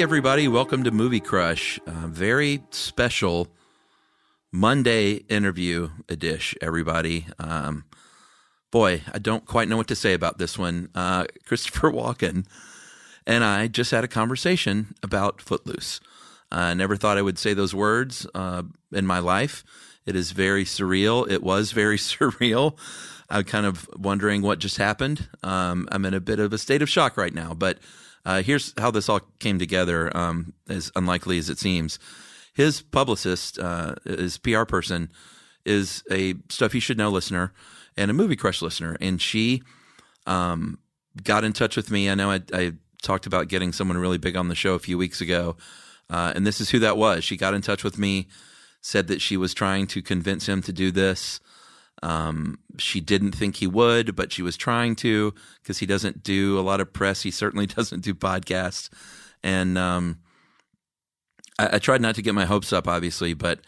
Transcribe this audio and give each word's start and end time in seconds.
Everybody, 0.00 0.48
welcome 0.48 0.82
to 0.84 0.90
Movie 0.90 1.20
Crush. 1.20 1.78
Very 1.86 2.62
special 2.70 3.48
Monday 4.50 5.12
interview 5.28 5.90
edition, 6.08 6.58
everybody. 6.62 7.26
Um, 7.38 7.84
boy, 8.70 9.02
I 9.12 9.18
don't 9.18 9.44
quite 9.44 9.68
know 9.68 9.76
what 9.76 9.88
to 9.88 9.94
say 9.94 10.14
about 10.14 10.38
this 10.38 10.58
one. 10.58 10.88
Uh, 10.94 11.26
Christopher 11.44 11.90
Walken 11.92 12.46
and 13.26 13.44
I 13.44 13.68
just 13.68 13.90
had 13.90 14.02
a 14.02 14.08
conversation 14.08 14.94
about 15.02 15.42
Footloose. 15.42 16.00
I 16.50 16.72
never 16.72 16.96
thought 16.96 17.18
I 17.18 17.22
would 17.22 17.38
say 17.38 17.52
those 17.52 17.74
words 17.74 18.26
uh, 18.34 18.62
in 18.90 19.06
my 19.06 19.18
life. 19.18 19.62
It 20.06 20.16
is 20.16 20.32
very 20.32 20.64
surreal. 20.64 21.30
It 21.30 21.42
was 21.42 21.72
very 21.72 21.98
surreal. 21.98 22.74
I'm 23.28 23.44
kind 23.44 23.66
of 23.66 23.86
wondering 23.94 24.40
what 24.40 24.60
just 24.60 24.78
happened. 24.78 25.28
Um, 25.42 25.86
I'm 25.92 26.06
in 26.06 26.14
a 26.14 26.20
bit 26.20 26.40
of 26.40 26.54
a 26.54 26.58
state 26.58 26.80
of 26.80 26.88
shock 26.88 27.18
right 27.18 27.34
now, 27.34 27.52
but 27.52 27.78
uh, 28.24 28.42
here's 28.42 28.74
how 28.78 28.90
this 28.90 29.08
all 29.08 29.20
came 29.38 29.58
together, 29.58 30.14
um, 30.16 30.52
as 30.68 30.92
unlikely 30.94 31.38
as 31.38 31.48
it 31.48 31.58
seems. 31.58 31.98
His 32.52 32.82
publicist, 32.82 33.58
uh, 33.58 33.94
his 34.04 34.38
PR 34.38 34.64
person, 34.64 35.10
is 35.64 36.02
a 36.10 36.34
Stuff 36.48 36.74
You 36.74 36.80
Should 36.80 36.98
Know 36.98 37.10
listener 37.10 37.52
and 37.96 38.10
a 38.10 38.14
Movie 38.14 38.36
Crush 38.36 38.62
listener. 38.62 38.96
And 39.00 39.20
she 39.20 39.62
um, 40.26 40.78
got 41.22 41.44
in 41.44 41.52
touch 41.52 41.76
with 41.76 41.90
me. 41.90 42.10
I 42.10 42.14
know 42.14 42.30
I, 42.30 42.40
I, 42.52 42.72
talked 43.02 43.24
about 43.24 43.48
getting 43.48 43.72
someone 43.72 43.96
really 43.96 44.18
big 44.18 44.36
on 44.36 44.48
the 44.48 44.54
show 44.54 44.74
a 44.74 44.78
few 44.78 44.98
weeks 44.98 45.22
ago. 45.22 45.56
Uh, 46.10 46.34
and 46.36 46.46
this 46.46 46.60
is 46.60 46.68
who 46.68 46.78
that 46.80 46.98
was. 46.98 47.24
She 47.24 47.34
got 47.34 47.54
in 47.54 47.62
touch 47.62 47.82
with 47.82 47.98
me, 47.98 48.28
said 48.82 49.06
that 49.06 49.22
she 49.22 49.38
was 49.38 49.54
trying 49.54 49.86
to 49.86 50.02
convince 50.02 50.46
him 50.46 50.60
to 50.60 50.72
do 50.72 50.90
this. 50.90 51.40
Um, 52.02 52.58
she 52.78 53.00
didn't 53.00 53.32
think 53.32 53.56
he 53.56 53.66
would, 53.66 54.16
but 54.16 54.32
she 54.32 54.42
was 54.42 54.56
trying 54.56 54.96
to 54.96 55.34
because 55.62 55.78
he 55.78 55.86
doesn't 55.86 56.22
do 56.22 56.58
a 56.58 56.62
lot 56.62 56.80
of 56.80 56.92
press. 56.92 57.22
He 57.22 57.30
certainly 57.30 57.66
doesn't 57.78 58.00
do 58.00 58.14
podcasts. 58.14 58.88
And 59.42 59.76
um, 59.76 60.18
I, 61.58 61.76
I, 61.76 61.78
tried 61.78 62.00
not 62.00 62.14
to 62.14 62.22
get 62.22 62.34
my 62.34 62.46
hopes 62.46 62.72
up, 62.72 62.88
obviously, 62.88 63.34
but 63.34 63.60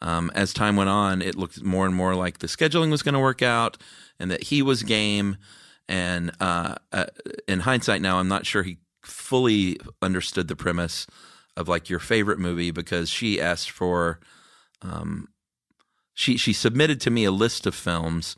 um, 0.00 0.30
as 0.34 0.52
time 0.52 0.76
went 0.76 0.90
on, 0.90 1.20
it 1.22 1.34
looked 1.34 1.62
more 1.62 1.86
and 1.86 1.94
more 1.94 2.14
like 2.14 2.38
the 2.38 2.46
scheduling 2.46 2.90
was 2.90 3.02
going 3.02 3.14
to 3.14 3.20
work 3.20 3.42
out 3.42 3.76
and 4.18 4.30
that 4.30 4.44
he 4.44 4.62
was 4.62 4.82
game. 4.82 5.36
And 5.88 6.30
uh, 6.40 6.76
uh, 6.92 7.06
in 7.48 7.60
hindsight, 7.60 8.00
now 8.00 8.18
I'm 8.18 8.28
not 8.28 8.46
sure 8.46 8.62
he 8.62 8.78
fully 9.02 9.78
understood 10.00 10.48
the 10.48 10.56
premise 10.56 11.06
of 11.56 11.68
like 11.68 11.90
your 11.90 11.98
favorite 11.98 12.38
movie 12.38 12.70
because 12.70 13.10
she 13.10 13.40
asked 13.40 13.70
for 13.70 14.20
um, 14.82 15.28
she 16.20 16.36
she 16.36 16.52
submitted 16.52 17.00
to 17.00 17.10
me 17.10 17.24
a 17.24 17.30
list 17.30 17.66
of 17.66 17.74
films 17.74 18.36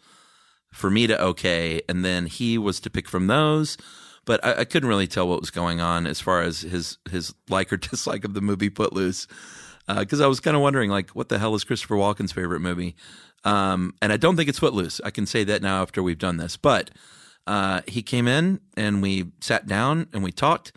for 0.73 0.89
me 0.89 1.09
to 1.09 1.21
okay, 1.21 1.83
and 1.89 2.05
then 2.05 2.27
he 2.27 2.57
was 2.57 2.79
to 2.79 2.89
pick 2.89 3.09
from 3.09 3.27
those. 3.27 3.77
But 4.25 4.43
I, 4.45 4.61
I 4.61 4.65
couldn't 4.65 4.89
really 4.89 5.09
tell 5.09 5.27
what 5.27 5.41
was 5.41 5.51
going 5.51 5.81
on 5.81 6.07
as 6.07 6.21
far 6.21 6.43
as 6.43 6.61
his 6.61 6.99
his 7.11 7.35
like 7.49 7.73
or 7.73 7.77
dislike 7.89 8.25
of 8.25 8.35
the 8.35 8.41
movie 8.41 8.69
Footloose, 8.69 9.27
because 9.89 10.21
uh, 10.21 10.25
I 10.25 10.29
was 10.29 10.39
kind 10.39 10.57
of 10.57 10.63
wondering 10.63 10.91
like, 10.91 11.11
what 11.11 11.29
the 11.29 11.41
hell 11.41 11.57
is 11.57 11.65
Christopher 11.65 11.97
Walken's 11.97 12.31
favorite 12.31 12.61
movie? 12.61 12.95
Um, 13.43 13.97
and 14.01 14.13
I 14.13 14.17
don't 14.17 14.37
think 14.37 14.49
it's 14.49 14.61
Footloose. 14.61 15.01
I 15.05 15.11
can 15.11 15.27
say 15.27 15.43
that 15.43 15.61
now 15.61 15.83
after 15.83 16.05
we've 16.05 16.19
done 16.19 16.37
this. 16.37 16.57
But 16.57 16.93
uh, 17.49 17.81
he 17.89 18.01
came 18.01 18.29
in 18.29 18.61
and 18.77 19.03
we 19.03 19.33
sat 19.41 19.67
down 19.67 20.07
and 20.13 20.23
we 20.23 20.31
talked 20.31 20.71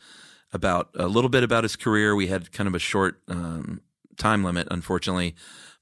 about 0.51 0.89
a 0.95 1.07
little 1.07 1.29
bit 1.29 1.43
about 1.43 1.66
his 1.66 1.75
career. 1.75 2.16
We 2.16 2.25
had 2.28 2.51
kind 2.51 2.67
of 2.67 2.73
a 2.73 2.79
short 2.79 3.22
um, 3.28 3.81
time 4.17 4.44
limit, 4.44 4.67
unfortunately 4.72 5.35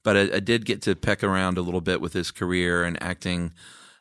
but 0.04 0.16
I, 0.16 0.36
I, 0.36 0.40
did 0.40 0.64
get 0.64 0.82
to 0.82 0.94
peck 0.94 1.24
around 1.24 1.58
a 1.58 1.62
little 1.62 1.80
bit 1.80 2.00
with 2.00 2.12
his 2.12 2.30
career 2.30 2.84
and 2.84 3.02
acting, 3.02 3.52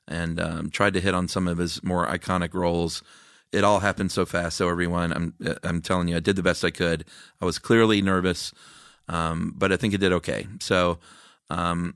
and 0.07 0.39
um, 0.39 0.69
tried 0.69 0.93
to 0.93 1.01
hit 1.01 1.15
on 1.15 1.27
some 1.27 1.47
of 1.47 1.57
his 1.57 1.81
more 1.81 2.05
iconic 2.05 2.53
roles. 2.53 3.01
It 3.51 3.63
all 3.63 3.79
happened 3.79 4.11
so 4.11 4.25
fast. 4.25 4.57
So 4.57 4.69
everyone, 4.69 5.11
I'm 5.13 5.57
I'm 5.63 5.81
telling 5.81 6.09
you, 6.09 6.17
I 6.17 6.19
did 6.19 6.35
the 6.35 6.43
best 6.43 6.63
I 6.63 6.71
could. 6.71 7.05
I 7.41 7.45
was 7.45 7.57
clearly 7.57 8.01
nervous, 8.01 8.53
um, 9.07 9.53
but 9.57 9.71
I 9.71 9.77
think 9.77 9.93
it 9.93 9.99
did 9.99 10.11
okay. 10.11 10.45
So 10.59 10.99
um, 11.49 11.95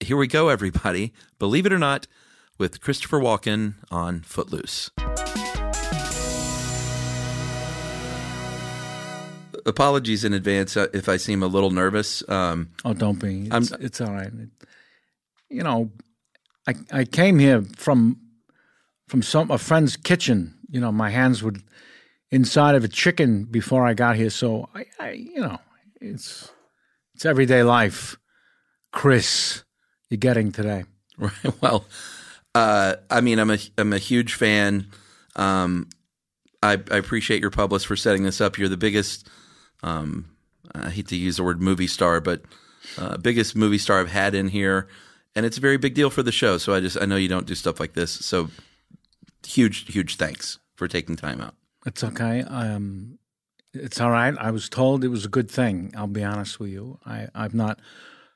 here 0.00 0.16
we 0.16 0.28
go, 0.28 0.48
everybody. 0.48 1.12
Believe 1.38 1.66
it 1.66 1.72
or 1.72 1.78
not, 1.78 2.06
with 2.56 2.80
Christopher 2.80 3.18
Walken 3.18 3.74
on 3.90 4.20
Footloose. 4.20 4.90
Apologies 9.66 10.24
in 10.24 10.32
advance 10.32 10.76
uh, 10.76 10.88
if 10.92 11.08
I 11.08 11.16
seem 11.16 11.42
a 11.42 11.46
little 11.46 11.70
nervous. 11.70 12.28
Um, 12.28 12.70
oh, 12.84 12.94
don't 12.94 13.18
be. 13.18 13.48
It's, 13.50 13.70
it's 13.72 14.00
all 14.00 14.12
right. 14.12 14.30
You 15.48 15.62
know, 15.62 15.90
I 16.66 16.74
I 16.92 17.04
came 17.04 17.38
here 17.38 17.62
from 17.76 18.20
from 19.08 19.22
some 19.22 19.50
a 19.50 19.58
friend's 19.58 19.96
kitchen. 19.96 20.54
You 20.70 20.80
know, 20.80 20.92
my 20.92 21.10
hands 21.10 21.42
would 21.42 21.62
inside 22.30 22.74
of 22.74 22.84
a 22.84 22.88
chicken 22.88 23.44
before 23.44 23.86
I 23.86 23.94
got 23.94 24.16
here. 24.16 24.30
So 24.30 24.68
I, 24.74 24.86
I 24.98 25.10
you 25.12 25.40
know, 25.40 25.58
it's 26.00 26.50
it's 27.14 27.24
everyday 27.24 27.62
life. 27.62 28.16
Chris, 28.92 29.64
you're 30.10 30.18
getting 30.18 30.52
today. 30.52 30.84
Right. 31.16 31.62
Well, 31.62 31.84
uh, 32.56 32.96
I 33.08 33.20
mean, 33.20 33.38
I'm 33.38 33.52
a 33.52 33.58
I'm 33.78 33.92
a 33.92 33.98
huge 33.98 34.34
fan. 34.34 34.88
Um, 35.36 35.88
I, 36.60 36.72
I 36.72 36.96
appreciate 36.96 37.40
your 37.40 37.52
publicist 37.52 37.86
for 37.86 37.94
setting 37.94 38.24
this 38.24 38.40
up. 38.40 38.58
You're 38.58 38.68
the 38.68 38.76
biggest. 38.76 39.28
Um, 39.82 40.30
I 40.74 40.90
hate 40.90 41.08
to 41.08 41.16
use 41.16 41.36
the 41.36 41.44
word 41.44 41.60
movie 41.60 41.86
star, 41.86 42.20
but 42.20 42.42
uh, 42.98 43.16
biggest 43.18 43.56
movie 43.56 43.78
star 43.78 44.00
I've 44.00 44.10
had 44.10 44.34
in 44.34 44.48
here, 44.48 44.88
and 45.34 45.44
it's 45.44 45.58
a 45.58 45.60
very 45.60 45.76
big 45.76 45.94
deal 45.94 46.10
for 46.10 46.22
the 46.22 46.32
show. 46.32 46.58
So 46.58 46.74
I 46.74 46.80
just 46.80 47.00
I 47.00 47.06
know 47.06 47.16
you 47.16 47.28
don't 47.28 47.46
do 47.46 47.54
stuff 47.54 47.80
like 47.80 47.94
this. 47.94 48.10
So 48.10 48.50
huge 49.46 49.92
huge 49.92 50.16
thanks 50.16 50.58
for 50.76 50.88
taking 50.88 51.16
time 51.16 51.40
out. 51.40 51.54
It's 51.86 52.02
okay. 52.02 52.42
Um, 52.42 53.18
it's 53.74 54.00
all 54.00 54.10
right. 54.10 54.34
I 54.38 54.50
was 54.50 54.68
told 54.68 55.04
it 55.04 55.08
was 55.08 55.24
a 55.24 55.28
good 55.28 55.50
thing. 55.50 55.92
I'll 55.96 56.06
be 56.06 56.24
honest 56.24 56.60
with 56.60 56.70
you. 56.70 56.98
I, 57.04 57.28
I've 57.34 57.54
not 57.54 57.80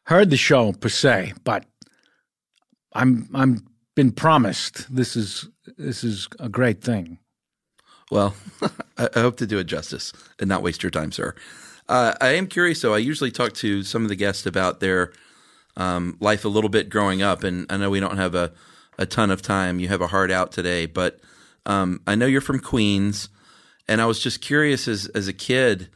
heard 0.04 0.30
the 0.30 0.36
show 0.36 0.72
per 0.72 0.88
se, 0.88 1.34
but 1.44 1.64
I'm 2.92 3.28
I'm 3.34 3.66
been 3.94 4.12
promised 4.12 4.94
this 4.94 5.16
is 5.16 5.48
this 5.76 6.04
is 6.04 6.28
a 6.38 6.48
great 6.48 6.82
thing. 6.82 7.18
Well, 8.10 8.34
I, 8.98 9.20
hope 9.20 9.36
to 9.38 9.46
do 9.46 9.58
it 9.58 9.64
justice 9.64 10.12
and 10.38 10.48
not 10.48 10.62
waste 10.62 10.82
your 10.82 10.90
time, 10.90 11.12
sir. 11.12 11.34
Uh, 11.88 12.14
I 12.20 12.30
am 12.30 12.46
curious, 12.46 12.80
though. 12.80 12.94
I 12.94 12.98
usually 12.98 13.30
talk 13.30 13.52
to 13.54 13.82
some 13.82 14.02
of 14.02 14.08
the 14.08 14.16
guests 14.16 14.46
about 14.46 14.80
their 14.80 15.12
um, 15.76 16.16
life 16.20 16.44
a 16.44 16.48
little 16.48 16.70
bit 16.70 16.88
growing 16.88 17.22
up, 17.22 17.44
and 17.44 17.66
I 17.70 17.76
know 17.76 17.90
we 17.90 18.00
don't 18.00 18.16
have 18.16 18.34
a, 18.34 18.52
a 18.98 19.06
ton 19.06 19.30
of 19.30 19.42
time. 19.42 19.78
You 19.78 19.88
have 19.88 20.00
a 20.00 20.06
heart 20.06 20.30
out 20.30 20.52
today, 20.52 20.86
but 20.86 21.20
um, 21.66 22.00
I 22.06 22.14
know 22.14 22.26
you're 22.26 22.40
from 22.40 22.60
Queens, 22.60 23.28
and 23.86 24.00
I 24.00 24.06
was 24.06 24.20
just 24.20 24.40
curious 24.40 24.88
as 24.88 25.06
as 25.08 25.28
a 25.28 25.32
kid, 25.32 25.88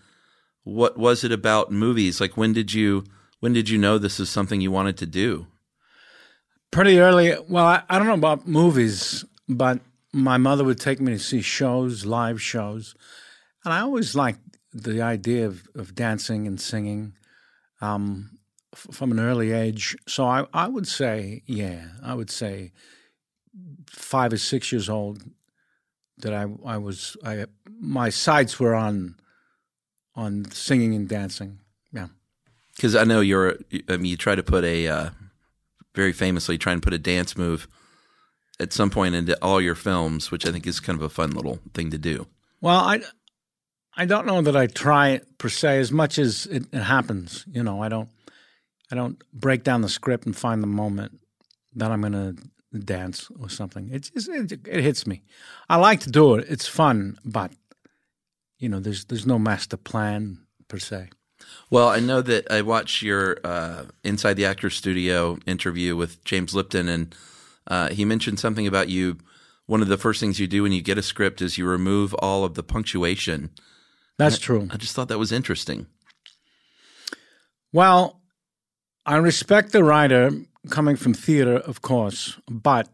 what 0.64 0.96
was 0.96 1.24
it 1.24 1.32
about 1.32 1.72
movies? 1.72 2.20
Like 2.20 2.36
when 2.36 2.52
did 2.52 2.72
you 2.72 3.04
when 3.40 3.52
did 3.52 3.68
you 3.68 3.78
know 3.78 3.98
this 3.98 4.20
is 4.20 4.30
something 4.30 4.60
you 4.60 4.70
wanted 4.70 4.96
to 4.98 5.06
do? 5.06 5.46
Pretty 6.70 7.00
early. 7.00 7.34
Well, 7.48 7.66
I, 7.66 7.82
I 7.88 7.98
don't 7.98 8.06
know 8.06 8.14
about 8.14 8.46
movies, 8.46 9.24
but 9.48 9.80
my 10.12 10.36
mother 10.36 10.64
would 10.64 10.80
take 10.80 11.00
me 11.00 11.12
to 11.12 11.18
see 11.18 11.40
shows, 11.40 12.04
live 12.04 12.40
shows, 12.40 12.94
and 13.64 13.72
I 13.72 13.80
always 13.80 14.14
liked 14.14 14.40
the 14.72 15.02
idea 15.02 15.46
of, 15.46 15.66
of 15.74 15.94
dancing 15.94 16.46
and 16.46 16.60
singing 16.60 17.14
um, 17.80 18.38
f- 18.72 18.94
from 18.94 19.12
an 19.12 19.20
early 19.20 19.52
age. 19.52 19.96
So 20.06 20.24
I, 20.26 20.46
I 20.52 20.68
would 20.68 20.86
say, 20.86 21.42
yeah, 21.46 21.88
I 22.02 22.14
would 22.14 22.30
say 22.30 22.72
five 23.86 24.32
or 24.32 24.38
six 24.38 24.72
years 24.72 24.88
old 24.88 25.22
that 26.18 26.32
I 26.32 26.46
I 26.64 26.78
was 26.78 27.16
I 27.24 27.46
my 27.80 28.10
sights 28.10 28.60
were 28.60 28.74
on 28.74 29.16
on 30.14 30.50
singing 30.50 30.94
and 30.94 31.08
dancing. 31.08 31.60
Yeah, 31.92 32.08
because 32.76 32.96
I 32.96 33.04
know 33.04 33.20
you're. 33.20 33.58
I 33.88 33.96
mean, 33.96 34.06
you 34.06 34.16
try 34.16 34.34
to 34.34 34.42
put 34.42 34.64
a 34.64 34.88
uh, 34.88 35.10
very 35.94 36.12
famously 36.12 36.58
try 36.58 36.72
and 36.72 36.82
put 36.82 36.92
a 36.92 36.98
dance 36.98 37.36
move 37.36 37.68
at 38.62 38.72
some 38.72 38.90
point 38.90 39.14
into 39.14 39.36
all 39.42 39.60
your 39.60 39.74
films, 39.74 40.30
which 40.30 40.46
I 40.46 40.52
think 40.52 40.66
is 40.66 40.80
kind 40.80 40.98
of 40.98 41.02
a 41.02 41.08
fun 41.08 41.30
little 41.32 41.58
thing 41.74 41.90
to 41.90 41.98
do. 41.98 42.26
Well, 42.60 42.78
I 42.78 43.00
I 43.96 44.06
don't 44.06 44.26
know 44.26 44.40
that 44.40 44.56
I 44.56 44.66
try 44.68 45.10
it 45.10 45.38
per 45.38 45.48
se 45.48 45.78
as 45.78 45.92
much 45.92 46.18
as 46.18 46.46
it, 46.46 46.64
it 46.72 46.82
happens. 46.82 47.44
You 47.52 47.62
know, 47.62 47.82
I 47.82 47.88
don't 47.88 48.08
I 48.90 48.94
don't 48.94 49.22
break 49.32 49.64
down 49.64 49.82
the 49.82 49.88
script 49.88 50.26
and 50.26 50.36
find 50.36 50.62
the 50.62 50.68
moment 50.68 51.18
that 51.74 51.90
I'm 51.90 52.00
going 52.00 52.12
to 52.12 52.78
dance 52.78 53.28
or 53.40 53.48
something. 53.48 53.90
It 53.90 54.10
just 54.14 54.28
it, 54.28 54.52
it 54.66 54.82
hits 54.82 55.06
me. 55.06 55.22
I 55.68 55.76
like 55.76 56.00
to 56.00 56.10
do 56.10 56.34
it. 56.36 56.46
It's 56.48 56.68
fun, 56.68 57.18
but 57.24 57.52
you 58.58 58.68
know, 58.68 58.80
there's 58.80 59.06
there's 59.06 59.26
no 59.26 59.38
master 59.38 59.76
plan 59.76 60.38
per 60.68 60.78
se. 60.78 61.10
Well, 61.70 61.88
I 61.88 62.00
know 62.00 62.22
that 62.22 62.50
I 62.50 62.62
watched 62.62 63.02
your 63.02 63.38
uh, 63.42 63.84
Inside 64.04 64.34
the 64.34 64.44
Actors 64.44 64.76
Studio 64.76 65.38
interview 65.46 65.96
with 65.96 66.22
James 66.24 66.54
Lipton, 66.54 66.88
and 66.88 67.14
uh, 67.66 67.88
he 67.90 68.04
mentioned 68.04 68.40
something 68.40 68.66
about 68.66 68.88
you. 68.88 69.18
One 69.66 69.82
of 69.82 69.88
the 69.88 69.96
first 69.96 70.20
things 70.20 70.40
you 70.40 70.46
do 70.46 70.64
when 70.64 70.72
you 70.72 70.82
get 70.82 70.98
a 70.98 71.02
script 71.02 71.40
is 71.40 71.56
you 71.56 71.66
remove 71.66 72.14
all 72.14 72.44
of 72.44 72.54
the 72.54 72.62
punctuation. 72.62 73.50
That's 74.18 74.36
I, 74.36 74.38
true. 74.38 74.68
I 74.70 74.76
just 74.76 74.94
thought 74.94 75.08
that 75.08 75.18
was 75.18 75.32
interesting. 75.32 75.86
Well, 77.72 78.20
I 79.06 79.16
respect 79.16 79.72
the 79.72 79.84
writer 79.84 80.30
coming 80.70 80.96
from 80.96 81.14
theater, 81.14 81.56
of 81.56 81.82
course, 81.82 82.38
but 82.48 82.88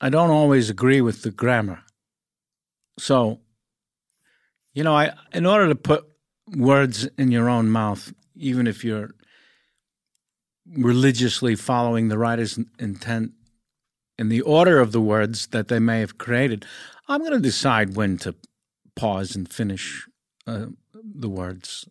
I 0.00 0.08
don't 0.08 0.30
always 0.30 0.68
agree 0.68 1.00
with 1.00 1.22
the 1.22 1.30
grammar. 1.30 1.82
So, 2.98 3.40
you 4.74 4.82
know, 4.84 4.94
I 4.94 5.12
in 5.32 5.46
order 5.46 5.68
to 5.68 5.74
put 5.74 6.06
words 6.54 7.08
in 7.18 7.30
your 7.30 7.48
own 7.48 7.70
mouth, 7.70 8.12
even 8.34 8.66
if 8.66 8.84
you're 8.84 9.14
religiously 10.66 11.54
following 11.54 12.08
the 12.08 12.18
writer's 12.18 12.58
intent 12.78 13.32
in 14.18 14.28
the 14.28 14.40
order 14.40 14.80
of 14.80 14.92
the 14.92 15.00
words 15.00 15.48
that 15.48 15.68
they 15.68 15.78
may 15.78 16.00
have 16.00 16.18
created, 16.18 16.64
I'm 17.08 17.20
going 17.20 17.32
to 17.32 17.40
decide 17.40 17.96
when 17.96 18.18
to 18.18 18.34
pause 18.94 19.36
and 19.36 19.48
finish 19.48 20.06
uh, 20.46 20.66
the 20.94 21.28
words 21.28 21.88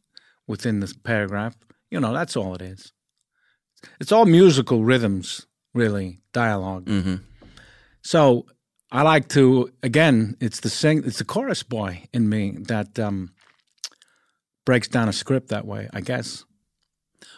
within 0.48 0.80
this 0.80 0.94
paragraph. 0.94 1.56
You 1.92 2.00
know, 2.00 2.13
that's 2.13 2.36
all 2.36 2.56
it 2.56 2.62
is. 2.62 2.92
It's 4.00 4.12
all 4.12 4.25
musical 4.25 4.83
rhythms, 4.83 5.45
really, 5.74 6.22
dialog 6.33 6.86
Mm-hmm. 6.86 7.16
So 8.01 8.45
I 8.92 9.01
like 9.01 9.30
to 9.30 9.72
again. 9.81 10.38
It's 10.39 10.60
the 10.60 10.69
sing. 10.69 11.04
It's 11.06 11.18
the 11.18 11.25
chorus 11.25 11.63
boy 11.63 12.04
in 12.13 12.30
me 12.30 12.56
that 12.68 13.00
um, 13.00 13.33
breaks 14.63 14.88
down 14.88 15.10
a 15.10 15.13
script 15.13 15.48
that 15.50 15.66
way. 15.66 15.89
I 15.92 16.01
guess. 16.01 16.45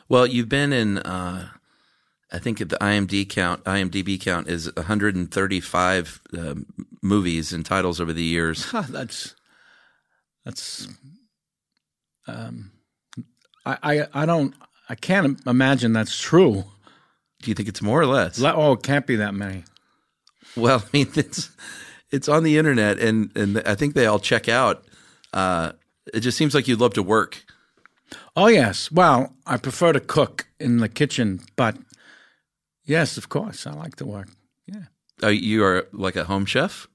Well, 0.09 0.27
you've 0.27 0.49
been 0.49 0.73
in. 0.73 0.97
Uh, 0.97 1.49
I 2.37 2.39
think 2.39 2.59
the 2.59 2.77
IMDb 2.79 3.27
count, 3.27 3.63
IMDb 3.63 4.21
count 4.21 4.47
is 4.47 4.71
135 4.75 6.21
uh, 6.37 6.53
movies 7.01 7.51
and 7.51 7.65
titles 7.65 7.99
over 7.99 8.13
the 8.13 8.21
years. 8.23 8.71
that's 8.89 9.33
that's. 10.45 10.87
Um, 12.27 12.73
I, 13.65 13.77
I 13.81 14.07
I 14.13 14.25
don't 14.27 14.53
I 14.87 14.93
can't 14.93 15.39
imagine 15.47 15.93
that's 15.93 16.15
true. 16.15 16.65
Do 17.41 17.49
you 17.49 17.55
think 17.55 17.69
it's 17.69 17.81
more 17.81 17.99
or 17.99 18.05
less? 18.05 18.39
Oh, 18.39 18.73
it 18.73 18.83
can't 18.83 19.07
be 19.07 19.15
that 19.15 19.33
many. 19.33 19.63
Well, 20.55 20.83
I 20.85 20.89
mean, 20.93 21.09
it's 21.15 21.49
it's 22.11 22.29
on 22.29 22.43
the 22.43 22.59
internet, 22.59 22.99
and 22.99 23.35
and 23.35 23.63
I 23.65 23.73
think 23.73 23.95
they 23.95 24.05
all 24.05 24.19
check 24.19 24.47
out. 24.47 24.85
Uh, 25.33 25.71
it 26.13 26.19
just 26.19 26.37
seems 26.37 26.53
like 26.53 26.67
you'd 26.67 26.79
love 26.81 26.93
to 26.93 27.03
work. 27.03 27.43
Oh 28.35 28.47
yes. 28.47 28.91
Well, 28.91 29.33
I 29.47 29.57
prefer 29.57 29.91
to 29.91 29.99
cook 29.99 30.45
in 30.59 30.77
the 30.77 30.87
kitchen, 30.87 31.39
but 31.55 31.75
yes, 32.87 33.17
of 33.17 33.29
course, 33.29 33.67
I 33.67 33.73
like 33.73 33.95
to 33.97 34.05
work. 34.05 34.29
Yeah. 34.65 34.85
Oh, 35.21 35.29
you 35.29 35.63
are 35.63 35.87
like 35.91 36.15
a 36.15 36.23
home 36.23 36.45
chef. 36.45 36.87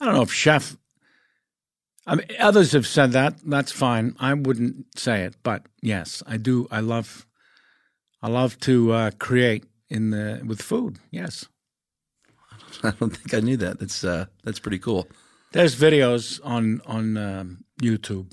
I 0.00 0.04
don't 0.04 0.14
know 0.14 0.22
if 0.22 0.32
chef. 0.32 0.76
I 2.06 2.14
mean, 2.14 2.26
others 2.40 2.72
have 2.72 2.86
said 2.86 3.12
that. 3.12 3.34
That's 3.44 3.70
fine. 3.70 4.16
I 4.18 4.34
wouldn't 4.34 4.98
say 4.98 5.22
it, 5.24 5.36
but 5.42 5.66
yes, 5.82 6.22
I 6.26 6.36
do. 6.38 6.66
I 6.70 6.80
love. 6.80 7.26
I 8.22 8.28
love 8.28 8.58
to 8.60 8.92
uh, 8.92 9.10
create 9.18 9.64
in 9.88 10.10
the 10.10 10.42
with 10.44 10.62
food. 10.62 10.98
Yes. 11.10 11.46
I 12.82 12.90
don't 12.92 13.16
think 13.16 13.34
I 13.34 13.40
knew 13.40 13.56
that. 13.58 13.78
That's 13.78 14.04
uh, 14.04 14.26
that's 14.44 14.58
pretty 14.58 14.78
cool. 14.78 15.08
There's 15.52 15.76
videos 15.76 16.40
on 16.44 16.80
on 16.86 17.16
um, 17.16 17.64
YouTube 17.82 18.32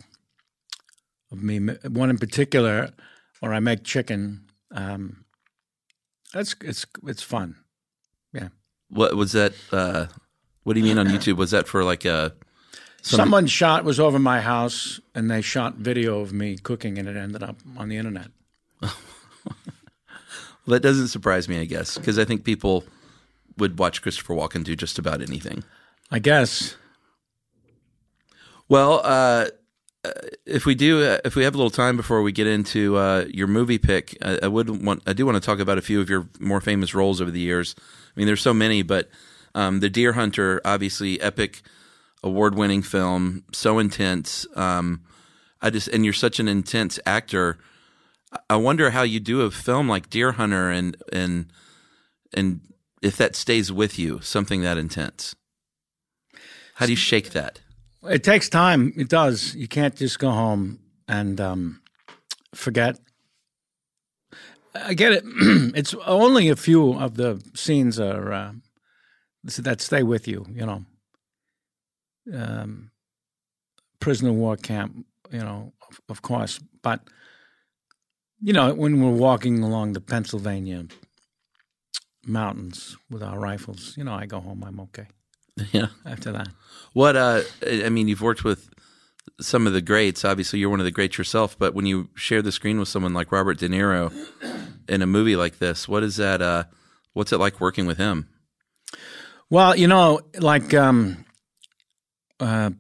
of 1.32 1.44
me. 1.44 1.60
One 1.60 2.10
in 2.10 2.18
particular, 2.18 2.92
where 3.40 3.54
I 3.54 3.60
make 3.60 3.84
chicken. 3.84 4.46
Um, 4.72 5.25
that's 6.36 6.56
it's 6.62 6.86
it's 7.08 7.24
fun. 7.24 7.56
Yeah. 8.34 8.50
What 8.90 9.16
was 9.16 9.32
that? 9.32 9.54
Uh, 9.72 10.08
what 10.64 10.74
do 10.74 10.80
you 10.82 10.86
mean 10.86 10.98
on 11.00 11.08
YouTube? 11.16 11.38
Was 11.38 11.52
that 11.52 11.68
for 11.68 11.84
like 11.84 12.04
a 12.06 12.34
some- 13.02 13.18
someone 13.18 13.48
shot 13.48 13.84
was 13.86 14.00
over 14.00 14.20
my 14.20 14.42
house 14.42 15.00
and 15.16 15.32
they 15.32 15.42
shot 15.42 15.76
video 15.76 16.20
of 16.20 16.34
me 16.34 16.58
cooking 16.58 16.98
and 17.00 17.08
it 17.08 17.16
ended 17.16 17.42
up 17.42 17.56
on 17.78 17.90
the 17.90 17.98
internet. 17.98 18.28
Well, 20.66 20.74
that 20.74 20.80
doesn't 20.82 21.10
surprise 21.10 21.48
me, 21.48 21.60
I 21.60 21.66
guess, 21.66 21.96
because 21.96 22.18
I 22.18 22.26
think 22.26 22.44
people 22.44 22.86
would 23.58 23.78
watch 23.78 24.02
Christopher 24.02 24.34
Walken 24.34 24.64
do 24.64 24.76
just 24.76 24.98
about 24.98 25.22
anything. 25.22 25.64
I 26.10 26.18
guess. 26.18 26.76
Well, 28.68 29.00
uh, 29.04 29.04
uh, 29.04 29.46
if 30.46 30.66
we 30.66 30.76
do, 30.76 31.02
if 31.24 31.36
we 31.36 31.44
have 31.44 31.56
a 31.56 31.58
little 31.58 31.70
time 31.70 31.98
before 31.98 32.22
we 32.22 32.32
get 32.32 32.48
into 32.48 32.98
uh, 32.98 33.26
your 33.30 33.48
movie 33.48 33.78
pick, 33.78 34.18
I, 34.22 34.40
I 34.44 34.48
would 34.48 34.84
want, 34.84 35.04
I 35.06 35.14
do 35.14 35.26
want 35.26 35.36
to 35.36 35.46
talk 35.46 35.60
about 35.60 35.78
a 35.78 35.82
few 35.82 36.02
of 36.02 36.10
your 36.10 36.28
more 36.40 36.62
famous 36.62 36.94
roles 36.94 37.22
over 37.22 37.32
the 37.32 37.40
years. 37.40 37.76
I 37.78 38.20
mean, 38.20 38.28
there's 38.28 38.42
so 38.42 38.54
many, 38.54 38.82
but 38.82 39.10
um, 39.54 39.80
the 39.80 39.90
Deer 39.90 40.14
Hunter, 40.14 40.62
obviously, 40.66 41.20
epic, 41.22 41.62
award-winning 42.24 42.82
film, 42.82 43.44
so 43.52 43.80
intense. 43.80 44.46
Um, 44.56 45.04
I 45.62 45.70
just, 45.70 45.88
and 45.88 46.04
you're 46.04 46.14
such 46.14 46.40
an 46.40 46.48
intense 46.48 47.00
actor. 47.06 47.58
I 48.50 48.58
wonder 48.58 48.90
how 48.90 49.04
you 49.04 49.20
do 49.20 49.42
a 49.42 49.52
film 49.52 49.88
like 49.88 50.10
Deer 50.10 50.34
Hunter, 50.34 50.70
and 50.70 50.98
and 51.14 51.52
and 52.34 52.60
if 53.02 53.16
that 53.18 53.36
stays 53.36 53.72
with 53.72 53.98
you, 53.98 54.20
something 54.22 54.62
that 54.62 54.78
intense. 54.78 55.36
How 56.76 56.86
do 56.86 56.92
you 56.92 56.98
shake 56.98 57.30
that? 57.32 57.62
It 58.10 58.24
takes 58.24 58.50
time. 58.50 58.94
It 58.96 59.10
does. 59.10 59.56
You 59.56 59.68
can't 59.68 59.96
just 59.96 60.20
go 60.20 60.32
home 60.32 60.80
and 61.08 61.40
um, 61.40 61.82
forget. 62.54 63.00
I 64.74 64.94
get 64.94 65.14
it. 65.14 65.24
it's 65.76 65.96
only 66.06 66.50
a 66.50 66.56
few 66.56 66.94
of 66.94 67.16
the 67.16 67.42
scenes 67.54 68.00
are 68.00 68.34
uh, 68.34 68.52
that 69.44 69.82
stay 69.82 70.04
with 70.04 70.28
you. 70.28 70.46
You 70.50 70.66
know, 70.66 70.86
um, 72.34 72.92
prisoner 74.00 74.30
of 74.30 74.36
war 74.36 74.58
camp. 74.58 75.06
You 75.32 75.40
know, 75.40 75.74
of, 75.90 76.02
of 76.10 76.22
course, 76.22 76.60
but 76.84 77.02
you 78.42 78.54
know 78.54 78.74
when 78.74 79.02
we're 79.02 79.12
walking 79.18 79.64
along 79.64 79.94
the 79.94 80.02
Pennsylvania 80.02 80.86
mountains 82.26 82.98
with 83.10 83.24
our 83.24 83.40
rifles, 83.40 83.96
you 83.98 84.04
know, 84.04 84.14
I 84.14 84.26
go 84.26 84.40
home. 84.40 84.64
I'm 84.64 84.80
okay. 84.82 85.08
Yeah. 85.72 85.88
After 86.06 86.32
that, 86.34 86.50
What 86.94 87.16
uh 87.16 87.42
I 87.66 87.90
mean, 87.90 88.08
you've 88.08 88.22
worked 88.22 88.44
with 88.44 88.70
some 89.40 89.68
of 89.68 89.74
the 89.74 89.82
greats. 89.82 90.24
Obviously, 90.26 90.60
you're 90.60 90.70
one 90.70 90.80
of 90.80 90.86
the 90.86 90.92
greats 90.92 91.18
yourself, 91.18 91.58
but 91.58 91.74
when 91.74 91.86
you 91.86 92.10
share 92.16 92.42
the 92.42 92.52
screen 92.52 92.80
with 92.80 92.88
someone 92.88 93.14
like 93.14 93.32
Robert 93.32 93.58
De 93.58 93.68
Niro 93.70 94.12
in 94.88 95.02
a 95.02 95.08
movie 95.08 95.36
like 95.36 95.60
this, 95.60 95.88
what 95.88 96.04
is 96.04 96.18
that 96.18 96.42
uh 96.42 96.64
what's 97.14 97.32
it 97.32 97.40
like 97.40 97.60
working 97.62 97.86
with 97.86 97.98
him? 97.98 98.28
Well, 99.50 99.76
you 99.76 99.88
know, 99.88 100.22
like 100.40 100.74
um, 100.74 101.24
uh, 102.40 102.72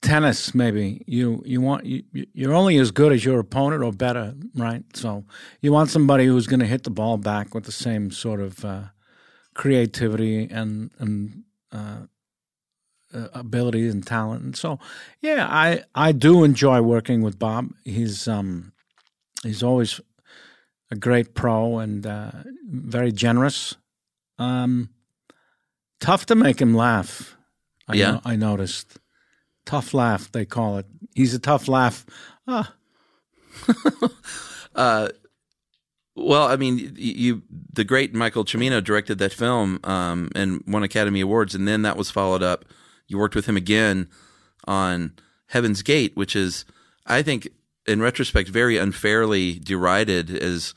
tennis, 0.00 0.54
maybe 0.54 1.02
you 1.06 1.42
you 1.44 1.60
want 1.60 1.84
you, 1.84 2.04
you're 2.12 2.54
only 2.54 2.78
as 2.78 2.90
good 2.90 3.12
as 3.12 3.24
your 3.24 3.40
opponent 3.40 3.82
or 3.82 3.92
better, 3.92 4.34
right? 4.54 4.84
So 4.94 5.24
you 5.60 5.72
want 5.72 5.90
somebody 5.90 6.26
who's 6.26 6.46
going 6.46 6.60
to 6.60 6.66
hit 6.66 6.84
the 6.84 6.90
ball 6.90 7.16
back 7.16 7.54
with 7.54 7.64
the 7.64 7.72
same 7.72 8.10
sort 8.10 8.40
of 8.40 8.64
uh, 8.64 8.84
creativity 9.54 10.48
and 10.50 10.90
and 10.98 11.42
uh, 11.72 12.02
uh, 13.14 13.28
ability 13.34 13.88
and 13.88 14.06
talent. 14.06 14.42
And 14.44 14.56
so, 14.56 14.78
yeah, 15.20 15.46
I 15.50 15.82
I 15.94 16.12
do 16.12 16.44
enjoy 16.44 16.80
working 16.82 17.22
with 17.22 17.38
Bob. 17.38 17.70
He's 17.84 18.28
um 18.28 18.72
he's 19.42 19.62
always 19.62 20.00
a 20.90 20.96
great 20.96 21.34
pro 21.34 21.78
and 21.78 22.06
uh, 22.06 22.30
very 22.68 23.12
generous. 23.12 23.76
Um, 24.38 24.90
tough 26.00 26.26
to 26.26 26.34
make 26.34 26.60
him 26.60 26.74
laugh. 26.74 27.36
I 27.88 27.94
Yeah. 27.94 28.10
no- 28.12 28.20
I 28.24 28.36
noticed. 28.36 28.98
Tough 29.66 29.92
laugh, 29.94 30.32
they 30.32 30.44
call 30.46 30.78
it. 30.78 30.86
He's 31.14 31.34
a 31.34 31.38
tough 31.38 31.68
laugh. 31.68 32.04
Ah, 32.48 32.74
Well, 36.22 36.46
I 36.46 36.56
mean, 36.56 36.92
you 36.96 37.42
the 37.72 37.84
great 37.84 38.14
Michael 38.14 38.44
Cimino 38.44 38.82
directed 38.82 39.18
that 39.18 39.32
film 39.32 39.80
um, 39.84 40.30
and 40.34 40.62
won 40.66 40.82
Academy 40.82 41.20
Awards, 41.20 41.54
and 41.54 41.66
then 41.66 41.82
that 41.82 41.96
was 41.96 42.10
followed 42.10 42.42
up. 42.42 42.64
You 43.06 43.18
worked 43.18 43.34
with 43.34 43.46
him 43.46 43.56
again 43.56 44.08
on 44.66 45.12
Heaven's 45.46 45.82
Gate, 45.82 46.16
which 46.16 46.36
is, 46.36 46.64
I 47.06 47.22
think, 47.22 47.48
in 47.86 48.00
retrospect, 48.00 48.50
very 48.50 48.76
unfairly 48.76 49.58
derided 49.58 50.30
as, 50.30 50.74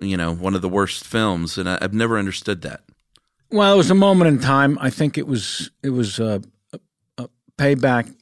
you 0.00 0.16
know, 0.16 0.34
one 0.34 0.54
of 0.54 0.62
the 0.62 0.68
worst 0.68 1.04
films, 1.04 1.58
and 1.58 1.68
I, 1.68 1.78
I've 1.80 1.94
never 1.94 2.18
understood 2.18 2.62
that. 2.62 2.82
Well, 3.50 3.74
it 3.74 3.76
was 3.76 3.90
a 3.90 3.94
moment 3.94 4.28
in 4.28 4.38
time. 4.38 4.78
I 4.80 4.90
think 4.90 5.16
it 5.18 5.26
was 5.26 5.70
it 5.82 5.90
was 5.90 6.18
a, 6.18 6.42
a, 6.72 6.80
a 7.18 7.28
payback. 7.56 8.14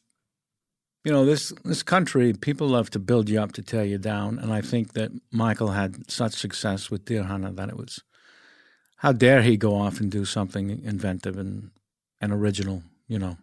You 1.04 1.12
know, 1.12 1.26
this 1.26 1.52
this 1.64 1.82
country, 1.82 2.32
people 2.32 2.66
love 2.68 2.88
to 2.90 2.98
build 2.98 3.28
you 3.28 3.38
up 3.40 3.52
to 3.52 3.62
tear 3.62 3.84
you 3.84 3.98
down, 3.98 4.38
and 4.38 4.52
I 4.52 4.62
think 4.62 4.94
that 4.94 5.10
Michael 5.30 5.68
had 5.72 6.10
such 6.10 6.32
success 6.32 6.90
with 6.90 7.04
Deer 7.04 7.24
Hunter 7.24 7.52
that 7.52 7.68
it 7.68 7.76
was. 7.76 8.00
How 8.96 9.12
dare 9.12 9.42
he 9.42 9.58
go 9.58 9.76
off 9.76 10.00
and 10.00 10.10
do 10.10 10.24
something 10.24 10.70
inventive 10.70 11.36
and 11.36 11.70
and 12.22 12.32
original? 12.32 12.82
You 13.06 13.18
know, 13.18 13.36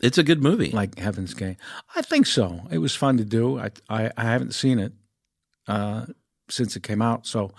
It's 0.00 0.18
a 0.18 0.22
good 0.22 0.40
movie. 0.40 0.70
like 0.70 0.98
Heaven's 0.98 1.34
Gate. 1.34 1.56
I 1.96 2.02
think 2.02 2.26
so. 2.26 2.60
It 2.70 2.78
was 2.78 2.94
fun 2.94 3.16
to 3.18 3.24
do. 3.24 3.58
I 3.58 3.70
I, 3.88 4.10
I 4.16 4.22
haven't 4.24 4.54
seen 4.54 4.78
it 4.78 4.92
uh, 5.66 6.06
since 6.48 6.76
it 6.76 6.84
came 6.84 7.02
out. 7.02 7.26
So, 7.26 7.50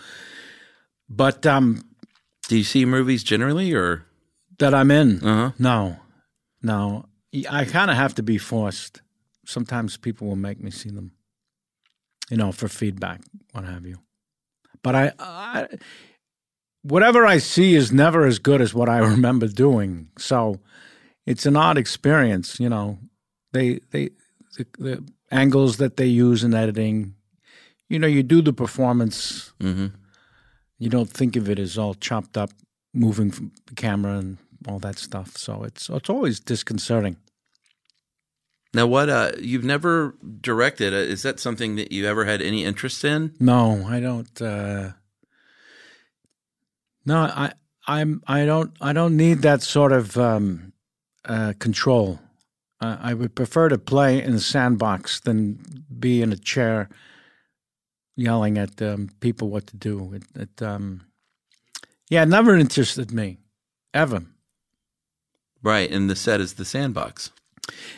but 1.10 1.46
um, 1.46 1.84
Do 2.48 2.58
you 2.58 2.64
see 2.64 2.86
movies 2.86 3.22
generally, 3.24 3.74
or 3.74 4.06
that 4.60 4.74
I'm 4.74 4.92
in. 4.92 5.22
uh 5.22 5.36
huh? 5.36 5.52
No, 5.60 5.98
no. 6.62 7.06
I 7.50 7.66
kind 7.66 7.90
of 7.90 7.98
have 7.98 8.16
to 8.16 8.24
be 8.24 8.38
forced. 8.38 9.02
Sometimes 9.46 9.98
people 9.98 10.28
will 10.28 10.36
make 10.36 10.62
me 10.62 10.72
see 10.72 10.90
them, 10.90 11.12
you 12.30 12.38
know, 12.38 12.52
for 12.52 12.68
feedback, 12.68 13.22
what 13.52 13.66
have 13.66 13.86
you. 13.86 13.98
But 14.82 14.96
I, 14.96 15.12
I 15.20 15.68
whatever 16.84 17.26
I 17.26 17.40
see 17.40 17.76
is 17.76 17.92
never 17.92 18.26
as 18.26 18.40
good 18.40 18.62
as 18.62 18.74
what 18.74 18.90
I 18.90 18.98
remember 19.14 19.48
doing. 19.48 20.10
So 20.18 20.60
it's 21.26 21.46
an 21.46 21.56
odd 21.56 21.78
experience, 21.78 22.60
you 22.60 22.70
know. 22.70 23.00
They, 23.52 23.80
they, 23.92 24.10
the, 24.58 24.66
the 24.78 25.04
angles 25.32 25.78
that 25.78 25.98
they 25.98 26.06
use 26.08 26.44
in 26.44 26.54
editing, 26.54 27.16
you 27.90 28.00
know, 28.00 28.08
you 28.08 28.24
do 28.24 28.42
the 28.42 28.54
performance 28.54 29.54
Mm-hmm. 29.60 29.88
you 30.80 30.90
don't 30.90 31.10
think 31.10 31.36
of 31.36 31.50
it 31.50 31.60
as 31.60 31.78
all 31.78 31.94
chopped 31.94 32.38
up, 32.38 32.50
moving 32.94 33.32
from 33.32 33.52
the 33.68 33.76
camera 33.76 34.18
and 34.18 34.38
all 34.68 34.80
that 34.80 34.98
stuff. 34.98 35.38
So 35.38 35.64
it's 35.64 35.90
it's 35.90 36.10
always 36.10 36.40
disconcerting. 36.40 37.18
Now, 38.74 38.88
what 38.88 39.08
uh, 39.08 39.32
you've 39.40 39.64
never 39.64 40.16
directed? 40.42 40.94
Uh, 40.94 40.98
is 40.98 41.22
that 41.22 41.40
something 41.40 41.76
that 41.76 41.92
you 41.92 42.08
ever 42.08 42.26
had 42.26 42.42
any 42.42 42.66
interest 42.66 43.04
in? 43.06 43.36
No, 43.40 43.86
I 43.88 44.00
don't. 44.00 44.42
Uh, 44.42 44.94
no, 47.06 47.18
I 47.18 47.54
I'm 47.88 48.24
I 48.26 48.46
don't 48.46 48.76
I 48.82 48.94
don't 48.94 49.16
need 49.16 49.40
that 49.44 49.62
sort 49.62 49.92
of 49.92 50.18
um, 50.18 50.74
uh, 51.26 51.54
control. 51.60 52.20
Uh, 52.82 52.98
I 53.00 53.14
would 53.14 53.36
prefer 53.36 53.70
to 53.70 53.78
play 53.78 54.22
in 54.22 54.34
a 54.34 54.40
sandbox 54.40 55.20
than 55.20 55.86
be 56.00 56.22
in 56.22 56.34
a 56.34 56.38
chair 56.38 56.90
yelling 58.16 58.58
at 58.58 58.82
um, 58.82 59.10
people 59.20 59.50
what 59.50 59.68
to 59.68 59.78
do. 59.78 60.14
It, 60.14 60.24
it 60.36 60.62
um, 60.62 61.06
yeah, 62.10 62.24
it 62.24 62.30
never 62.30 62.56
interested 62.56 63.12
me 63.12 63.38
ever. 63.94 64.24
Right, 65.64 65.90
and 65.90 66.10
the 66.10 66.16
set 66.16 66.42
is 66.42 66.54
the 66.54 66.66
sandbox. 66.66 67.32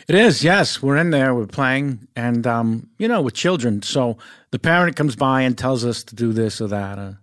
It 0.08 0.14
is, 0.14 0.44
yes. 0.44 0.82
We're 0.82 0.98
in 0.98 1.10
there, 1.10 1.34
we're 1.34 1.48
playing, 1.48 2.08
and 2.16 2.46
um, 2.46 2.90
you 3.00 3.08
know, 3.08 3.22
with 3.22 3.34
children. 3.34 3.82
So 3.82 4.18
the 4.52 4.60
parent 4.60 4.96
comes 4.96 5.16
by 5.16 5.42
and 5.42 5.58
tells 5.58 5.84
us 5.84 6.04
to 6.04 6.16
do 6.16 6.32
this 6.32 6.62
or 6.62 6.68
that. 6.68 7.00
Uh, 7.00 7.14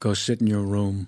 go 0.00 0.12
sit 0.14 0.40
in 0.40 0.48
your 0.48 0.62
room, 0.62 1.06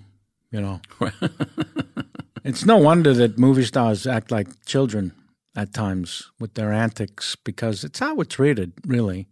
you 0.51 0.61
know. 0.61 0.79
it's 2.45 2.65
no 2.65 2.77
wonder 2.77 3.13
that 3.13 3.37
movie 3.37 3.65
stars 3.65 4.07
act 4.07 4.31
like 4.31 4.47
children 4.65 5.11
at 5.55 5.73
times 5.73 6.31
with 6.39 6.53
their 6.53 6.71
antics 6.71 7.35
because 7.35 7.83
it's 7.83 7.99
how 7.99 8.15
we're 8.15 8.23
treated, 8.23 8.71
really. 8.85 9.27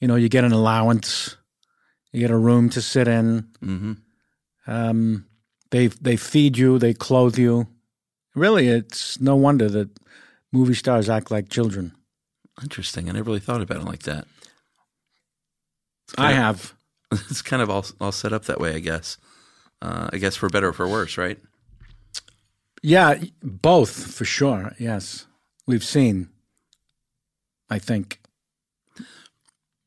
You 0.00 0.08
know, 0.08 0.16
you 0.16 0.28
get 0.28 0.44
an 0.44 0.52
allowance, 0.52 1.36
you 2.12 2.20
get 2.20 2.32
a 2.32 2.36
room 2.36 2.68
to 2.70 2.82
sit 2.82 3.06
in. 3.06 3.48
hmm 3.60 3.92
Um, 4.66 5.26
they 5.74 5.88
they 5.88 6.16
feed 6.16 6.56
you, 6.56 6.78
they 6.78 6.94
clothe 6.94 7.36
you. 7.36 7.66
Really, 8.36 8.68
it's 8.68 9.20
no 9.20 9.34
wonder 9.34 9.68
that 9.68 9.90
movie 10.52 10.74
stars 10.74 11.10
act 11.10 11.32
like 11.32 11.48
children. 11.48 11.92
Interesting. 12.62 13.08
I 13.08 13.12
never 13.12 13.26
really 13.26 13.40
thought 13.40 13.60
about 13.60 13.78
it 13.78 13.84
like 13.84 14.04
that. 14.04 14.24
I 16.16 16.30
of- 16.30 16.36
have. 16.36 16.74
It's 17.30 17.42
kind 17.42 17.60
of 17.60 17.70
all 17.70 17.84
all 18.00 18.12
set 18.12 18.32
up 18.32 18.44
that 18.44 18.60
way, 18.60 18.76
I 18.76 18.78
guess. 18.78 19.18
Uh, 19.82 20.10
I 20.12 20.18
guess 20.18 20.36
for 20.36 20.48
better 20.48 20.68
or 20.68 20.72
for 20.72 20.86
worse, 20.88 21.18
right? 21.18 21.38
Yeah, 22.80 23.18
both 23.42 24.14
for 24.14 24.24
sure. 24.24 24.74
Yes, 24.78 25.26
we've 25.66 25.84
seen. 25.84 26.28
I 27.68 27.80
think. 27.80 28.20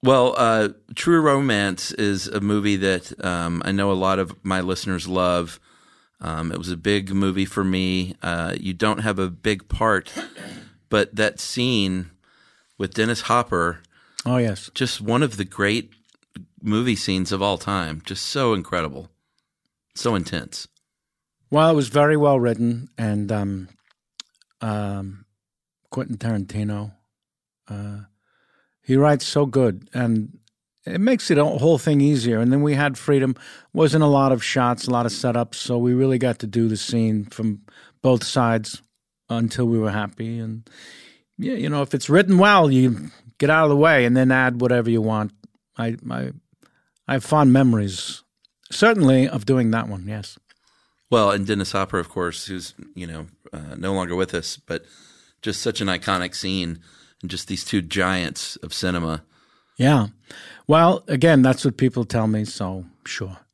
Well, 0.04 0.36
uh, 0.38 0.70
True 0.96 1.22
Romance 1.22 1.94
is 1.94 2.28
a 2.28 2.42
movie 2.42 2.76
that 2.78 3.24
um, 3.24 3.62
I 3.64 3.72
know 3.72 3.90
a 3.90 3.94
lot 3.94 4.20
of 4.20 4.36
my 4.44 4.60
listeners 4.60 5.08
love. 5.08 5.62
Um, 6.20 6.52
it 6.52 6.58
was 6.58 6.72
a 6.72 6.78
big 6.78 7.12
movie 7.14 7.46
for 7.46 7.64
me. 7.64 8.16
Uh, 8.24 8.56
you 8.60 8.74
don't 8.74 9.00
have 9.00 9.20
a 9.20 9.30
big 9.30 9.68
part, 9.70 10.12
but 10.90 11.16
that 11.16 11.40
scene 11.40 12.12
with 12.78 12.94
Dennis 12.94 13.22
Hopper, 13.22 13.82
Oh 14.26 14.38
yes, 14.38 14.70
just 14.74 15.00
one 15.00 15.24
of 15.24 15.38
the 15.38 15.46
great 15.46 15.92
movie 16.62 16.96
scenes 16.96 17.32
of 17.32 17.42
all 17.42 17.58
time. 17.58 18.02
Just 18.04 18.26
so 18.26 18.54
incredible, 18.54 19.10
so 19.96 20.16
intense. 20.16 20.68
well, 21.52 21.70
it 21.70 21.76
was 21.76 21.88
very 21.90 22.18
well 22.18 22.40
written, 22.40 22.90
and 22.98 23.32
um, 23.32 23.70
um, 24.60 25.26
Quentin 25.92 26.18
Tarantino, 26.18 26.94
uh, 27.70 28.00
he 28.82 28.96
writes 28.98 29.26
so 29.26 29.46
good, 29.46 29.88
and 29.94 30.40
it 30.94 31.02
makes 31.02 31.30
it 31.30 31.38
a 31.38 31.46
whole 31.46 31.78
thing 31.78 32.02
easier. 32.02 32.40
And 32.40 32.52
then 32.52 32.62
we 32.62 32.76
had 32.76 32.98
freedom. 32.98 33.36
wasn't 33.74 34.04
a 34.04 34.08
lot 34.08 34.32
of 34.32 34.44
shots, 34.44 34.88
a 34.88 34.92
lot 34.92 35.06
of 35.06 35.12
setups, 35.12 35.56
so 35.56 35.78
we 35.78 35.94
really 35.94 36.18
got 36.18 36.40
to 36.40 36.48
do 36.48 36.68
the 36.68 36.78
scene 36.78 37.26
from 37.26 37.62
both 38.02 38.24
sides 38.24 38.82
until 39.30 39.66
we 39.66 39.78
were 39.78 39.92
happy. 39.92 40.40
And 40.40 40.70
yeah, 41.38 41.54
you 41.54 41.70
know, 41.70 41.82
if 41.82 41.94
it's 41.94 42.10
written 42.10 42.38
well, 42.38 42.72
you 42.72 43.12
get 43.38 43.50
out 43.50 43.66
of 43.66 43.70
the 43.70 43.76
way 43.76 44.06
and 44.06 44.16
then 44.16 44.32
add 44.32 44.62
whatever 44.62 44.90
you 44.90 45.02
want. 45.02 45.32
I 45.78 45.96
I 46.10 46.32
I 47.08 47.14
have 47.14 47.24
fond 47.24 47.54
memories, 47.54 48.24
certainly, 48.72 49.28
of 49.28 49.46
doing 49.46 49.72
that 49.72 49.88
one. 49.88 50.08
Yes. 50.08 50.38
Well, 51.10 51.32
and 51.32 51.48
Dennis 51.48 51.72
Hopper, 51.72 52.00
of 52.00 52.10
course, 52.10 52.46
who's 52.46 52.74
you 52.96 53.08
know 53.08 53.28
uh, 53.54 53.76
no 53.78 53.94
longer 53.94 54.16
with 54.16 54.34
us, 54.34 54.58
but 54.58 54.86
just 55.42 55.62
such 55.62 55.82
an 55.82 55.88
iconic 55.88 56.36
scene, 56.36 56.80
and 57.22 57.30
just 57.30 57.48
these 57.48 57.64
two 57.64 57.82
giants 57.82 58.56
of 58.58 58.74
cinema. 58.74 59.24
Yeah. 59.78 60.08
Well, 60.68 61.04
again, 61.08 61.42
that's 61.42 61.64
what 61.64 61.78
people 61.78 62.04
tell 62.04 62.28
me. 62.28 62.46
So 62.46 62.86
sure. 63.06 63.38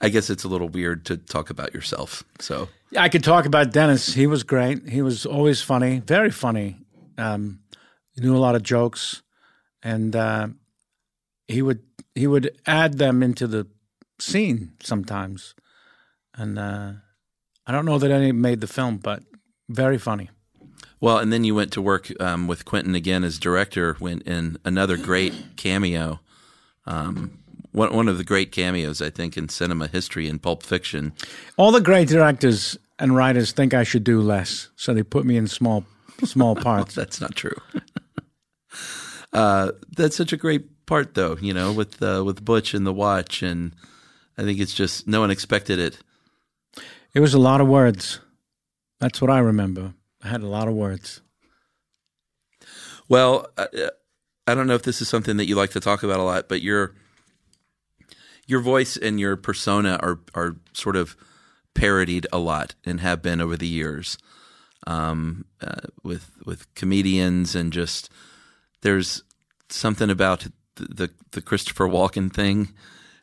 I 0.00 0.10
guess 0.10 0.30
it's 0.30 0.44
a 0.44 0.48
little 0.48 0.68
weird 0.68 1.04
to 1.06 1.16
talk 1.16 1.50
about 1.50 1.74
yourself. 1.74 2.22
So 2.38 2.68
I 2.96 3.08
could 3.08 3.24
talk 3.24 3.46
about 3.46 3.72
Dennis. 3.72 4.14
He 4.14 4.26
was 4.26 4.44
great. 4.44 4.88
He 4.88 5.02
was 5.02 5.26
always 5.26 5.60
funny, 5.60 6.00
very 6.00 6.30
funny. 6.30 6.76
Um, 7.16 7.60
knew 8.16 8.36
a 8.36 8.38
lot 8.38 8.54
of 8.54 8.62
jokes, 8.62 9.22
and 9.82 10.14
uh, 10.14 10.48
he 11.46 11.62
would 11.62 11.82
he 12.14 12.26
would 12.26 12.56
add 12.66 12.98
them 12.98 13.22
into 13.22 13.46
the 13.46 13.66
scene 14.20 14.72
sometimes. 14.82 15.54
And 16.34 16.58
uh, 16.58 16.92
I 17.66 17.72
don't 17.72 17.84
know 17.84 17.98
that 17.98 18.10
any 18.10 18.32
made 18.32 18.60
the 18.60 18.66
film, 18.66 18.98
but 18.98 19.22
very 19.68 19.98
funny. 19.98 20.30
Well, 21.00 21.18
and 21.18 21.32
then 21.32 21.44
you 21.44 21.54
went 21.54 21.72
to 21.72 21.82
work 21.82 22.10
um, 22.20 22.46
with 22.46 22.64
Quentin 22.64 22.94
again 22.94 23.24
as 23.24 23.38
director. 23.38 23.96
Went 24.00 24.22
in 24.22 24.58
another 24.64 24.96
great 24.96 25.32
cameo. 25.56 26.20
Um, 26.86 27.38
one 27.72 27.94
one 27.94 28.08
of 28.08 28.18
the 28.18 28.24
great 28.24 28.50
cameos, 28.52 29.00
I 29.00 29.10
think, 29.10 29.36
in 29.36 29.48
cinema 29.48 29.86
history 29.86 30.28
in 30.28 30.38
Pulp 30.38 30.62
Fiction. 30.62 31.12
All 31.56 31.70
the 31.70 31.80
great 31.80 32.08
directors 32.08 32.78
and 32.98 33.14
writers 33.14 33.52
think 33.52 33.74
I 33.74 33.84
should 33.84 34.04
do 34.04 34.20
less, 34.20 34.68
so 34.76 34.92
they 34.92 35.02
put 35.02 35.24
me 35.24 35.36
in 35.36 35.46
small 35.46 35.84
small 36.24 36.56
parts. 36.68 36.94
That's 36.94 37.20
not 37.20 37.36
true. 37.36 37.56
uh, 39.32 39.72
that's 39.96 40.16
such 40.16 40.32
a 40.32 40.36
great 40.36 40.86
part, 40.86 41.14
though. 41.14 41.36
You 41.40 41.54
know, 41.54 41.72
with 41.72 42.02
uh, 42.02 42.22
with 42.24 42.44
Butch 42.44 42.74
and 42.74 42.86
the 42.86 42.92
watch, 42.92 43.42
and 43.42 43.72
I 44.36 44.42
think 44.42 44.58
it's 44.58 44.74
just 44.74 45.06
no 45.06 45.20
one 45.20 45.30
expected 45.30 45.78
it. 45.78 45.98
It 47.14 47.20
was 47.20 47.34
a 47.34 47.38
lot 47.38 47.60
of 47.60 47.68
words. 47.68 48.20
That's 49.00 49.20
what 49.20 49.30
I 49.30 49.38
remember. 49.38 49.94
I 50.22 50.28
had 50.28 50.42
a 50.42 50.48
lot 50.48 50.68
of 50.68 50.74
words. 50.74 51.20
Well, 53.08 53.48
uh, 53.56 53.66
I 54.46 54.54
don't 54.54 54.66
know 54.66 54.74
if 54.74 54.82
this 54.82 55.00
is 55.00 55.08
something 55.08 55.36
that 55.36 55.46
you 55.46 55.54
like 55.54 55.70
to 55.70 55.80
talk 55.80 56.02
about 56.02 56.20
a 56.20 56.24
lot, 56.24 56.48
but 56.48 56.62
your 56.62 56.94
your 58.46 58.60
voice 58.60 58.96
and 58.96 59.20
your 59.20 59.36
persona 59.36 59.98
are 60.02 60.20
are 60.34 60.56
sort 60.72 60.96
of 60.96 61.16
parodied 61.74 62.26
a 62.32 62.38
lot 62.38 62.74
and 62.84 63.00
have 63.00 63.22
been 63.22 63.40
over 63.40 63.56
the 63.56 63.66
years 63.66 64.18
um, 64.86 65.44
uh, 65.60 65.86
with 66.02 66.32
with 66.44 66.72
comedians 66.74 67.54
and 67.54 67.72
just 67.72 68.10
there's 68.80 69.22
something 69.68 70.10
about 70.10 70.46
the, 70.76 70.84
the 70.86 71.10
the 71.32 71.42
Christopher 71.42 71.86
Walken 71.86 72.32
thing, 72.32 72.72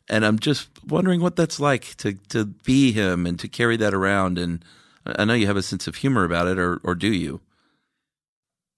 and 0.07 0.25
I'm 0.25 0.39
just 0.39 0.69
wondering 0.85 1.21
what 1.21 1.35
that's 1.35 1.59
like 1.59 1.95
to 1.97 2.13
to 2.29 2.45
be 2.45 2.91
him 2.91 3.25
and 3.25 3.39
to 3.39 3.47
carry 3.47 3.77
that 3.77 3.93
around. 3.93 4.37
And 4.37 4.63
I 5.05 5.25
know 5.25 5.33
you 5.33 5.47
have 5.47 5.57
a 5.57 5.63
sense 5.63 5.87
of 5.87 5.95
humor 5.95 6.23
about 6.23 6.47
it, 6.47 6.57
or 6.57 6.79
or 6.83 6.95
do 6.95 7.11
you? 7.11 7.41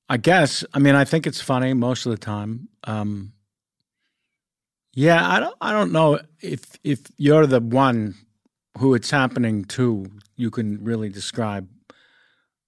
I 0.09 0.17
guess. 0.17 0.63
I 0.73 0.79
mean, 0.79 0.95
I 0.95 1.05
think 1.05 1.27
it's 1.27 1.41
funny 1.41 1.73
most 1.73 2.05
of 2.05 2.11
the 2.11 2.17
time. 2.17 2.69
Um, 2.85 3.33
yeah, 4.93 5.29
I 5.29 5.39
don't. 5.39 5.55
I 5.61 5.71
don't 5.71 5.91
know 5.91 6.19
if 6.41 6.61
if 6.83 7.01
you're 7.17 7.45
the 7.45 7.59
one 7.59 8.15
who 8.77 8.93
it's 8.93 9.09
happening 9.09 9.65
to, 9.65 10.05
you 10.35 10.51
can 10.51 10.83
really 10.83 11.09
describe 11.09 11.67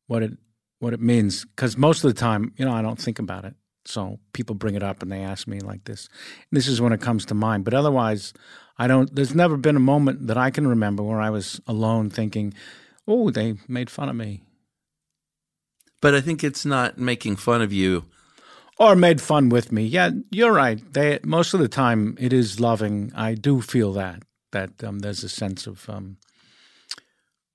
what 0.08 0.24
it 0.24 0.38
what 0.80 0.94
it 0.94 1.02
means. 1.02 1.46
Because 1.46 1.78
most 1.78 2.04
of 2.04 2.14
the 2.14 2.20
time, 2.20 2.54
you 2.58 2.66
know, 2.66 2.74
I 2.74 2.82
don't 2.82 3.00
think 3.00 3.20
about 3.20 3.46
it. 3.46 3.56
So 3.86 4.20
people 4.34 4.56
bring 4.56 4.76
it 4.76 4.84
up 4.84 5.02
and 5.02 5.12
they 5.12 5.22
ask 5.22 5.48
me 5.48 5.60
like 5.60 5.86
this. 5.86 6.10
And 6.52 6.58
this 6.58 6.68
is 6.68 6.82
when 6.82 6.94
it 6.94 7.02
comes 7.02 7.26
to 7.28 7.34
mind. 7.34 7.66
But 7.66 7.74
otherwise, 7.74 8.34
I 8.78 8.88
don't. 8.88 9.14
There's 9.14 9.34
never 9.36 9.58
been 9.58 9.76
a 9.76 9.80
moment 9.82 10.28
that 10.28 10.38
I 10.38 10.52
can 10.52 10.68
remember 10.68 11.04
where 11.04 11.22
I 11.22 11.30
was 11.30 11.60
alone 11.68 12.10
thinking, 12.10 12.54
"Oh, 13.10 13.30
they 13.30 13.56
made 13.68 13.90
fun 13.90 14.08
of 14.08 14.16
me." 14.16 14.44
But 16.02 16.16
I 16.16 16.22
think 16.22 16.44
it's 16.44 16.66
not 16.66 16.98
making 16.98 17.36
fun 17.36 17.62
of 17.62 17.74
you 17.74 18.06
or 18.80 18.96
made 18.96 19.22
fun 19.22 19.50
with 19.50 19.72
me. 19.72 19.84
Yeah, 19.84 20.12
you're 20.32 20.54
right. 20.54 20.82
They 20.94 21.20
most 21.24 21.54
of 21.54 21.60
the 21.60 21.68
time 21.68 22.18
it 22.20 22.32
is 22.32 22.60
loving. 22.60 23.12
I 23.14 23.36
do 23.36 23.62
feel 23.62 23.94
that 23.94 24.24
that 24.52 24.84
um, 24.84 25.00
there's 25.00 25.24
a 25.24 25.30
sense 25.30 25.68
of 25.68 25.88
um, 25.90 26.18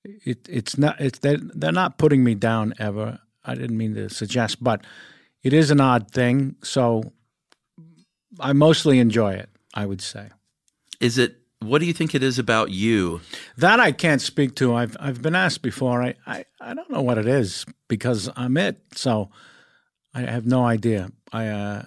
it. 0.03 0.47
It's 0.47 0.77
not. 0.77 1.01
It's 1.01 1.19
they 1.19 1.37
they're 1.41 1.71
not 1.71 1.97
putting 1.97 2.23
me 2.23 2.35
down 2.35 2.73
ever. 2.79 3.19
I 3.43 3.55
didn't 3.55 3.77
mean 3.77 3.95
to 3.95 4.09
suggest, 4.09 4.63
but 4.63 4.85
it 5.43 5.53
is 5.53 5.71
an 5.71 5.81
odd 5.81 6.11
thing. 6.11 6.55
So 6.63 7.11
I 8.39 8.53
mostly 8.53 8.99
enjoy 8.99 9.33
it. 9.33 9.49
I 9.73 9.85
would 9.85 10.01
say. 10.01 10.29
Is 11.01 11.17
it? 11.17 11.37
What 11.59 11.79
do 11.79 11.85
you 11.85 11.93
think 11.93 12.13
it 12.13 12.21
is 12.21 12.37
about 12.37 12.71
you? 12.71 13.21
That 13.57 13.79
I 13.79 13.91
can't 13.91 14.21
speak 14.21 14.55
to. 14.55 14.75
I've 14.75 14.95
I've 14.99 15.21
been 15.21 15.35
asked 15.35 15.61
before. 15.61 16.03
I 16.03 16.15
I, 16.27 16.45
I 16.61 16.73
don't 16.73 16.89
know 16.89 17.01
what 17.01 17.17
it 17.17 17.27
is 17.27 17.65
because 17.87 18.29
I'm 18.35 18.57
it. 18.57 18.81
So 18.93 19.29
I 20.13 20.21
have 20.21 20.45
no 20.45 20.65
idea. 20.65 21.11
I 21.31 21.47
uh, 21.47 21.85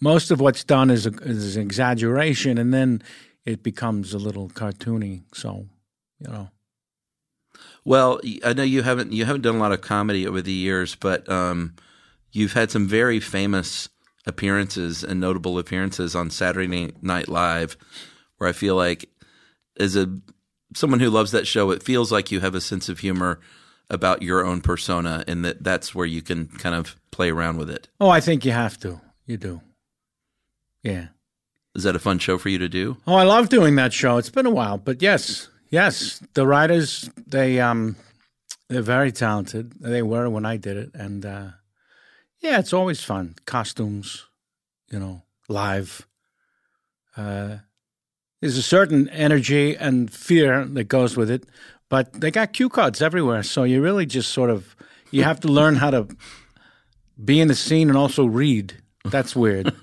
most 0.00 0.30
of 0.30 0.40
what's 0.40 0.64
done 0.64 0.90
is, 0.90 1.06
a, 1.06 1.10
is 1.22 1.56
an 1.56 1.62
exaggeration, 1.62 2.58
and 2.58 2.72
then 2.72 3.02
it 3.44 3.62
becomes 3.62 4.14
a 4.14 4.18
little 4.18 4.48
cartoony. 4.48 5.22
So, 5.32 5.66
you 6.18 6.30
know. 6.30 6.50
Well, 7.84 8.20
I 8.44 8.52
know 8.52 8.62
you 8.62 8.82
haven't 8.82 9.12
you 9.12 9.24
haven't 9.24 9.42
done 9.42 9.56
a 9.56 9.58
lot 9.58 9.72
of 9.72 9.80
comedy 9.80 10.26
over 10.26 10.42
the 10.42 10.52
years, 10.52 10.94
but 10.94 11.28
um, 11.28 11.74
you've 12.30 12.52
had 12.52 12.70
some 12.70 12.86
very 12.86 13.18
famous 13.18 13.88
appearances 14.26 15.02
and 15.02 15.20
notable 15.20 15.58
appearances 15.58 16.14
on 16.14 16.30
Saturday 16.30 16.92
Night 17.00 17.28
Live, 17.28 17.76
where 18.38 18.48
I 18.48 18.52
feel 18.52 18.74
like, 18.74 19.08
as 19.78 19.94
a 19.94 20.18
someone 20.74 21.00
who 21.00 21.10
loves 21.10 21.30
that 21.32 21.46
show, 21.46 21.70
it 21.70 21.82
feels 21.82 22.10
like 22.10 22.32
you 22.32 22.40
have 22.40 22.54
a 22.54 22.60
sense 22.60 22.88
of 22.88 23.00
humor 23.00 23.40
about 23.90 24.22
your 24.22 24.44
own 24.44 24.60
persona, 24.60 25.24
and 25.26 25.44
that 25.44 25.62
that's 25.62 25.94
where 25.94 26.06
you 26.06 26.22
can 26.22 26.46
kind 26.46 26.74
of 26.74 26.96
play 27.10 27.30
around 27.30 27.58
with 27.58 27.70
it. 27.70 27.88
Oh, 28.00 28.10
I 28.10 28.20
think 28.20 28.44
you 28.44 28.52
have 28.52 28.78
to. 28.80 29.00
You 29.26 29.36
do. 29.36 29.60
Yeah. 30.82 31.08
Is 31.74 31.84
that 31.84 31.96
a 31.96 32.00
fun 32.00 32.18
show 32.18 32.38
for 32.38 32.48
you 32.48 32.58
to 32.58 32.68
do? 32.68 32.96
Oh, 33.06 33.14
I 33.14 33.24
love 33.24 33.48
doing 33.48 33.76
that 33.76 33.92
show. 33.92 34.16
It's 34.16 34.30
been 34.30 34.46
a 34.46 34.50
while, 34.50 34.78
but 34.78 35.02
yes, 35.02 35.48
yes, 35.70 36.20
the 36.34 36.46
writers 36.46 37.10
they 37.26 37.60
um 37.60 37.96
they're 38.68 38.82
very 38.82 39.12
talented. 39.12 39.72
They 39.80 40.02
were 40.02 40.28
when 40.28 40.44
I 40.44 40.56
did 40.56 40.76
it, 40.76 40.90
and 40.94 41.24
uh, 41.24 41.48
yeah, 42.40 42.58
it's 42.58 42.72
always 42.72 43.02
fun. 43.02 43.36
Costumes, 43.46 44.24
you 44.90 44.98
know, 44.98 45.22
live. 45.48 46.06
Uh, 47.16 47.58
there's 48.40 48.56
a 48.56 48.62
certain 48.62 49.08
energy 49.10 49.76
and 49.76 50.10
fear 50.10 50.64
that 50.64 50.84
goes 50.84 51.16
with 51.16 51.30
it, 51.30 51.44
but 51.88 52.12
they 52.20 52.30
got 52.30 52.52
cue 52.52 52.68
cards 52.68 53.02
everywhere, 53.02 53.42
so 53.42 53.64
you 53.64 53.82
really 53.82 54.06
just 54.06 54.32
sort 54.32 54.50
of 54.50 54.76
you 55.10 55.24
have 55.24 55.40
to 55.40 55.48
learn 55.48 55.76
how 55.76 55.90
to 55.90 56.08
be 57.22 57.40
in 57.40 57.48
the 57.48 57.54
scene 57.54 57.88
and 57.88 57.96
also 57.96 58.26
read. 58.26 58.74
That's 59.04 59.34
weird. 59.34 59.74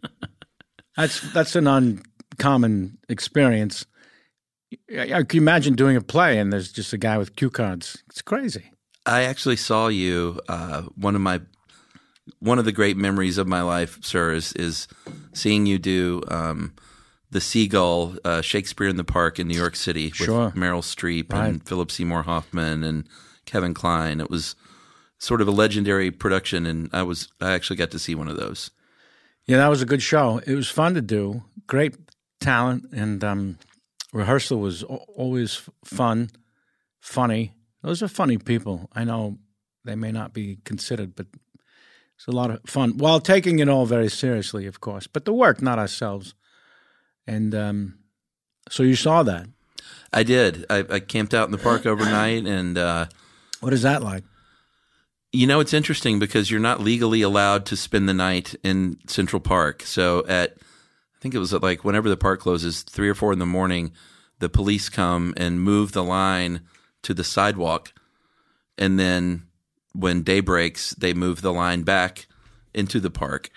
that's 0.96 1.20
that's 1.32 1.56
an 1.56 1.66
uncommon 1.66 2.98
experience. 3.08 3.86
I 4.96 5.24
can 5.24 5.38
imagine 5.38 5.74
doing 5.74 5.96
a 5.96 6.00
play 6.00 6.38
and 6.38 6.52
there's 6.52 6.72
just 6.72 6.92
a 6.92 6.98
guy 6.98 7.18
with 7.18 7.34
cue 7.34 7.50
cards. 7.50 8.04
It's 8.08 8.22
crazy. 8.22 8.70
I 9.04 9.22
actually 9.22 9.56
saw 9.56 9.88
you. 9.88 10.40
Uh, 10.48 10.82
one 10.94 11.16
of 11.16 11.20
my 11.20 11.40
one 12.38 12.58
of 12.58 12.64
the 12.64 12.72
great 12.72 12.96
memories 12.96 13.38
of 13.38 13.48
my 13.48 13.62
life, 13.62 13.98
sir, 14.02 14.32
is 14.32 14.52
is 14.52 14.86
seeing 15.32 15.66
you 15.66 15.78
do 15.78 16.22
um, 16.28 16.74
the 17.30 17.40
Seagull 17.40 18.16
uh, 18.24 18.40
Shakespeare 18.42 18.88
in 18.88 18.96
the 18.96 19.04
Park 19.04 19.38
in 19.38 19.46
New 19.48 19.56
York 19.56 19.76
City 19.76 20.06
with 20.06 20.14
Sure. 20.16 20.50
Meryl 20.52 20.82
Streep 20.82 21.32
Right. 21.32 21.46
and 21.48 21.66
Philip 21.66 21.90
Seymour 21.90 22.22
Hoffman 22.24 22.82
and 22.84 23.06
Kevin 23.46 23.72
Kline. 23.74 24.20
It 24.20 24.30
was 24.30 24.56
sort 25.18 25.40
of 25.40 25.48
a 25.48 25.52
legendary 25.52 26.10
production, 26.10 26.66
and 26.66 26.90
I 26.92 27.02
was 27.02 27.28
I 27.40 27.52
actually 27.52 27.76
got 27.76 27.90
to 27.92 27.98
see 27.98 28.14
one 28.14 28.28
of 28.28 28.36
those. 28.36 28.70
Yeah, 29.46 29.58
that 29.58 29.68
was 29.68 29.82
a 29.82 29.86
good 29.86 30.02
show. 30.02 30.38
It 30.46 30.54
was 30.54 30.68
fun 30.68 30.94
to 30.94 31.00
do. 31.02 31.42
Great 31.66 31.94
talent 32.40 32.86
and 32.92 33.22
um, 33.24 33.58
rehearsal 34.12 34.58
was 34.60 34.82
always 34.82 35.62
fun, 35.84 36.30
funny. 37.00 37.52
Those 37.82 38.02
are 38.02 38.08
funny 38.08 38.38
people. 38.38 38.88
I 38.94 39.04
know 39.04 39.38
they 39.84 39.94
may 39.96 40.12
not 40.12 40.32
be 40.32 40.58
considered, 40.64 41.14
but 41.16 41.26
it's 42.16 42.26
a 42.26 42.32
lot 42.32 42.50
of 42.50 42.60
fun 42.66 42.98
while 42.98 43.20
taking 43.20 43.58
it 43.60 43.68
all 43.68 43.86
very 43.86 44.08
seriously, 44.08 44.66
of 44.66 44.80
course. 44.80 45.06
But 45.06 45.24
the 45.24 45.32
work, 45.32 45.62
not 45.62 45.78
ourselves. 45.78 46.34
And 47.26 47.54
um, 47.54 47.98
so 48.68 48.82
you 48.82 48.96
saw 48.96 49.22
that. 49.22 49.46
I 50.12 50.22
did. 50.22 50.66
I, 50.68 50.84
I 50.90 51.00
camped 51.00 51.34
out 51.34 51.46
in 51.46 51.52
the 51.52 51.58
park 51.58 51.86
overnight, 51.86 52.46
and 52.46 52.76
uh, 52.76 53.06
What 53.60 53.72
is 53.72 53.82
that 53.82 54.02
like? 54.02 54.24
You 55.32 55.46
know, 55.46 55.60
it's 55.60 55.72
interesting 55.72 56.18
because 56.18 56.50
you're 56.50 56.58
not 56.58 56.80
legally 56.80 57.22
allowed 57.22 57.64
to 57.66 57.76
spend 57.76 58.08
the 58.08 58.14
night 58.14 58.56
in 58.64 58.98
Central 59.06 59.38
Park. 59.38 59.82
So 59.84 60.26
at, 60.26 60.56
I 60.58 61.18
think 61.20 61.34
it 61.34 61.38
was 61.38 61.54
at 61.54 61.62
like 61.62 61.84
whenever 61.84 62.08
the 62.08 62.16
park 62.16 62.40
closes, 62.40 62.82
three 62.82 63.08
or 63.08 63.14
four 63.14 63.32
in 63.32 63.38
the 63.38 63.46
morning, 63.46 63.92
the 64.40 64.48
police 64.48 64.88
come 64.88 65.32
and 65.36 65.60
move 65.60 65.92
the 65.92 66.02
line 66.02 66.62
to 67.02 67.14
the 67.14 67.22
sidewalk. 67.22 67.92
And 68.76 68.98
then 68.98 69.46
when 69.92 70.22
day 70.22 70.40
breaks, 70.40 70.90
they 70.94 71.14
move 71.14 71.42
the 71.42 71.52
line 71.52 71.82
back 71.82 72.26
into 72.74 72.98
the 72.98 73.10
park. 73.10 73.50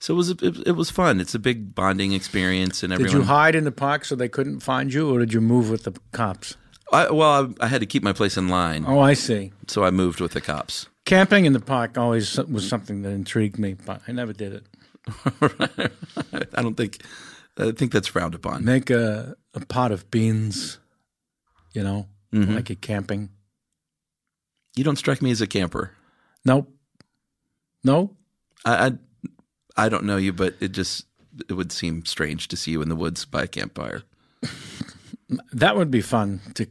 So 0.00 0.14
it 0.14 0.16
was 0.16 0.30
it, 0.30 0.42
it 0.66 0.76
was 0.76 0.90
fun. 0.90 1.20
It's 1.20 1.34
a 1.34 1.38
big 1.38 1.74
bonding 1.74 2.12
experience, 2.12 2.82
and 2.82 2.90
Did 2.92 3.00
everyone. 3.00 3.20
you 3.20 3.26
hide 3.26 3.54
in 3.56 3.64
the 3.64 3.72
park 3.72 4.04
so 4.04 4.14
they 4.14 4.28
couldn't 4.28 4.60
find 4.60 4.92
you, 4.92 5.10
or 5.14 5.18
did 5.18 5.32
you 5.32 5.40
move 5.40 5.70
with 5.70 5.82
the 5.84 5.92
cops? 6.12 6.56
I, 6.92 7.10
well, 7.10 7.52
I, 7.60 7.64
I 7.64 7.68
had 7.68 7.80
to 7.80 7.86
keep 7.86 8.02
my 8.02 8.12
place 8.14 8.36
in 8.36 8.48
line, 8.48 8.84
Oh, 8.86 9.00
I 9.00 9.12
see. 9.14 9.52
so 9.66 9.84
I 9.84 9.90
moved 9.90 10.20
with 10.20 10.32
the 10.32 10.40
cops. 10.40 10.86
Camping 11.04 11.44
in 11.44 11.52
the 11.52 11.60
park 11.60 11.98
always 11.98 12.38
was 12.38 12.66
something 12.68 13.02
that 13.02 13.10
intrigued 13.10 13.58
me, 13.58 13.74
but 13.74 14.00
I 14.08 14.12
never 14.12 14.32
did 14.32 14.52
it. 14.54 14.66
I 16.54 16.62
don't 16.62 16.76
think 16.76 17.02
I 17.58 17.72
think 17.72 17.92
that's 17.92 18.06
frowned 18.08 18.34
upon. 18.34 18.64
Make 18.64 18.88
a, 18.90 19.34
a 19.54 19.60
pot 19.66 19.90
of 19.90 20.10
beans, 20.10 20.78
you 21.74 21.82
know, 21.82 22.06
Mhm. 22.32 22.54
like 22.54 22.68
you're 22.68 22.76
camping. 22.76 23.30
You 24.76 24.84
don't 24.84 24.96
strike 24.96 25.20
me 25.22 25.30
as 25.30 25.40
a 25.40 25.46
camper. 25.46 25.92
Nope. 26.44 26.72
No? 27.82 28.16
I, 28.64 28.86
I 28.86 28.92
I 29.78 29.88
don't 29.88 30.04
know 30.04 30.16
you, 30.16 30.32
but 30.32 30.54
it 30.60 30.72
just 30.72 31.06
it 31.48 31.52
would 31.52 31.70
seem 31.70 32.04
strange 32.04 32.48
to 32.48 32.56
see 32.56 32.72
you 32.72 32.82
in 32.82 32.88
the 32.88 32.96
woods 32.96 33.24
by 33.24 33.44
a 33.44 33.46
campfire. 33.46 34.02
That 35.52 35.76
would 35.76 35.90
be 35.90 36.00
fun 36.00 36.40
to 36.54 36.66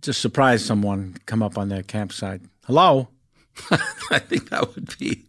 just 0.00 0.20
surprise 0.20 0.64
someone, 0.64 1.16
come 1.26 1.42
up 1.42 1.58
on 1.58 1.68
their 1.68 1.82
campsite. 1.82 2.42
Hello? 2.64 3.08
I 4.10 4.20
think 4.20 4.50
that 4.50 4.74
would 4.74 4.96
be, 4.98 5.24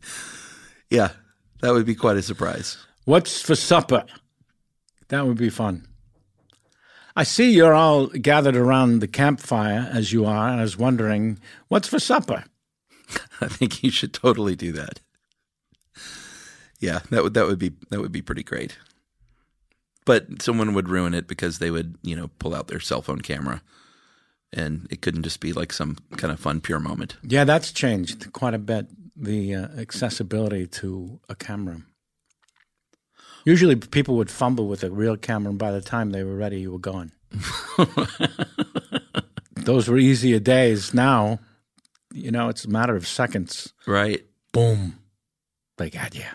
yeah, 0.90 1.12
that 1.62 1.74
would 1.74 1.86
be 1.86 1.96
quite 1.96 2.18
a 2.18 2.22
surprise. 2.22 2.78
What's 3.06 3.42
for 3.42 3.56
supper? 3.56 4.06
That 5.08 5.26
would 5.26 5.38
be 5.38 5.50
fun. 5.50 5.88
I 7.16 7.24
see 7.24 7.52
you're 7.52 7.74
all 7.74 8.08
gathered 8.08 8.56
around 8.56 9.00
the 9.00 9.08
campfire 9.08 9.90
as 9.92 10.14
you 10.14 10.26
are. 10.26 10.50
and 10.50 10.60
I 10.60 10.64
was 10.64 10.78
wondering, 10.78 11.40
what's 11.70 11.88
for 11.88 12.00
supper? 12.00 12.44
I 13.42 13.48
think 13.48 13.84
you 13.84 13.90
should 13.90 14.14
totally 14.14 14.56
do 14.56 14.72
that. 14.74 15.00
Yeah, 16.80 17.00
that 17.10 17.24
would 17.24 17.34
that 17.34 17.46
would 17.46 17.60
be 17.60 17.74
that 17.90 18.00
would 18.00 18.12
be 18.12 18.22
pretty 18.22 18.44
great. 18.44 18.78
But 20.06 20.42
someone 20.42 20.74
would 20.74 20.90
ruin 20.90 21.14
it 21.14 21.28
because 21.28 21.60
they 21.60 21.70
would, 21.72 21.96
you 22.02 22.16
know, 22.16 22.30
pull 22.40 22.56
out 22.56 22.68
their 22.68 22.80
cell 22.80 23.02
phone 23.02 23.22
camera, 23.22 23.62
and 24.52 24.88
it 24.90 25.02
couldn't 25.02 25.24
just 25.24 25.40
be 25.40 25.54
like 25.54 25.74
some 25.74 25.98
kind 26.18 26.32
of 26.32 26.40
fun, 26.40 26.62
pure 26.62 26.80
moment. 26.80 27.18
Yeah, 27.22 27.44
that's 27.44 27.72
changed 27.72 28.32
quite 28.34 28.54
a 28.54 28.60
bit. 28.60 28.88
The 29.16 29.54
uh, 29.54 29.68
accessibility 29.78 30.66
to 30.68 31.20
a 31.28 31.36
camera. 31.36 31.82
Usually, 33.46 33.76
people 33.76 34.16
would 34.16 34.32
fumble 34.32 34.68
with 34.68 34.84
a 34.84 34.90
real 34.90 35.18
camera, 35.18 35.50
and 35.50 35.60
by 35.60 35.72
the 35.72 35.82
time 35.82 36.12
they 36.12 36.24
were 36.24 36.36
ready, 36.36 36.62
you 36.62 36.72
were 36.72 36.80
gone. 36.80 37.12
Those 39.56 39.88
were 39.88 39.98
easier 39.98 40.40
days. 40.40 40.94
Now, 40.94 41.40
you 42.14 42.32
know, 42.32 42.50
it's 42.50 42.66
a 42.66 42.70
matter 42.70 42.96
of 42.96 43.08
seconds. 43.08 43.74
Right. 43.86 44.26
Boom, 44.52 45.00
they 45.78 45.90
got 45.90 46.16
you. 46.16 46.26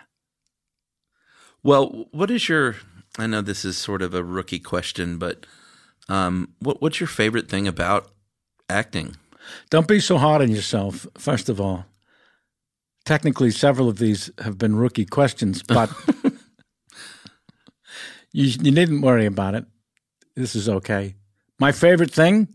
Well, 1.64 2.06
what 2.12 2.30
is 2.30 2.48
your? 2.48 2.76
I 3.18 3.26
know 3.26 3.40
this 3.40 3.64
is 3.64 3.76
sort 3.76 4.02
of 4.02 4.14
a 4.14 4.22
rookie 4.22 4.58
question, 4.60 5.18
but 5.18 5.46
um, 6.08 6.50
what 6.60 6.80
what's 6.82 7.00
your 7.00 7.06
favorite 7.08 7.48
thing 7.48 7.66
about 7.66 8.10
acting? 8.68 9.16
Don't 9.70 9.88
be 9.88 10.00
so 10.00 10.18
hard 10.18 10.42
on 10.42 10.50
yourself. 10.50 11.06
First 11.18 11.48
of 11.48 11.60
all, 11.60 11.86
technically, 13.04 13.50
several 13.50 13.88
of 13.88 13.98
these 13.98 14.30
have 14.38 14.58
been 14.58 14.76
rookie 14.76 15.06
questions, 15.06 15.62
but 15.62 15.90
you, 18.32 18.46
you 18.62 18.70
needn't 18.70 19.02
worry 19.02 19.26
about 19.26 19.54
it. 19.54 19.64
This 20.36 20.56
is 20.56 20.68
okay. 20.68 21.14
My 21.58 21.72
favorite 21.72 22.10
thing 22.10 22.48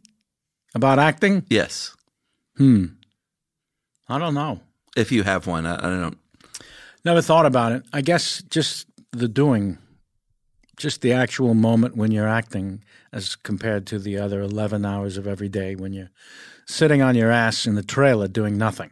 about 0.76 1.00
acting? 1.00 1.46
Yes, 1.50 1.96
Hmm. 2.58 2.86
I 4.10 4.18
don't 4.18 4.34
know. 4.34 4.60
if 4.98 5.12
you 5.12 5.24
have 5.24 5.48
one, 5.48 5.66
I, 5.66 5.76
I 5.76 5.90
don't. 5.90 6.18
Never 7.06 7.22
thought 7.22 7.46
about 7.46 7.72
it. 7.72 7.84
I 7.94 8.02
guess 8.02 8.42
just 8.50 8.88
the 9.12 9.28
doing, 9.28 9.78
just 10.78 11.02
the 11.02 11.12
actual 11.14 11.54
moment 11.54 11.98
when 11.98 12.12
you're 12.12 12.28
acting, 12.28 12.84
as 13.12 13.36
compared 13.36 13.86
to 13.88 14.00
the 14.00 14.18
other 14.18 14.42
11 14.42 14.86
hours 14.86 15.18
of 15.18 15.28
every 15.28 15.50
day 15.50 15.76
when 15.76 15.94
you're 15.94 16.12
sitting 16.66 17.02
on 17.02 17.16
your 17.16 17.32
ass 17.32 17.66
in 17.66 17.76
the 17.76 17.84
trailer 17.84 18.28
doing 18.28 18.58
nothing. 18.58 18.92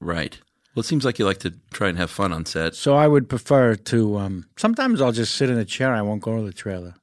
Right. 0.00 0.38
Well, 0.74 0.82
it 0.82 0.86
seems 0.86 1.04
like 1.04 1.18
you 1.18 1.24
like 1.24 1.38
to 1.38 1.54
try 1.72 1.88
and 1.88 1.96
have 1.96 2.10
fun 2.10 2.32
on 2.32 2.44
set. 2.44 2.74
So 2.74 2.94
I 2.94 3.08
would 3.08 3.28
prefer 3.28 3.76
to. 3.76 4.18
Um, 4.18 4.46
sometimes 4.56 5.00
I'll 5.00 5.12
just 5.12 5.34
sit 5.34 5.48
in 5.48 5.56
a 5.58 5.64
chair. 5.64 5.94
I 5.94 6.02
won't 6.02 6.22
go 6.22 6.36
to 6.36 6.42
the 6.42 6.52
trailer, 6.52 6.94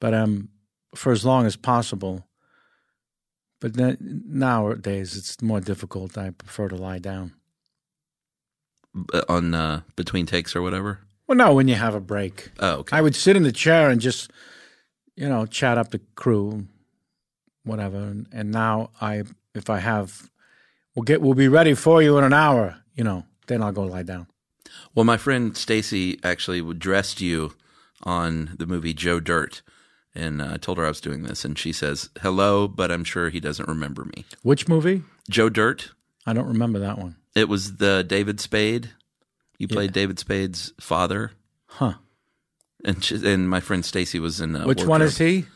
but 0.00 0.14
um, 0.14 0.48
for 0.96 1.12
as 1.12 1.24
long 1.24 1.46
as 1.46 1.56
possible. 1.56 2.26
But 3.60 3.74
then, 3.74 4.24
nowadays 4.26 5.16
it's 5.16 5.40
more 5.40 5.60
difficult. 5.60 6.18
I 6.18 6.30
prefer 6.30 6.68
to 6.68 6.76
lie 6.76 6.98
down. 6.98 7.34
on 9.28 9.54
uh, 9.54 9.82
between 9.96 10.26
takes 10.26 10.54
or 10.56 10.62
whatever. 10.62 11.00
Well, 11.28 11.36
no, 11.36 11.52
when 11.54 11.68
you 11.68 11.74
have 11.74 11.94
a 11.94 12.00
break, 12.00 12.50
Oh, 12.58 12.76
okay. 12.78 12.96
I 12.96 13.02
would 13.02 13.14
sit 13.14 13.36
in 13.36 13.42
the 13.42 13.52
chair 13.52 13.90
and 13.90 14.00
just, 14.00 14.30
you 15.14 15.28
know, 15.28 15.44
chat 15.46 15.76
up 15.76 15.90
the 15.90 16.00
crew, 16.14 16.66
whatever. 17.64 17.98
And, 17.98 18.26
and 18.32 18.50
now 18.50 18.90
I, 19.00 19.24
if 19.54 19.68
I 19.68 19.78
have, 19.80 20.30
we'll 20.96 21.02
get, 21.04 21.20
we'll 21.20 21.34
be 21.34 21.48
ready 21.48 21.74
for 21.74 22.02
you 22.02 22.16
in 22.16 22.24
an 22.24 22.32
hour. 22.32 22.78
You 22.94 23.04
know, 23.04 23.24
then 23.46 23.62
I'll 23.62 23.72
go 23.72 23.82
lie 23.84 24.02
down. 24.02 24.26
Well, 24.94 25.04
my 25.04 25.16
friend 25.18 25.56
Stacy 25.56 26.18
actually 26.24 26.62
dressed 26.74 27.20
you 27.20 27.54
on 28.04 28.54
the 28.58 28.66
movie 28.66 28.94
Joe 28.94 29.20
Dirt, 29.20 29.62
and 30.14 30.40
uh, 30.40 30.52
I 30.54 30.56
told 30.56 30.78
her 30.78 30.84
I 30.84 30.88
was 30.88 31.00
doing 31.00 31.24
this, 31.24 31.44
and 31.44 31.58
she 31.58 31.72
says 31.72 32.10
hello, 32.22 32.66
but 32.68 32.90
I'm 32.90 33.04
sure 33.04 33.28
he 33.28 33.40
doesn't 33.40 33.68
remember 33.68 34.04
me. 34.04 34.24
Which 34.42 34.66
movie? 34.68 35.02
Joe 35.28 35.48
Dirt. 35.48 35.90
I 36.26 36.32
don't 36.32 36.46
remember 36.48 36.78
that 36.78 36.98
one. 36.98 37.16
It 37.34 37.48
was 37.48 37.76
the 37.76 38.02
David 38.02 38.40
Spade. 38.40 38.90
You 39.58 39.68
played 39.68 39.92
David 39.92 40.18
Spade's 40.18 40.72
father, 40.80 41.32
Huh? 41.66 41.94
and 42.84 43.02
she, 43.02 43.16
and 43.26 43.48
my 43.50 43.60
friend 43.60 43.84
Stacy 43.84 44.18
was 44.20 44.40
in. 44.40 44.54
Uh, 44.56 44.64
Which 44.66 44.84
one 44.84 45.02
is 45.02 45.18
he? 45.18 45.46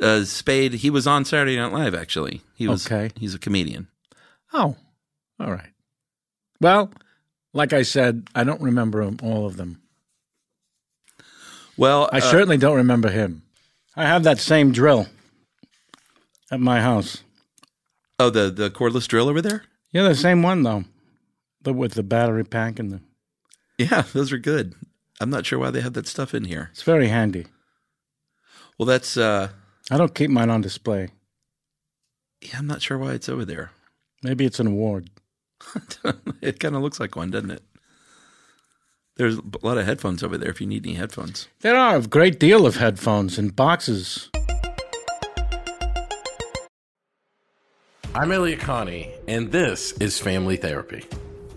Uh, 0.00 0.24
Spade. 0.24 0.74
He 0.74 0.90
was 0.90 1.06
on 1.06 1.24
Saturday 1.24 1.56
Night 1.56 1.72
Live. 1.72 1.94
Actually, 1.94 2.42
he 2.54 2.66
was. 2.66 2.84
Okay. 2.86 3.12
He's 3.16 3.34
a 3.34 3.38
comedian. 3.38 3.86
Oh, 4.52 4.76
all 5.38 5.52
right. 5.52 5.70
Well, 6.60 6.90
like 7.52 7.72
I 7.72 7.82
said, 7.82 8.26
I 8.34 8.42
don't 8.44 8.60
remember 8.60 9.02
'em- 9.02 9.18
all 9.22 9.46
of 9.46 9.56
them. 9.56 9.80
Well, 11.76 12.08
I 12.12 12.18
uh, 12.18 12.20
certainly 12.20 12.56
don't 12.56 12.76
remember 12.76 13.10
him. 13.10 13.42
I 13.96 14.04
have 14.06 14.24
that 14.24 14.38
same 14.40 14.72
drill 14.72 15.06
at 16.50 16.60
my 16.60 16.80
house. 16.80 17.22
Oh, 18.18 18.30
the 18.30 18.50
the 18.50 18.70
cordless 18.70 19.06
drill 19.08 19.28
over 19.28 19.40
there. 19.42 19.62
Yeah, 19.92 20.02
the 20.08 20.14
same 20.14 20.42
one 20.42 20.62
though, 20.64 20.84
the 21.64 21.72
with 21.72 21.94
the 21.94 22.02
battery 22.02 22.44
pack 22.44 22.78
and 22.78 22.92
the. 22.92 23.00
Yeah, 23.78 24.02
those 24.12 24.32
are 24.32 24.38
good. 24.38 24.74
I'm 25.20 25.30
not 25.30 25.46
sure 25.46 25.58
why 25.58 25.70
they 25.70 25.80
have 25.80 25.94
that 25.94 26.06
stuff 26.06 26.34
in 26.34 26.44
here. 26.44 26.68
It's 26.72 26.82
very 26.82 27.08
handy. 27.08 27.46
Well, 28.78 28.86
that's. 28.86 29.16
uh 29.16 29.48
I 29.90 29.98
don't 29.98 30.14
keep 30.14 30.30
mine 30.30 30.50
on 30.50 30.60
display. 30.62 31.08
Yeah, 32.40 32.58
I'm 32.58 32.66
not 32.66 32.82
sure 32.82 32.98
why 32.98 33.12
it's 33.12 33.28
over 33.28 33.44
there. 33.44 33.72
Maybe 34.22 34.44
it's 34.44 34.60
an 34.60 34.66
award. 34.66 35.10
it 36.40 36.60
kind 36.60 36.74
of 36.74 36.82
looks 36.82 37.00
like 37.00 37.16
one, 37.16 37.30
doesn't 37.30 37.50
it? 37.50 37.62
There's 39.16 39.36
a 39.36 39.42
lot 39.62 39.78
of 39.78 39.86
headphones 39.86 40.22
over 40.22 40.36
there 40.36 40.50
if 40.50 40.60
you 40.60 40.66
need 40.66 40.86
any 40.86 40.96
headphones. 40.96 41.48
There 41.60 41.76
are 41.76 41.96
a 41.96 42.02
great 42.02 42.40
deal 42.40 42.66
of 42.66 42.76
headphones 42.76 43.38
in 43.38 43.50
boxes. 43.50 44.30
I'm 48.14 48.30
Elliott 48.32 48.60
Connie, 48.60 49.10
and 49.28 49.52
this 49.52 49.92
is 49.92 50.18
Family 50.18 50.56
Therapy. 50.56 51.04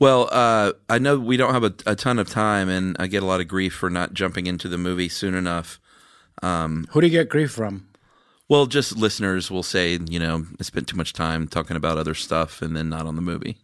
Well, 0.00 0.30
uh, 0.32 0.72
I 0.88 0.98
know 0.98 1.18
we 1.18 1.36
don't 1.36 1.52
have 1.52 1.62
a, 1.62 1.74
a, 1.86 1.94
ton 1.94 2.18
of 2.18 2.28
time, 2.28 2.70
and 2.70 2.96
I 2.98 3.06
get 3.06 3.22
a 3.22 3.26
lot 3.26 3.40
of 3.40 3.48
grief 3.48 3.74
for 3.74 3.90
not 3.90 4.14
jumping 4.14 4.46
into 4.46 4.66
the 4.66 4.78
movie 4.78 5.10
soon 5.10 5.34
enough. 5.34 5.78
Um, 6.42 6.86
Who 6.92 7.02
do 7.02 7.06
you 7.06 7.12
get 7.12 7.28
grief 7.28 7.52
from? 7.52 7.86
Well, 8.48 8.64
just 8.64 8.96
listeners 8.96 9.50
will 9.50 9.62
say, 9.62 9.98
you 10.08 10.18
know, 10.18 10.46
I 10.58 10.62
spent 10.62 10.88
too 10.88 10.96
much 10.96 11.12
time 11.12 11.46
talking 11.46 11.76
about 11.76 11.98
other 11.98 12.14
stuff 12.14 12.62
and 12.62 12.74
then 12.74 12.88
not 12.88 13.06
on 13.06 13.14
the 13.14 13.22
movie. 13.22 13.58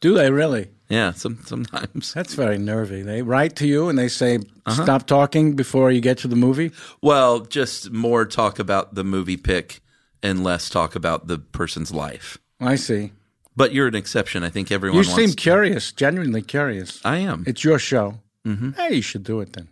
Do 0.00 0.14
they 0.14 0.30
really? 0.30 0.70
Yeah, 0.88 1.12
some, 1.12 1.40
sometimes. 1.44 2.14
That's 2.14 2.32
very 2.32 2.56
nervy. 2.56 3.02
They 3.02 3.20
write 3.20 3.54
to 3.56 3.66
you 3.66 3.90
and 3.90 3.98
they 3.98 4.08
say, 4.08 4.36
uh-huh. 4.64 4.82
stop 4.82 5.06
talking 5.06 5.54
before 5.54 5.90
you 5.90 6.00
get 6.00 6.16
to 6.18 6.28
the 6.28 6.34
movie? 6.34 6.72
Well, 7.02 7.40
just 7.40 7.90
more 7.90 8.24
talk 8.24 8.58
about 8.58 8.94
the 8.94 9.04
movie 9.04 9.36
pick 9.36 9.82
and 10.22 10.42
less 10.42 10.70
talk 10.70 10.96
about 10.96 11.26
the 11.26 11.38
person's 11.38 11.92
life. 11.92 12.38
I 12.58 12.76
see. 12.76 13.12
But 13.58 13.72
you're 13.72 13.88
an 13.88 13.96
exception. 13.96 14.44
I 14.44 14.50
think 14.50 14.70
everyone. 14.70 14.98
You 14.98 15.02
seem 15.02 15.32
curious, 15.32 15.90
genuinely 15.90 16.42
curious. 16.42 17.04
I 17.04 17.16
am. 17.18 17.42
It's 17.44 17.64
your 17.64 17.80
show. 17.80 18.20
Mm-hmm. 18.46 18.70
Hey, 18.80 18.94
you 18.94 19.02
should 19.02 19.24
do 19.24 19.40
it 19.40 19.54
then. 19.54 19.66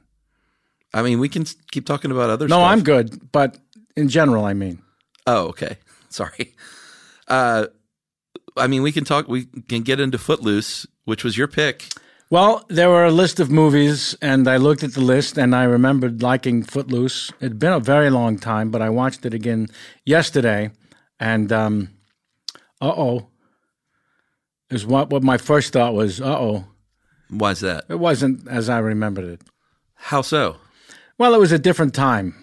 I 0.92 1.03
mean, 1.03 1.20
we 1.20 1.29
can 1.29 1.44
keep 1.70 1.87
talking 1.87 2.11
about 2.11 2.29
other. 2.29 2.49
No, 2.49 2.57
stuff. 2.57 2.72
I'm 2.72 2.83
good, 2.83 3.31
but 3.31 3.59
in 3.96 4.09
general, 4.09 4.44
I 4.44 4.55
mean. 4.55 4.83
Oh, 5.25 5.46
okay. 5.51 5.79
Sorry. 6.09 6.57
Uh, 7.29 7.66
I 8.57 8.66
mean, 8.66 8.83
we 8.83 8.90
can 8.90 9.05
talk. 9.05 9.29
We 9.29 9.44
can 9.68 9.83
get 9.83 10.01
into 10.01 10.18
Footloose, 10.18 10.88
which 11.05 11.22
was 11.22 11.38
your 11.38 11.46
pick. 11.46 11.92
Well, 12.29 12.64
there 12.68 12.90
were 12.90 13.05
a 13.05 13.12
list 13.12 13.38
of 13.38 13.53
movies, 13.53 14.16
and 14.20 14.49
I 14.49 14.57
looked 14.57 14.83
at 14.83 14.94
the 14.94 15.01
list, 15.01 15.38
and 15.38 15.55
I 15.55 15.62
remembered 15.62 16.22
liking 16.22 16.64
Footloose. 16.64 17.31
It'd 17.40 17.61
been 17.61 17.72
a 17.72 17.79
very 17.79 18.11
long 18.11 18.37
time, 18.37 18.72
but 18.72 18.83
I 18.83 18.90
watched 18.90 19.25
it 19.25 19.33
again 19.33 19.68
yesterday, 20.05 20.72
and 21.20 21.53
um, 21.53 21.90
uh 22.81 22.92
oh, 22.96 23.29
is 24.71 24.87
what 24.87 25.11
what 25.11 25.23
my 25.23 25.39
first 25.39 25.73
thought 25.73 25.95
was. 25.95 26.21
Uh 26.21 26.39
oh. 26.39 26.65
Why's 27.29 27.61
that? 27.61 27.85
It 27.89 27.99
wasn't 27.99 28.47
as 28.49 28.69
I 28.69 28.79
remembered 28.79 29.25
it. 29.25 29.43
How 29.95 30.23
so? 30.23 30.57
Well, 31.19 31.35
it 31.35 31.39
was 31.39 31.53
a 31.53 31.59
different 31.59 31.95
time. 31.95 32.35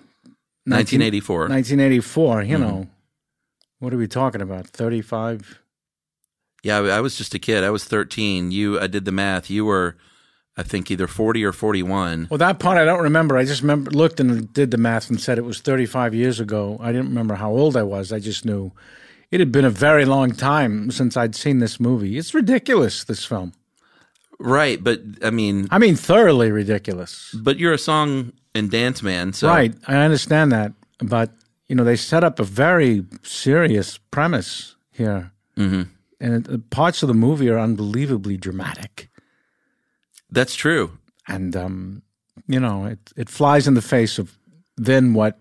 1984. 0.65 1.49
1984. 1.49 2.41
You 2.41 2.57
mm-hmm. 2.57 2.63
know, 2.63 2.87
what 3.79 3.93
are 3.93 3.97
we 3.97 4.07
talking 4.07 4.41
about? 4.41 4.67
35. 4.67 5.59
Yeah, 6.63 6.79
I 6.79 7.01
was 7.01 7.17
just 7.17 7.35
a 7.35 7.39
kid. 7.39 7.63
I 7.63 7.69
was 7.69 7.83
13. 7.83 8.51
You, 8.51 8.79
I 8.79 8.87
did 8.87 9.03
the 9.03 9.11
math. 9.11 9.49
You 9.49 9.65
were, 9.65 9.97
I 10.55 10.63
think, 10.63 10.89
either 10.89 11.07
40 11.07 11.43
or 11.43 11.51
41. 11.51 12.27
Well, 12.29 12.37
that 12.37 12.59
part 12.59 12.77
I 12.77 12.85
don't 12.85 13.03
remember. 13.03 13.37
I 13.37 13.43
just 13.43 13.61
remember 13.61 13.91
looked 13.91 14.21
and 14.21 14.51
did 14.53 14.71
the 14.71 14.77
math 14.77 15.09
and 15.09 15.19
said 15.19 15.37
it 15.37 15.43
was 15.43 15.59
35 15.59 16.15
years 16.15 16.39
ago. 16.39 16.77
I 16.79 16.93
didn't 16.93 17.09
remember 17.09 17.35
how 17.35 17.51
old 17.51 17.75
I 17.75 17.83
was. 17.83 18.13
I 18.13 18.19
just 18.19 18.45
knew 18.45 18.71
it 19.33 19.39
had 19.39 19.51
been 19.51 19.65
a 19.65 19.71
very 19.71 20.05
long 20.05 20.31
time 20.31 20.91
since 20.91 21.17
I'd 21.17 21.33
seen 21.33 21.57
this 21.57 21.79
movie. 21.79 22.19
It's 22.19 22.35
ridiculous, 22.35 23.03
this 23.03 23.25
film. 23.25 23.53
Right, 24.37 24.83
but 24.83 25.01
I 25.23 25.31
mean, 25.31 25.67
I 25.71 25.79
mean, 25.79 25.95
thoroughly 25.95 26.51
ridiculous. 26.51 27.33
But 27.33 27.57
you're 27.57 27.73
a 27.73 27.79
song 27.79 28.33
and 28.53 28.69
dance 28.69 29.01
man, 29.01 29.33
so 29.33 29.47
right. 29.47 29.73
I 29.87 29.95
understand 29.95 30.51
that, 30.51 30.73
but 30.99 31.31
you 31.67 31.75
know, 31.75 31.83
they 31.83 31.95
set 31.95 32.23
up 32.23 32.39
a 32.39 32.43
very 32.43 33.05
serious 33.23 33.97
premise 33.97 34.75
here, 34.91 35.31
mm-hmm. 35.57 35.83
and 36.19 36.47
it, 36.47 36.69
parts 36.69 37.01
of 37.01 37.07
the 37.07 37.15
movie 37.15 37.49
are 37.49 37.57
unbelievably 37.57 38.37
dramatic. 38.37 39.09
That's 40.29 40.53
true, 40.53 40.99
and 41.27 41.55
um, 41.55 42.03
you 42.47 42.59
know, 42.59 42.85
it 42.85 42.99
it 43.17 43.29
flies 43.31 43.67
in 43.67 43.73
the 43.73 43.81
face 43.81 44.19
of 44.19 44.37
then 44.77 45.15
what 45.15 45.39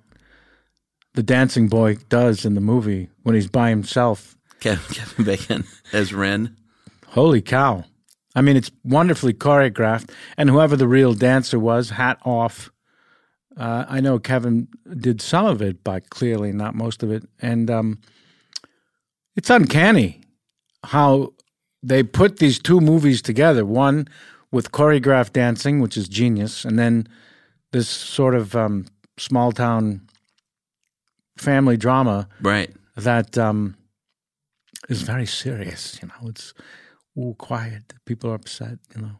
the 1.14 1.22
dancing 1.22 1.68
boy 1.68 1.96
does 2.08 2.44
in 2.44 2.54
the 2.54 2.60
movie 2.60 3.08
when 3.22 3.34
he's 3.34 3.48
by 3.48 3.70
himself. 3.70 4.36
Kevin 4.60 5.24
Bacon 5.24 5.64
as 5.92 6.12
Ren. 6.12 6.56
Holy 7.08 7.42
cow. 7.42 7.84
I 8.34 8.40
mean, 8.40 8.56
it's 8.56 8.70
wonderfully 8.84 9.34
choreographed. 9.34 10.10
And 10.36 10.48
whoever 10.48 10.76
the 10.76 10.88
real 10.88 11.14
dancer 11.14 11.58
was, 11.58 11.90
hat 11.90 12.18
off. 12.24 12.70
Uh, 13.56 13.84
I 13.88 14.00
know 14.00 14.18
Kevin 14.18 14.68
did 14.96 15.20
some 15.20 15.44
of 15.44 15.60
it, 15.60 15.84
but 15.84 16.08
clearly 16.08 16.52
not 16.52 16.74
most 16.74 17.02
of 17.02 17.10
it. 17.10 17.24
And 17.40 17.70
um, 17.70 18.00
it's 19.36 19.50
uncanny 19.50 20.22
how 20.84 21.34
they 21.82 22.02
put 22.02 22.38
these 22.38 22.58
two 22.58 22.80
movies 22.80 23.20
together 23.20 23.66
one 23.66 24.08
with 24.50 24.72
choreographed 24.72 25.32
dancing, 25.32 25.80
which 25.80 25.96
is 25.96 26.08
genius, 26.08 26.64
and 26.64 26.78
then 26.78 27.06
this 27.72 27.88
sort 27.88 28.34
of 28.34 28.54
um, 28.54 28.86
small 29.18 29.50
town 29.52 30.06
family 31.36 31.76
drama, 31.76 32.28
right? 32.40 32.70
That 32.96 33.38
um, 33.38 33.76
is 34.88 35.02
very 35.02 35.26
serious. 35.26 35.98
You 36.02 36.08
know, 36.08 36.28
it's 36.28 36.54
all 37.16 37.34
quiet. 37.34 37.94
People 38.04 38.30
are 38.30 38.34
upset. 38.34 38.78
You 38.94 39.02
know, 39.02 39.16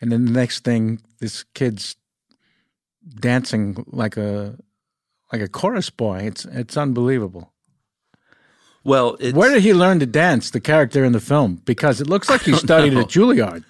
and 0.00 0.12
then 0.12 0.24
the 0.24 0.32
next 0.32 0.64
thing, 0.64 1.00
this 1.20 1.44
kid's 1.54 1.96
dancing 3.20 3.84
like 3.88 4.16
a 4.16 4.56
like 5.32 5.42
a 5.42 5.48
chorus 5.48 5.90
boy. 5.90 6.18
It's 6.18 6.44
it's 6.46 6.76
unbelievable. 6.76 7.52
Well, 8.84 9.18
where 9.34 9.52
did 9.52 9.62
he 9.62 9.74
learn 9.74 9.98
to 10.00 10.06
dance? 10.06 10.50
The 10.50 10.60
character 10.60 11.04
in 11.04 11.12
the 11.12 11.20
film, 11.20 11.60
because 11.64 12.00
it 12.00 12.06
looks 12.06 12.30
like 12.30 12.42
he 12.42 12.54
studied 12.54 12.94
know. 12.94 13.00
at 13.00 13.08
Juilliard. 13.08 13.64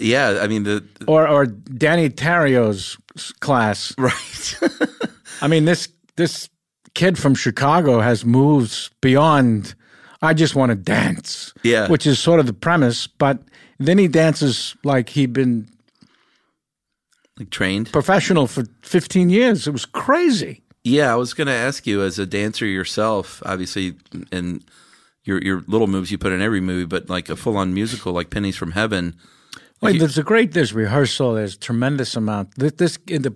Yeah, 0.00 0.40
I 0.42 0.46
mean 0.46 0.64
the, 0.64 0.84
the 0.98 1.06
or 1.06 1.28
or 1.28 1.46
Deney 1.46 2.10
Terrio's 2.10 2.96
class, 3.40 3.94
right? 3.98 4.58
I 5.40 5.48
mean 5.48 5.64
this 5.64 5.88
this 6.16 6.48
kid 6.96 7.18
from 7.18 7.34
Chicago 7.34 8.00
has 8.00 8.24
moves 8.24 8.90
beyond. 9.00 9.74
I 10.22 10.34
just 10.34 10.56
want 10.56 10.70
to 10.70 10.76
dance. 10.76 11.52
Yeah. 11.62 11.88
Which 11.88 12.06
is 12.06 12.18
sort 12.18 12.40
of 12.40 12.46
the 12.46 12.54
premise, 12.54 13.06
but 13.06 13.38
then 13.78 13.98
he 13.98 14.08
dances 14.08 14.74
like 14.82 15.10
he'd 15.10 15.32
been 15.32 15.68
like 17.38 17.50
trained 17.50 17.92
professional 17.92 18.46
for 18.46 18.64
15 18.82 19.28
years. 19.30 19.68
It 19.68 19.72
was 19.72 19.84
crazy. 19.84 20.62
Yeah, 20.84 21.12
I 21.12 21.16
was 21.16 21.34
going 21.34 21.48
to 21.48 21.52
ask 21.52 21.86
you 21.86 22.02
as 22.02 22.18
a 22.18 22.26
dancer 22.26 22.64
yourself, 22.64 23.42
obviously, 23.44 23.96
and 24.32 24.64
your 25.24 25.42
your 25.42 25.62
little 25.66 25.88
moves 25.88 26.10
you 26.10 26.16
put 26.16 26.32
in 26.32 26.40
every 26.40 26.60
movie, 26.60 26.86
but 26.86 27.10
like 27.10 27.28
a 27.28 27.36
full 27.36 27.56
on 27.56 27.74
musical 27.74 28.12
like 28.12 28.30
Pennies 28.30 28.56
from 28.56 28.70
Heaven. 28.72 29.16
Wait, 29.82 29.98
there's 29.98 30.16
a 30.16 30.22
great 30.22 30.52
there's 30.52 30.72
rehearsal. 30.72 31.34
There's 31.34 31.56
tremendous 31.58 32.16
amount. 32.16 32.54
This, 32.54 32.72
this 32.72 32.98
in 33.06 33.22
the 33.22 33.34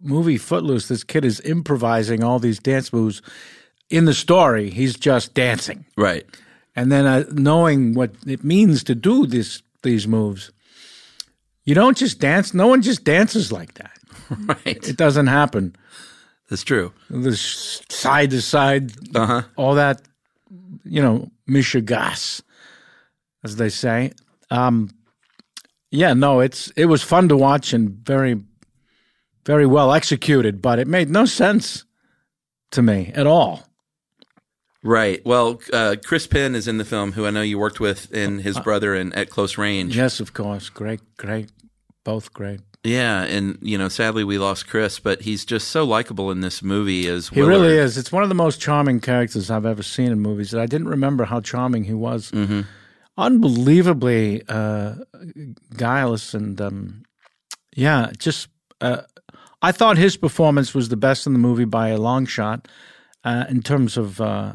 movie 0.00 0.38
Footloose, 0.38 0.88
this 0.88 1.04
kid 1.04 1.24
is 1.24 1.40
improvising 1.40 2.22
all 2.22 2.38
these 2.38 2.58
dance 2.58 2.92
moves. 2.92 3.22
In 3.90 4.04
the 4.04 4.14
story, 4.14 4.70
he's 4.70 4.96
just 4.96 5.34
dancing, 5.34 5.86
right? 5.96 6.26
And 6.76 6.92
then 6.92 7.06
uh, 7.06 7.24
knowing 7.32 7.94
what 7.94 8.12
it 8.26 8.44
means 8.44 8.84
to 8.84 8.94
do 8.94 9.26
this 9.26 9.62
these 9.82 10.06
moves, 10.06 10.52
you 11.64 11.74
don't 11.74 11.96
just 11.96 12.20
dance. 12.20 12.54
No 12.54 12.66
one 12.66 12.82
just 12.82 13.04
dances 13.04 13.52
like 13.52 13.74
that. 13.74 13.92
Right. 14.46 14.86
It 14.86 14.98
doesn't 14.98 15.28
happen. 15.28 15.74
That's 16.50 16.62
true. 16.62 16.92
The 17.08 17.34
side 17.34 18.30
to 18.30 18.42
side, 18.42 18.92
uh-huh. 19.16 19.42
all 19.56 19.74
that, 19.76 20.02
you 20.84 21.00
know, 21.00 21.30
mishigas, 21.48 22.42
as 23.42 23.56
they 23.56 23.70
say. 23.70 24.12
Um, 24.50 24.90
yeah, 25.90 26.12
no, 26.12 26.40
it's 26.40 26.70
it 26.70 26.86
was 26.86 27.02
fun 27.02 27.28
to 27.28 27.36
watch 27.36 27.72
and 27.72 27.90
very, 27.90 28.40
very 29.48 29.64
well 29.64 29.94
executed, 29.94 30.60
but 30.60 30.78
it 30.78 30.86
made 30.86 31.08
no 31.08 31.24
sense 31.24 31.86
to 32.70 32.82
me 32.82 33.10
at 33.14 33.26
all. 33.26 33.62
Right. 34.82 35.24
Well, 35.24 35.62
uh, 35.72 35.96
Chris 36.04 36.26
Penn 36.26 36.54
is 36.54 36.68
in 36.68 36.76
the 36.76 36.84
film, 36.84 37.12
who 37.12 37.24
I 37.24 37.30
know 37.30 37.40
you 37.40 37.58
worked 37.58 37.80
with, 37.80 38.12
and 38.12 38.42
his 38.42 38.60
brother 38.60 38.94
and 38.94 39.14
At 39.14 39.30
Close 39.30 39.56
Range. 39.56 39.96
Yes, 39.96 40.20
of 40.20 40.34
course. 40.34 40.68
Great, 40.68 41.00
great, 41.16 41.50
both 42.04 42.34
great. 42.34 42.60
Yeah, 42.84 43.22
and 43.22 43.58
you 43.62 43.78
know, 43.78 43.88
sadly 43.88 44.22
we 44.22 44.36
lost 44.36 44.68
Chris, 44.68 44.98
but 44.98 45.22
he's 45.22 45.46
just 45.46 45.68
so 45.68 45.82
likable 45.82 46.30
in 46.30 46.42
this 46.42 46.62
movie 46.62 47.08
as 47.08 47.30
he 47.30 47.40
really 47.40 47.78
is. 47.78 47.96
It's 47.96 48.12
one 48.12 48.22
of 48.22 48.28
the 48.28 48.34
most 48.34 48.60
charming 48.60 49.00
characters 49.00 49.50
I've 49.50 49.64
ever 49.64 49.82
seen 49.82 50.12
in 50.12 50.20
movies. 50.20 50.50
That 50.50 50.60
I 50.60 50.66
didn't 50.66 50.88
remember 50.88 51.24
how 51.24 51.40
charming 51.40 51.84
he 51.84 51.94
was. 51.94 52.30
Mm-hmm. 52.32 52.60
Unbelievably 53.16 54.42
uh, 54.46 54.96
guileless 55.74 56.34
and 56.34 56.60
um, 56.60 57.04
yeah, 57.74 58.10
just. 58.18 58.48
Uh, 58.82 59.02
I 59.62 59.72
thought 59.72 59.98
his 59.98 60.16
performance 60.16 60.74
was 60.74 60.88
the 60.88 60.96
best 60.96 61.26
in 61.26 61.32
the 61.32 61.38
movie 61.38 61.64
by 61.64 61.88
a 61.88 61.98
long 61.98 62.26
shot, 62.26 62.68
uh, 63.24 63.44
in 63.48 63.62
terms 63.62 63.96
of 63.96 64.20
uh, 64.20 64.54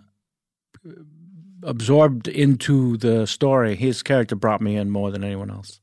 absorbed 1.64 2.28
into 2.28 2.98
the 2.98 3.26
story. 3.28 3.76
His 3.76 4.04
character 4.04 4.36
brought 4.36 4.62
me 4.62 4.76
in 4.78 4.90
more 4.92 5.12
than 5.12 5.24
anyone 5.24 5.50
else. 5.50 5.80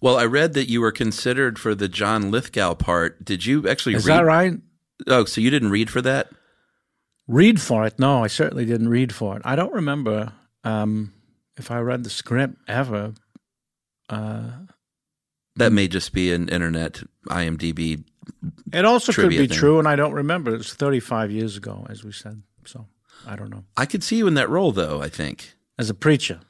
Well, 0.00 0.16
I 0.16 0.24
read 0.26 0.54
that 0.54 0.68
you 0.68 0.80
were 0.80 0.92
considered 0.92 1.58
for 1.58 1.74
the 1.74 1.88
John 1.88 2.30
Lithgow 2.30 2.74
part. 2.74 3.24
Did 3.24 3.46
you 3.46 3.68
actually 3.68 3.94
Is 3.94 4.06
read? 4.06 4.18
that 4.18 4.24
right? 4.24 4.54
Oh, 5.06 5.24
so 5.24 5.40
you 5.40 5.50
didn't 5.50 5.70
read 5.70 5.90
for 5.90 6.02
that? 6.02 6.28
Read 7.28 7.60
for 7.60 7.86
it? 7.86 7.98
No, 7.98 8.24
I 8.24 8.26
certainly 8.26 8.64
didn't 8.64 8.88
read 8.88 9.14
for 9.14 9.36
it. 9.36 9.42
I 9.44 9.54
don't 9.54 9.72
remember 9.72 10.32
um, 10.64 11.12
if 11.56 11.70
I 11.70 11.78
read 11.78 12.02
the 12.04 12.10
script 12.10 12.56
ever. 12.66 13.14
Uh, 14.08 14.50
That 15.56 15.72
may 15.72 15.86
just 15.88 16.12
be 16.12 16.32
an 16.32 16.48
internet 16.48 17.02
IMDb. 17.28 18.04
It 18.72 18.84
also 18.84 19.12
could 19.12 19.30
be 19.30 19.46
thing. 19.46 19.48
true, 19.48 19.78
and 19.78 19.88
I 19.88 19.96
don't 19.96 20.12
remember. 20.12 20.54
It 20.54 20.58
was 20.58 20.72
35 20.74 21.30
years 21.30 21.56
ago, 21.56 21.86
as 21.90 22.04
we 22.04 22.12
said. 22.12 22.42
So 22.64 22.86
I 23.26 23.36
don't 23.36 23.50
know. 23.50 23.64
I 23.76 23.86
could 23.86 24.02
see 24.02 24.16
you 24.16 24.26
in 24.26 24.34
that 24.34 24.48
role, 24.48 24.72
though. 24.72 25.02
I 25.02 25.08
think 25.08 25.54
As 25.78 25.90
a 25.90 25.94
preacher. 25.94 26.40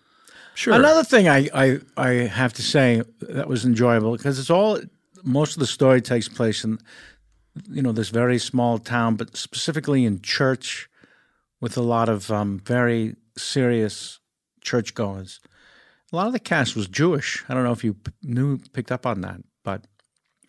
Sure. 0.55 0.75
Another 0.75 1.03
thing 1.03 1.29
I, 1.29 1.49
I, 1.55 1.81
I 1.97 2.09
have 2.27 2.53
to 2.55 2.63
say 2.63 3.03
that 3.21 3.49
was 3.49 3.65
enjoyable 3.65 4.13
because 4.13 4.39
it's 4.39 4.51
all 4.51 4.79
most 5.25 5.55
of 5.55 5.61
the 5.61 5.67
story 5.67 6.03
takes 6.03 6.29
place 6.29 6.63
in 6.63 6.79
you 7.71 7.83
know 7.83 7.93
this 7.93 8.11
very 8.11 8.39
small 8.39 8.79
town, 8.79 9.17
but 9.17 9.37
specifically 9.37 10.05
in 10.05 10.21
church 10.21 10.89
with 11.61 11.77
a 11.77 11.83
lot 11.83 12.09
of 12.09 12.31
um, 12.31 12.61
very 12.65 13.17
serious 13.37 14.21
churchgoers. 14.61 15.41
A 16.13 16.17
lot 16.17 16.27
of 16.27 16.33
the 16.35 16.39
cast 16.39 16.77
was 16.77 16.89
Jewish. 16.89 17.43
I 17.49 17.55
don't 17.55 17.65
know 17.65 17.73
if 17.73 17.85
you 17.85 17.95
p- 17.95 18.13
knew 18.23 18.59
picked 18.73 18.93
up 18.93 19.07
on 19.07 19.23
that, 19.23 19.41
but 19.65 19.87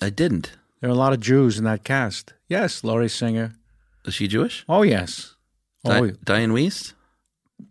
I 0.02 0.10
didn't. 0.10 0.52
There 0.84 0.90
are 0.90 0.94
a 0.94 0.98
lot 0.98 1.14
of 1.14 1.22
Jews 1.22 1.58
in 1.58 1.64
that 1.64 1.86
cast. 1.86 2.34
Yes, 2.50 2.84
Lori 2.84 3.08
Singer. 3.08 3.54
Is 4.04 4.16
she 4.16 4.28
Jewish? 4.28 4.66
Oh 4.68 4.82
yes. 4.82 5.34
Di- 5.86 5.98
Oh 5.98 6.10
Dianne 6.26 6.52
Wiest. 6.52 6.92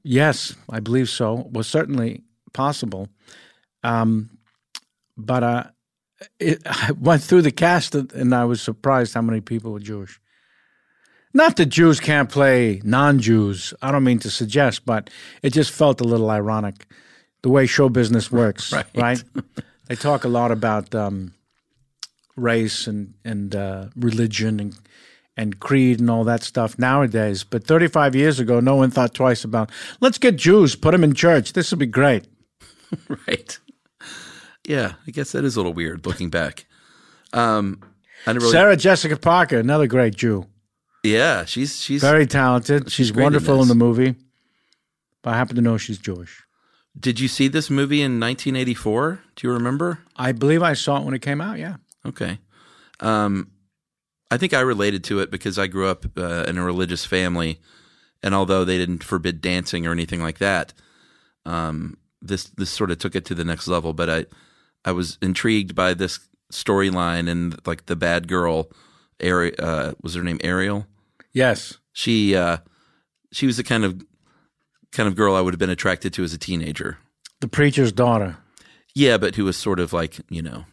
Yes, 0.02 0.54
I 0.70 0.80
believe 0.80 1.10
so. 1.10 1.46
Was 1.52 1.66
certainly 1.66 2.22
possible. 2.54 3.10
Um, 3.84 4.30
but 5.18 5.42
uh, 5.42 5.64
it, 6.40 6.62
I 6.66 6.92
went 6.92 7.22
through 7.22 7.42
the 7.42 7.50
cast 7.52 7.94
and 7.94 8.34
I 8.34 8.46
was 8.46 8.62
surprised 8.62 9.12
how 9.12 9.20
many 9.20 9.42
people 9.42 9.72
were 9.72 9.80
Jewish. 9.80 10.18
Not 11.34 11.56
that 11.56 11.66
Jews 11.66 12.00
can't 12.00 12.30
play 12.30 12.80
non-Jews. 12.82 13.74
I 13.82 13.92
don't 13.92 14.04
mean 14.04 14.20
to 14.20 14.30
suggest, 14.30 14.86
but 14.86 15.10
it 15.42 15.52
just 15.52 15.70
felt 15.70 16.00
a 16.00 16.04
little 16.04 16.30
ironic 16.30 16.86
the 17.42 17.50
way 17.50 17.66
show 17.66 17.90
business 17.90 18.32
works. 18.32 18.72
Right. 18.72 18.86
right? 18.94 19.24
they 19.88 19.96
talk 19.96 20.24
a 20.24 20.28
lot 20.28 20.50
about 20.50 20.94
um, 20.94 21.34
race 22.36 22.86
and 22.86 23.14
and 23.24 23.54
uh, 23.54 23.88
religion 23.96 24.60
and 24.60 24.78
and 25.36 25.60
creed 25.60 26.00
and 26.00 26.10
all 26.10 26.24
that 26.24 26.42
stuff 26.42 26.78
nowadays. 26.78 27.44
But 27.44 27.64
35 27.64 28.14
years 28.14 28.38
ago, 28.38 28.60
no 28.60 28.76
one 28.76 28.90
thought 28.90 29.14
twice 29.14 29.44
about 29.44 29.70
let's 30.00 30.18
get 30.18 30.36
Jews, 30.36 30.76
put 30.76 30.92
them 30.92 31.04
in 31.04 31.14
church. 31.14 31.52
This 31.52 31.70
will 31.70 31.78
be 31.78 31.86
great. 31.86 32.26
right. 33.26 33.58
Yeah, 34.66 34.94
I 35.06 35.10
guess 35.10 35.32
that 35.32 35.44
is 35.44 35.56
a 35.56 35.58
little 35.58 35.72
weird 35.72 36.06
looking 36.06 36.30
back. 36.30 36.66
Um, 37.32 37.80
really, 38.26 38.40
Sarah 38.50 38.76
Jessica 38.76 39.16
Parker, 39.16 39.58
another 39.58 39.86
great 39.86 40.14
Jew, 40.14 40.46
Yeah, 41.02 41.44
she's 41.44 41.80
she's 41.80 42.00
very 42.00 42.26
talented. 42.26 42.92
She's, 42.92 43.10
in 43.10 43.20
wonderful 43.20 43.54
in, 43.54 43.60
this. 43.60 43.68
the 43.68 43.74
movie. 43.74 44.14
But 45.22 45.34
I 45.34 45.36
happen 45.36 45.56
to 45.56 45.62
know 45.62 45.78
she's 45.78 45.98
Jewish. 45.98 46.42
Did 46.98 47.20
you 47.20 47.28
see 47.28 47.48
this 47.48 47.70
movie 47.70 48.02
in 48.02 48.20
1984? 48.20 49.20
Do 49.36 49.46
you 49.46 49.52
remember? 49.52 50.00
I 50.16 50.32
believe 50.32 50.62
I 50.62 50.74
saw 50.74 50.98
it 50.98 51.04
when 51.04 51.14
it 51.14 51.22
came 51.22 51.40
out. 51.40 51.58
Yeah. 51.58 51.76
Okay. 52.06 52.38
Um, 53.00 53.50
I 54.30 54.38
think 54.38 54.54
I 54.54 54.60
related 54.60 55.04
to 55.04 55.20
it 55.20 55.30
because 55.30 55.58
I 55.58 55.66
grew 55.66 55.88
up 55.88 56.06
uh, 56.16 56.44
in 56.48 56.56
a 56.56 56.64
religious 56.64 57.04
family, 57.04 57.60
and 58.22 58.34
although 58.34 58.64
they 58.64 58.78
didn't 58.78 59.04
forbid 59.04 59.40
dancing 59.40 59.86
or 59.86 59.92
anything 59.92 60.22
like 60.22 60.38
that, 60.38 60.72
um, 61.44 61.98
this 62.22 62.44
this 62.44 62.70
sort 62.70 62.90
of 62.90 62.98
took 62.98 63.14
it 63.14 63.24
to 63.26 63.34
the 63.34 63.44
next 63.44 63.68
level. 63.68 63.92
But 63.92 64.08
I 64.08 64.26
I 64.84 64.92
was 64.92 65.18
intrigued 65.20 65.74
by 65.74 65.94
this 65.94 66.20
storyline 66.52 67.28
and 67.28 67.58
like 67.66 67.86
the 67.86 67.96
bad 67.96 68.28
girl, 68.28 68.70
Ari- 69.22 69.58
uh, 69.58 69.92
was 70.02 70.14
her 70.14 70.22
name 70.22 70.38
Ariel? 70.42 70.86
Yes. 71.32 71.78
She 71.92 72.34
uh, 72.36 72.58
she 73.32 73.46
was 73.46 73.56
the 73.56 73.64
kind 73.64 73.84
of 73.84 74.02
kind 74.92 75.08
of 75.08 75.16
girl 75.16 75.34
I 75.34 75.40
would 75.40 75.54
have 75.54 75.58
been 75.58 75.70
attracted 75.70 76.12
to 76.14 76.24
as 76.24 76.32
a 76.32 76.38
teenager. 76.38 76.98
The 77.40 77.48
preacher's 77.48 77.92
daughter. 77.92 78.36
Yeah, 78.94 79.16
but 79.18 79.34
who 79.36 79.44
was 79.44 79.56
sort 79.56 79.80
of 79.80 79.92
like 79.92 80.20
you 80.30 80.42
know 80.42 80.64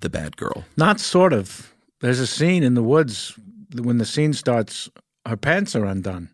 the 0.00 0.10
bad 0.10 0.36
girl. 0.36 0.64
Not 0.76 1.00
sort 1.00 1.32
of. 1.32 1.74
There's 2.00 2.20
a 2.20 2.26
scene 2.26 2.62
in 2.62 2.74
the 2.74 2.82
woods 2.82 3.38
when 3.74 3.98
the 3.98 4.04
scene 4.06 4.32
starts. 4.32 4.88
Her 5.26 5.36
pants 5.36 5.74
are 5.76 5.84
undone. 5.84 6.30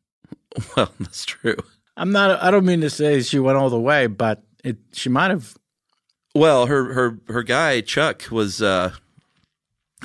Well, 0.74 0.90
that's 0.98 1.26
true. 1.26 1.56
I'm 1.98 2.12
not. 2.12 2.42
I 2.42 2.50
don't 2.50 2.64
mean 2.64 2.80
to 2.80 2.88
say 2.88 3.20
she 3.20 3.38
went 3.38 3.58
all 3.58 3.68
the 3.68 3.78
way, 3.80 4.06
but 4.06 4.42
it. 4.64 4.78
She 4.92 5.10
might 5.10 5.30
have. 5.30 5.54
Well, 6.34 6.64
her 6.66 6.94
her 6.94 7.18
her 7.28 7.42
guy 7.42 7.82
Chuck 7.82 8.30
was 8.30 8.62
uh, 8.62 8.92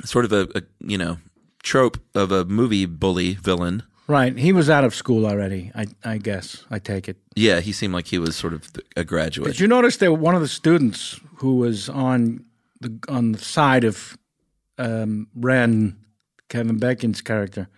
sort 0.04 0.26
of 0.26 0.32
a, 0.32 0.48
a 0.54 0.62
you 0.80 0.98
know 0.98 1.18
trope 1.62 1.98
of 2.14 2.32
a 2.32 2.44
movie 2.44 2.84
bully 2.84 3.32
villain. 3.34 3.82
Right. 4.08 4.36
He 4.36 4.52
was 4.52 4.68
out 4.68 4.84
of 4.84 4.94
school 4.94 5.24
already. 5.26 5.70
I. 5.74 5.86
I 6.04 6.18
guess. 6.18 6.64
I 6.70 6.78
take 6.78 7.08
it. 7.08 7.16
Yeah, 7.34 7.60
he 7.60 7.72
seemed 7.72 7.94
like 7.94 8.08
he 8.08 8.18
was 8.18 8.36
sort 8.36 8.52
of 8.52 8.68
a 8.94 9.04
graduate. 9.04 9.52
Did 9.52 9.60
you 9.60 9.68
notice 9.68 9.96
that 9.98 10.12
one 10.12 10.34
of 10.34 10.42
the 10.42 10.48
students 10.48 11.18
who 11.36 11.56
was 11.56 11.88
on 11.88 12.44
the 12.82 12.98
on 13.08 13.32
the 13.32 13.38
side 13.38 13.84
of 13.84 14.16
um, 14.78 15.28
Ren, 15.34 15.96
Kevin 16.48 16.78
Bacon's 16.78 17.20
character, 17.20 17.68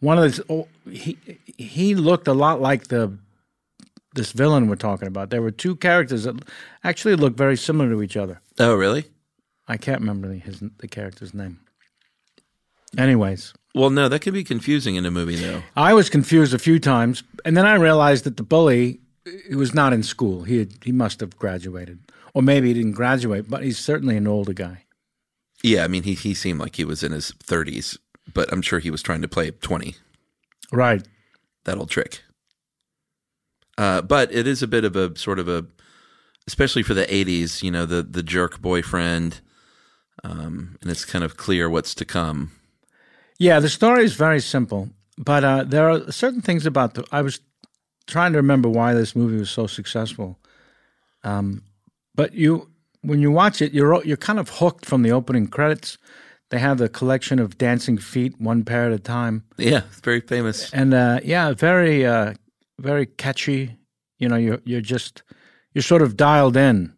one 0.00 0.18
of 0.18 0.24
his, 0.24 0.40
oh, 0.48 0.68
he 0.90 1.16
he 1.56 1.94
looked 1.94 2.28
a 2.28 2.32
lot 2.32 2.60
like 2.60 2.88
the 2.88 3.16
this 4.14 4.32
villain 4.32 4.68
we're 4.68 4.76
talking 4.76 5.08
about. 5.08 5.30
There 5.30 5.42
were 5.42 5.50
two 5.50 5.76
characters 5.76 6.24
that 6.24 6.36
actually 6.82 7.16
looked 7.16 7.36
very 7.36 7.56
similar 7.56 7.90
to 7.90 8.02
each 8.02 8.16
other. 8.16 8.40
Oh, 8.58 8.74
really? 8.74 9.04
I 9.68 9.76
can't 9.76 10.00
remember 10.00 10.28
the, 10.28 10.38
his 10.38 10.62
the 10.78 10.88
character's 10.88 11.34
name. 11.34 11.60
Anyways, 12.96 13.52
Well, 13.74 13.90
no, 13.90 14.08
that 14.08 14.20
could 14.20 14.32
be 14.32 14.44
confusing 14.44 14.96
in 14.96 15.04
a 15.04 15.10
movie, 15.10 15.36
though. 15.36 15.62
I 15.76 15.92
was 15.92 16.08
confused 16.08 16.54
a 16.54 16.58
few 16.58 16.78
times, 16.78 17.22
and 17.44 17.54
then 17.54 17.66
I 17.66 17.74
realized 17.74 18.24
that 18.24 18.38
the 18.38 18.42
bully 18.42 19.00
he 19.48 19.54
was 19.54 19.74
not 19.74 19.92
in 19.92 20.02
school. 20.02 20.44
He 20.44 20.58
had, 20.58 20.72
he 20.84 20.92
must 20.92 21.20
have 21.20 21.36
graduated, 21.36 22.00
or 22.34 22.42
maybe 22.42 22.68
he 22.68 22.74
didn't 22.74 22.92
graduate, 22.92 23.48
but 23.48 23.62
he's 23.62 23.78
certainly 23.78 24.16
an 24.16 24.26
older 24.26 24.52
guy. 24.52 24.84
Yeah, 25.62 25.84
I 25.84 25.88
mean, 25.88 26.04
he 26.04 26.14
he 26.14 26.34
seemed 26.34 26.60
like 26.60 26.76
he 26.76 26.84
was 26.84 27.02
in 27.02 27.12
his 27.12 27.32
thirties, 27.42 27.98
but 28.32 28.52
I'm 28.52 28.62
sure 28.62 28.78
he 28.78 28.90
was 28.90 29.02
trying 29.02 29.22
to 29.22 29.28
play 29.28 29.50
twenty. 29.50 29.96
Right. 30.70 31.06
That 31.64 31.78
old 31.78 31.90
trick. 31.90 32.22
Uh, 33.76 34.02
but 34.02 34.32
it 34.32 34.46
is 34.46 34.62
a 34.62 34.66
bit 34.68 34.84
of 34.84 34.96
a 34.96 35.16
sort 35.16 35.38
of 35.38 35.48
a, 35.48 35.66
especially 36.46 36.82
for 36.82 36.94
the 36.94 37.06
'80s. 37.06 37.62
You 37.62 37.70
know, 37.70 37.86
the 37.86 38.02
the 38.02 38.22
jerk 38.22 38.60
boyfriend, 38.60 39.40
um, 40.22 40.76
and 40.80 40.90
it's 40.90 41.04
kind 41.04 41.24
of 41.24 41.36
clear 41.36 41.68
what's 41.68 41.94
to 41.96 42.04
come. 42.04 42.52
Yeah, 43.38 43.60
the 43.60 43.68
story 43.68 44.04
is 44.04 44.14
very 44.14 44.40
simple, 44.40 44.90
but 45.16 45.44
uh, 45.44 45.64
there 45.64 45.90
are 45.90 46.10
certain 46.12 46.40
things 46.40 46.66
about 46.66 46.94
the. 46.94 47.04
I 47.10 47.22
was 47.22 47.40
trying 48.08 48.32
to 48.32 48.38
remember 48.38 48.68
why 48.68 48.94
this 48.94 49.14
movie 49.14 49.38
was 49.38 49.50
so 49.50 49.68
successful. 49.68 50.38
Um, 51.22 51.62
but 52.14 52.34
you, 52.34 52.68
when 53.02 53.20
you 53.20 53.30
watch 53.30 53.62
it, 53.62 53.72
you're 53.72 54.04
you're 54.04 54.16
kind 54.16 54.40
of 54.40 54.48
hooked 54.48 54.84
from 54.84 55.02
the 55.02 55.12
opening 55.12 55.46
credits. 55.46 55.98
They 56.50 56.58
have 56.58 56.78
the 56.78 56.88
collection 56.88 57.38
of 57.38 57.58
dancing 57.58 57.98
feet, 57.98 58.40
one 58.40 58.64
pair 58.64 58.86
at 58.86 58.92
a 58.92 58.98
time. 58.98 59.44
Yeah, 59.58 59.82
it's 59.90 60.00
very 60.00 60.20
famous. 60.20 60.72
And 60.72 60.94
uh, 60.94 61.20
yeah, 61.22 61.52
very 61.52 62.04
uh, 62.06 62.34
very 62.78 63.06
catchy. 63.06 63.76
You 64.18 64.28
know, 64.28 64.36
you're 64.36 64.60
you're 64.64 64.80
just 64.80 65.22
you're 65.74 65.82
sort 65.82 66.02
of 66.02 66.16
dialed 66.16 66.56
in. 66.56 66.94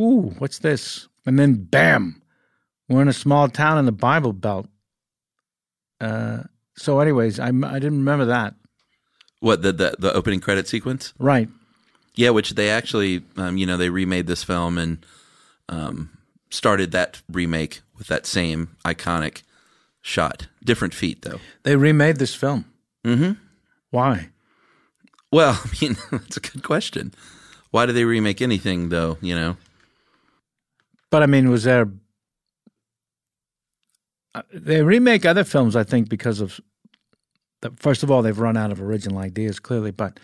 Ooh, 0.00 0.34
what's 0.38 0.58
this? 0.58 1.08
And 1.26 1.38
then 1.38 1.54
bam, 1.54 2.22
we're 2.88 3.02
in 3.02 3.08
a 3.08 3.12
small 3.12 3.48
town 3.48 3.78
in 3.78 3.84
the 3.84 3.92
Bible 3.92 4.32
Belt. 4.32 4.66
Uh, 6.00 6.44
so, 6.76 6.98
anyways, 6.98 7.38
I 7.38 7.48
I 7.48 7.78
didn't 7.78 7.98
remember 7.98 8.24
that. 8.24 8.54
What 9.42 9.62
the 9.62 9.72
the, 9.72 9.96
the 9.98 10.12
opening 10.12 10.38
credit 10.38 10.68
sequence? 10.68 11.12
Right. 11.18 11.48
Yeah, 12.14 12.30
which 12.30 12.50
they 12.50 12.70
actually, 12.70 13.24
um, 13.36 13.56
you 13.56 13.66
know, 13.66 13.76
they 13.76 13.88
remade 13.88 14.28
this 14.28 14.44
film 14.44 14.78
and 14.78 15.04
um, 15.68 16.10
started 16.48 16.92
that 16.92 17.20
remake 17.28 17.80
with 17.98 18.06
that 18.06 18.24
same 18.24 18.76
iconic 18.84 19.42
shot. 20.00 20.46
Different 20.62 20.94
feet, 20.94 21.22
though. 21.22 21.40
They 21.64 21.74
remade 21.74 22.16
this 22.18 22.36
film. 22.36 22.66
Mm-hmm. 23.04 23.32
Why? 23.90 24.28
Well, 25.32 25.60
I 25.64 25.70
mean, 25.80 25.96
that's 26.12 26.36
a 26.36 26.40
good 26.40 26.62
question. 26.62 27.12
Why 27.72 27.86
do 27.86 27.92
they 27.92 28.04
remake 28.04 28.40
anything, 28.40 28.90
though? 28.90 29.18
You 29.20 29.34
know. 29.34 29.56
But 31.10 31.24
I 31.24 31.26
mean, 31.26 31.50
was 31.50 31.64
there? 31.64 31.88
Uh, 34.36 34.42
they 34.52 34.82
remake 34.82 35.26
other 35.26 35.42
films, 35.42 35.74
I 35.74 35.82
think, 35.82 36.08
because 36.08 36.40
of. 36.40 36.60
First 37.76 38.02
of 38.02 38.10
all, 38.10 38.22
they've 38.22 38.38
run 38.38 38.56
out 38.56 38.72
of 38.72 38.80
original 38.80 39.18
ideas, 39.18 39.58
clearly, 39.60 39.90
but 39.90 40.18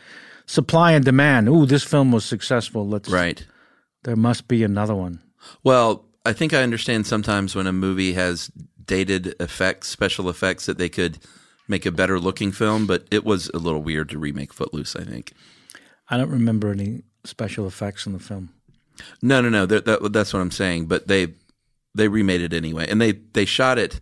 supply 0.46 0.92
and 0.92 1.04
demand. 1.04 1.48
Ooh, 1.48 1.66
this 1.66 1.84
film 1.84 2.12
was 2.12 2.24
successful. 2.24 2.86
Let's 2.86 3.08
right. 3.08 3.44
There 4.04 4.16
must 4.16 4.48
be 4.48 4.62
another 4.62 4.94
one. 4.94 5.20
Well, 5.62 6.04
I 6.24 6.32
think 6.32 6.52
I 6.52 6.62
understand 6.62 7.06
sometimes 7.06 7.54
when 7.54 7.66
a 7.66 7.72
movie 7.72 8.12
has 8.14 8.50
dated 8.84 9.34
effects, 9.40 9.88
special 9.88 10.28
effects, 10.28 10.66
that 10.66 10.78
they 10.78 10.88
could 10.88 11.18
make 11.68 11.84
a 11.86 11.92
better 11.92 12.18
looking 12.18 12.52
film, 12.52 12.86
but 12.86 13.06
it 13.10 13.24
was 13.24 13.50
a 13.54 13.58
little 13.58 13.82
weird 13.82 14.08
to 14.10 14.18
remake 14.18 14.52
Footloose. 14.52 14.96
I 14.96 15.04
think. 15.04 15.32
I 16.10 16.16
don't 16.16 16.30
remember 16.30 16.70
any 16.70 17.02
special 17.24 17.66
effects 17.66 18.06
in 18.06 18.12
the 18.12 18.18
film. 18.18 18.50
No, 19.22 19.40
no, 19.40 19.48
no. 19.48 19.66
That, 19.66 20.12
that's 20.12 20.32
what 20.32 20.40
I'm 20.40 20.50
saying. 20.50 20.86
But 20.86 21.06
they 21.06 21.34
they 21.94 22.08
remade 22.08 22.40
it 22.40 22.52
anyway, 22.52 22.86
and 22.88 23.00
they 23.00 23.12
they 23.12 23.44
shot 23.44 23.78
it 23.78 24.00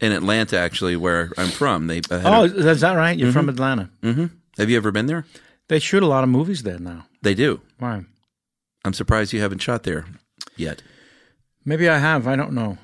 in 0.00 0.12
Atlanta, 0.12 0.58
actually, 0.58 0.96
where 0.96 1.30
I'm 1.36 1.48
from. 1.48 1.86
They 1.86 2.00
oh, 2.10 2.42
a, 2.42 2.44
is 2.44 2.80
that 2.80 2.92
right? 2.92 3.16
You're 3.16 3.28
mm-hmm. 3.28 3.38
from 3.38 3.48
Atlanta. 3.48 3.90
Mm-hmm. 4.02 4.26
Have 4.58 4.70
you 4.70 4.76
ever 4.76 4.90
been 4.90 5.06
there? 5.06 5.26
They 5.68 5.78
shoot 5.78 6.02
a 6.02 6.06
lot 6.06 6.24
of 6.24 6.30
movies 6.30 6.62
there 6.62 6.78
now. 6.78 7.06
They 7.22 7.34
do. 7.34 7.60
Why? 7.78 8.04
I'm 8.84 8.92
surprised 8.92 9.32
you 9.32 9.40
haven't 9.40 9.62
shot 9.62 9.82
there 9.82 10.06
yet. 10.56 10.82
Maybe 11.64 11.88
I 11.88 11.98
have. 11.98 12.26
I 12.26 12.36
don't 12.36 12.52
know. 12.52 12.78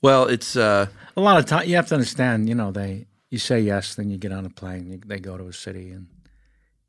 Well, 0.00 0.26
it's 0.26 0.56
uh, 0.56 0.86
a 1.16 1.20
lot 1.20 1.38
of 1.38 1.46
time. 1.46 1.68
You 1.68 1.76
have 1.76 1.88
to 1.88 1.94
understand. 1.94 2.48
You 2.48 2.54
know, 2.54 2.70
they 2.70 3.06
you 3.30 3.38
say 3.38 3.60
yes, 3.60 3.96
then 3.96 4.10
you 4.10 4.16
get 4.16 4.32
on 4.32 4.46
a 4.46 4.50
plane. 4.50 4.86
You, 4.86 5.00
they 5.04 5.18
go 5.18 5.36
to 5.36 5.48
a 5.48 5.52
city, 5.52 5.90
and 5.90 6.06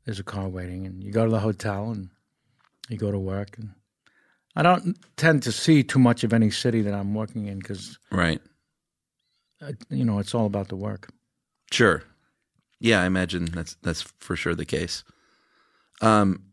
there's 0.04 0.20
a 0.20 0.24
car 0.24 0.48
waiting, 0.48 0.86
and 0.86 1.02
you 1.02 1.12
go 1.12 1.24
to 1.24 1.30
the 1.30 1.40
hotel, 1.40 1.90
and 1.90 2.10
you 2.88 2.96
go 2.96 3.10
to 3.10 3.18
work. 3.18 3.58
And 3.58 3.70
I 4.56 4.62
don't 4.62 4.96
tend 5.16 5.42
to 5.44 5.52
see 5.52 5.82
too 5.82 5.98
much 5.98 6.24
of 6.24 6.32
any 6.32 6.50
city 6.50 6.82
that 6.82 6.94
I'm 6.94 7.14
working 7.14 7.46
in 7.46 7.58
because, 7.58 7.98
right, 8.10 8.40
uh, 9.62 9.72
you 9.88 10.04
know, 10.04 10.18
it's 10.18 10.34
all 10.34 10.46
about 10.46 10.68
the 10.68 10.76
work. 10.76 11.08
Sure. 11.70 12.02
Yeah, 12.80 13.02
I 13.02 13.06
imagine 13.06 13.44
that's 13.46 13.76
that's 13.82 14.02
for 14.02 14.34
sure 14.34 14.54
the 14.54 14.64
case. 14.64 15.04
Um, 16.00 16.44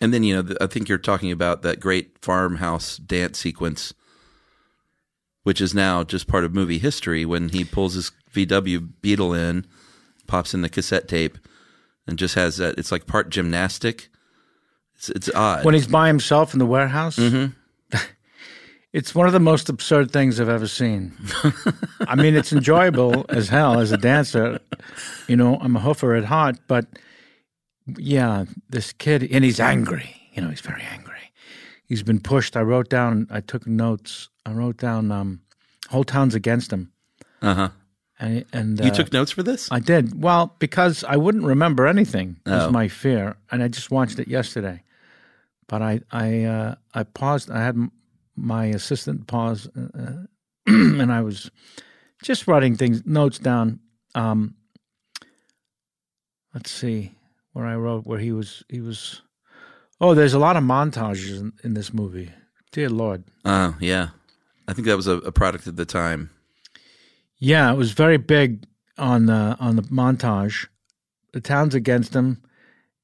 and 0.00 0.12
then 0.12 0.22
you 0.22 0.42
know, 0.42 0.54
I 0.60 0.66
think 0.66 0.88
you're 0.88 0.98
talking 0.98 1.32
about 1.32 1.62
that 1.62 1.80
great 1.80 2.18
farmhouse 2.20 2.96
dance 2.98 3.38
sequence, 3.38 3.94
which 5.42 5.60
is 5.60 5.74
now 5.74 6.04
just 6.04 6.28
part 6.28 6.44
of 6.44 6.54
movie 6.54 6.78
history. 6.78 7.24
When 7.24 7.48
he 7.48 7.64
pulls 7.64 7.94
his 7.94 8.12
VW 8.32 8.90
Beetle 9.00 9.34
in, 9.34 9.66
pops 10.26 10.54
in 10.54 10.62
the 10.62 10.68
cassette 10.68 11.08
tape, 11.08 11.38
and 12.06 12.18
just 12.18 12.34
has 12.34 12.58
that. 12.58 12.78
It's 12.78 12.92
like 12.92 13.06
part 13.06 13.30
gymnastic. 13.30 14.10
It's 14.96 15.08
it's 15.10 15.30
odd 15.34 15.64
when 15.64 15.74
he's 15.74 15.86
by 15.86 16.06
himself 16.08 16.52
in 16.52 16.58
the 16.58 16.66
warehouse. 16.66 17.16
Mm-hmm. 17.16 17.52
It's 18.94 19.12
one 19.12 19.26
of 19.26 19.32
the 19.32 19.40
most 19.40 19.68
absurd 19.68 20.12
things 20.12 20.38
I've 20.38 20.48
ever 20.48 20.68
seen. 20.68 21.16
I 22.06 22.14
mean, 22.14 22.36
it's 22.36 22.52
enjoyable 22.52 23.26
as 23.28 23.48
hell 23.48 23.80
as 23.80 23.90
a 23.90 23.96
dancer. 23.96 24.60
You 25.26 25.34
know, 25.34 25.58
I'm 25.60 25.74
a 25.74 25.80
hoofer 25.80 26.16
at 26.16 26.26
heart, 26.26 26.60
but 26.68 26.86
yeah, 27.98 28.44
this 28.70 28.92
kid, 28.92 29.28
and 29.32 29.42
he's 29.42 29.58
angry. 29.58 30.14
You 30.32 30.42
know, 30.42 30.48
he's 30.48 30.60
very 30.60 30.82
angry. 30.82 31.32
He's 31.86 32.04
been 32.04 32.20
pushed. 32.20 32.56
I 32.56 32.60
wrote 32.60 32.88
down, 32.88 33.26
I 33.30 33.40
took 33.40 33.66
notes. 33.66 34.28
I 34.46 34.52
wrote 34.52 34.76
down, 34.76 35.10
um, 35.10 35.40
whole 35.90 36.04
town's 36.04 36.36
against 36.36 36.72
him. 36.72 36.92
Uh 37.42 37.70
And, 38.18 38.44
and 38.52 38.78
you 38.78 38.90
uh, 38.90 38.94
took 38.94 39.12
notes 39.12 39.32
for 39.32 39.42
this? 39.42 39.68
I 39.72 39.80
did. 39.80 40.22
Well, 40.22 40.54
because 40.58 41.02
I 41.04 41.16
wouldn't 41.16 41.44
remember 41.44 41.86
anything. 41.86 42.36
Oh. 42.46 42.64
Was 42.64 42.72
my 42.72 42.88
fear, 42.88 43.36
and 43.50 43.62
I 43.62 43.68
just 43.68 43.90
watched 43.90 44.18
it 44.18 44.28
yesterday. 44.28 44.82
But 45.66 45.82
I, 45.82 46.00
I, 46.12 46.44
uh, 46.44 46.74
I 46.94 47.02
paused. 47.02 47.50
I 47.50 47.62
had 47.62 47.76
my 48.36 48.66
assistant 48.66 49.26
pause, 49.26 49.68
uh, 49.76 50.24
and 50.66 51.12
I 51.12 51.22
was 51.22 51.50
just 52.22 52.46
writing 52.46 52.76
things, 52.76 53.04
notes 53.04 53.38
down. 53.38 53.80
Um, 54.14 54.54
let's 56.52 56.70
see 56.70 57.12
where 57.52 57.66
I 57.66 57.76
wrote 57.76 58.06
where 58.06 58.18
he 58.18 58.32
was. 58.32 58.62
He 58.68 58.80
was. 58.80 59.22
Oh, 60.00 60.14
there's 60.14 60.34
a 60.34 60.38
lot 60.38 60.56
of 60.56 60.64
montages 60.64 61.40
in, 61.40 61.52
in 61.62 61.74
this 61.74 61.92
movie. 61.92 62.30
Dear 62.72 62.90
Lord. 62.90 63.24
Oh 63.44 63.76
yeah, 63.80 64.08
I 64.68 64.72
think 64.72 64.86
that 64.86 64.96
was 64.96 65.06
a, 65.06 65.18
a, 65.18 65.32
product 65.32 65.66
of 65.66 65.76
the 65.76 65.84
time. 65.84 66.30
Yeah, 67.44 67.70
it 67.70 67.76
was 67.76 67.92
very 67.92 68.16
big 68.16 68.64
on 68.96 69.26
the 69.26 69.54
on 69.60 69.76
the 69.76 69.82
montage. 69.82 70.66
The 71.34 71.42
town's 71.42 71.74
against 71.74 72.14
him, 72.14 72.42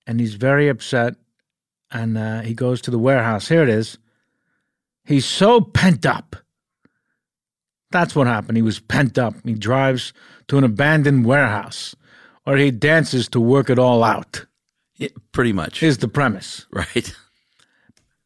and 0.06 0.18
he's 0.18 0.34
very 0.34 0.68
upset. 0.68 1.16
And 1.90 2.16
uh, 2.16 2.40
he 2.40 2.54
goes 2.54 2.80
to 2.82 2.90
the 2.90 2.98
warehouse. 2.98 3.48
Here 3.48 3.62
it 3.62 3.68
is. 3.68 3.98
He's 5.04 5.26
so 5.26 5.60
pent 5.60 6.06
up. 6.06 6.36
That's 7.90 8.16
what 8.16 8.28
happened. 8.28 8.56
He 8.56 8.62
was 8.62 8.80
pent 8.80 9.18
up. 9.18 9.34
He 9.44 9.52
drives 9.52 10.14
to 10.48 10.56
an 10.56 10.64
abandoned 10.64 11.26
warehouse, 11.26 11.94
or 12.46 12.56
he 12.56 12.70
dances 12.70 13.28
to 13.30 13.40
work 13.40 13.68
it 13.68 13.78
all 13.78 14.02
out. 14.02 14.46
Yeah, 14.96 15.08
pretty 15.32 15.52
much. 15.52 15.82
Is 15.82 15.98
the 15.98 16.08
premise. 16.08 16.64
Right. 16.72 17.14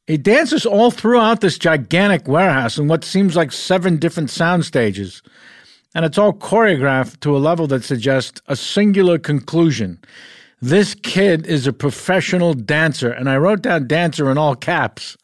He 0.06 0.18
dances 0.18 0.64
all 0.64 0.92
throughout 0.92 1.40
this 1.40 1.58
gigantic 1.58 2.28
warehouse 2.28 2.78
in 2.78 2.86
what 2.86 3.04
seems 3.04 3.34
like 3.34 3.50
seven 3.50 3.96
different 3.96 4.30
sound 4.30 4.64
stages. 4.64 5.22
And 5.94 6.04
it's 6.04 6.18
all 6.18 6.32
choreographed 6.32 7.20
to 7.20 7.36
a 7.36 7.38
level 7.38 7.66
that 7.68 7.84
suggests 7.84 8.40
a 8.48 8.56
singular 8.56 9.18
conclusion. 9.18 10.00
This 10.60 10.94
kid 10.94 11.46
is 11.46 11.66
a 11.66 11.72
professional 11.72 12.54
dancer. 12.54 13.10
And 13.10 13.30
I 13.30 13.36
wrote 13.36 13.62
down 13.62 13.86
dancer 13.86 14.30
in 14.30 14.38
all 14.38 14.54
caps. 14.56 15.16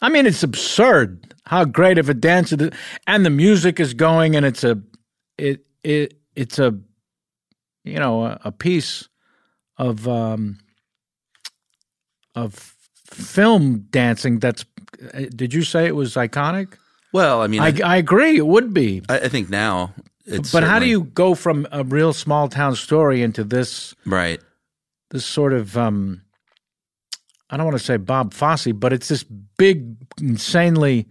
I 0.00 0.08
mean, 0.08 0.26
it's 0.26 0.42
absurd 0.42 1.34
how 1.46 1.64
great 1.64 1.98
of 1.98 2.08
a 2.08 2.14
dancer, 2.14 2.70
and 3.06 3.24
the 3.24 3.30
music 3.30 3.78
is 3.80 3.94
going, 3.94 4.36
and 4.36 4.44
it's 4.44 4.64
a, 4.64 4.80
it 5.38 5.64
it 5.82 6.18
it's 6.34 6.58
a, 6.58 6.76
you 7.84 7.98
know, 7.98 8.24
a, 8.24 8.40
a 8.44 8.52
piece 8.52 9.08
of 9.78 10.06
um, 10.08 10.58
of 12.34 12.74
film 13.06 13.86
dancing. 13.90 14.40
That's. 14.40 14.64
Did 15.34 15.54
you 15.54 15.62
say 15.62 15.86
it 15.86 15.94
was 15.94 16.14
iconic? 16.14 16.74
Well, 17.12 17.42
I 17.42 17.46
mean, 17.46 17.60
I, 17.60 17.68
I, 17.68 17.80
I 17.84 17.96
agree. 17.96 18.36
It 18.36 18.46
would 18.46 18.74
be. 18.74 19.02
I, 19.08 19.20
I 19.20 19.28
think 19.28 19.48
now 19.48 19.94
it's. 20.24 20.52
But 20.52 20.64
how 20.64 20.78
do 20.78 20.86
you 20.86 21.04
go 21.04 21.34
from 21.34 21.66
a 21.72 21.84
real 21.84 22.12
small 22.12 22.48
town 22.48 22.76
story 22.76 23.22
into 23.22 23.44
this? 23.44 23.94
Right. 24.04 24.40
This 25.10 25.24
sort 25.24 25.52
of 25.52 25.76
um, 25.76 26.22
I 27.48 27.56
don't 27.56 27.66
want 27.66 27.78
to 27.78 27.84
say 27.84 27.96
Bob 27.96 28.34
Fosse, 28.34 28.72
but 28.72 28.92
it's 28.92 29.08
this 29.08 29.24
big, 29.24 29.96
insanely 30.20 31.06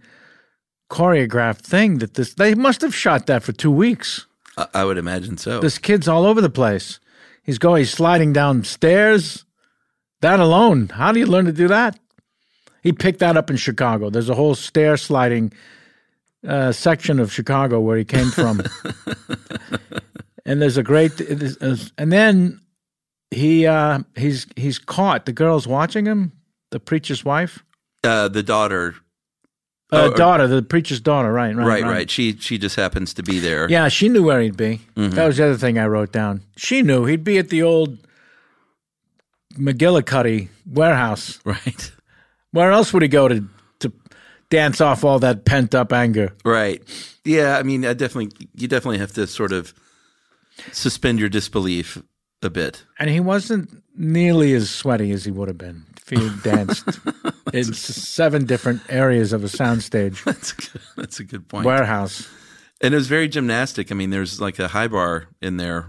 choreographed 0.90 1.62
thing 1.62 1.98
that 1.98 2.14
this 2.14 2.34
they 2.34 2.54
must 2.54 2.82
have 2.82 2.94
shot 2.94 3.26
that 3.26 3.42
for 3.42 3.52
two 3.52 3.70
weeks. 3.70 4.26
I, 4.56 4.66
I 4.74 4.84
would 4.84 4.98
imagine 4.98 5.38
so. 5.38 5.60
This 5.60 5.78
kid's 5.78 6.08
all 6.08 6.26
over 6.26 6.40
the 6.40 6.50
place. 6.50 7.00
He's 7.42 7.58
going, 7.58 7.80
he's 7.80 7.90
sliding 7.90 8.32
down 8.32 8.64
stairs. 8.64 9.44
That 10.20 10.40
alone, 10.40 10.88
how 10.88 11.12
do 11.12 11.20
you 11.20 11.26
learn 11.26 11.44
to 11.44 11.52
do 11.52 11.68
that? 11.68 11.98
He 12.82 12.92
picked 12.92 13.18
that 13.20 13.36
up 13.36 13.50
in 13.50 13.56
Chicago. 13.56 14.10
There's 14.10 14.28
a 14.28 14.34
whole 14.34 14.54
stair 14.54 14.96
sliding 14.96 15.52
uh, 16.46 16.72
section 16.72 17.20
of 17.20 17.32
Chicago 17.32 17.80
where 17.80 17.96
he 17.96 18.04
came 18.04 18.30
from, 18.30 18.60
and 20.46 20.60
there's 20.60 20.76
a 20.76 20.82
great, 20.82 21.20
and 21.20 22.12
then 22.12 22.60
he 23.30 23.66
uh, 23.66 24.00
he's 24.16 24.46
he's 24.56 24.78
caught. 24.78 25.26
The 25.26 25.32
girl's 25.32 25.66
watching 25.66 26.06
him. 26.06 26.32
The 26.70 26.80
preacher's 26.80 27.24
wife, 27.24 27.62
Uh, 28.02 28.26
the 28.28 28.42
daughter, 28.42 28.96
uh, 29.92 29.96
Oh, 29.96 30.12
uh, 30.12 30.16
daughter, 30.16 30.46
the 30.48 30.62
preacher's 30.62 31.00
daughter. 31.00 31.32
Right, 31.32 31.54
right, 31.54 31.66
right, 31.66 31.82
right, 31.84 32.10
She 32.10 32.36
she 32.38 32.58
just 32.58 32.74
happens 32.76 33.14
to 33.14 33.22
be 33.22 33.38
there. 33.38 33.68
Yeah, 33.70 33.88
she 33.88 34.08
knew 34.08 34.24
where 34.24 34.40
he'd 34.40 34.56
be. 34.56 34.80
Mhm. 34.96 35.12
That 35.14 35.26
was 35.26 35.36
the 35.36 35.44
other 35.44 35.56
thing 35.56 35.78
I 35.78 35.86
wrote 35.86 36.12
down. 36.12 36.42
She 36.56 36.82
knew 36.82 37.04
he'd 37.04 37.22
be 37.24 37.38
at 37.38 37.48
the 37.50 37.62
old 37.62 37.98
McGillicuddy 39.54 40.48
warehouse. 40.66 41.38
Right. 41.44 41.92
Where 42.52 42.72
else 42.72 42.92
would 42.92 43.02
he 43.02 43.08
go 43.08 43.28
to 43.28 43.44
dance 44.50 44.80
off 44.80 45.04
all 45.04 45.18
that 45.20 45.44
pent 45.44 45.74
up 45.74 45.92
anger? 45.92 46.32
Right. 46.44 46.82
Yeah. 47.24 47.58
I 47.58 47.62
mean, 47.62 47.84
I 47.84 47.94
definitely 47.94 48.48
you 48.54 48.68
definitely 48.68 48.98
have 48.98 49.12
to 49.14 49.26
sort 49.26 49.52
of 49.52 49.74
suspend 50.72 51.18
your 51.18 51.28
disbelief 51.28 52.02
a 52.42 52.50
bit. 52.50 52.84
And 52.98 53.10
he 53.10 53.20
wasn't 53.20 53.82
nearly 53.96 54.54
as 54.54 54.70
sweaty 54.70 55.10
as 55.12 55.24
he 55.24 55.30
would 55.30 55.48
have 55.48 55.58
been 55.58 55.84
if 55.96 56.08
he 56.08 56.28
had 56.28 56.42
danced 56.66 57.00
in 57.52 57.72
seven 57.74 58.44
different 58.44 58.82
areas 58.88 59.32
of 59.32 59.44
a 59.44 59.48
soundstage. 59.48 60.22
That's 60.24 60.52
a 60.52 60.56
good, 60.56 60.80
that's 60.96 61.20
a 61.20 61.24
good 61.24 61.48
point. 61.48 61.64
Warehouse. 61.66 62.28
And 62.80 62.92
it 62.92 62.96
was 62.96 63.08
very 63.08 63.28
gymnastic. 63.28 63.90
I 63.90 63.94
mean, 63.94 64.10
there's 64.10 64.40
like 64.40 64.58
a 64.58 64.68
high 64.68 64.88
bar 64.88 65.28
in 65.40 65.56
there. 65.56 65.86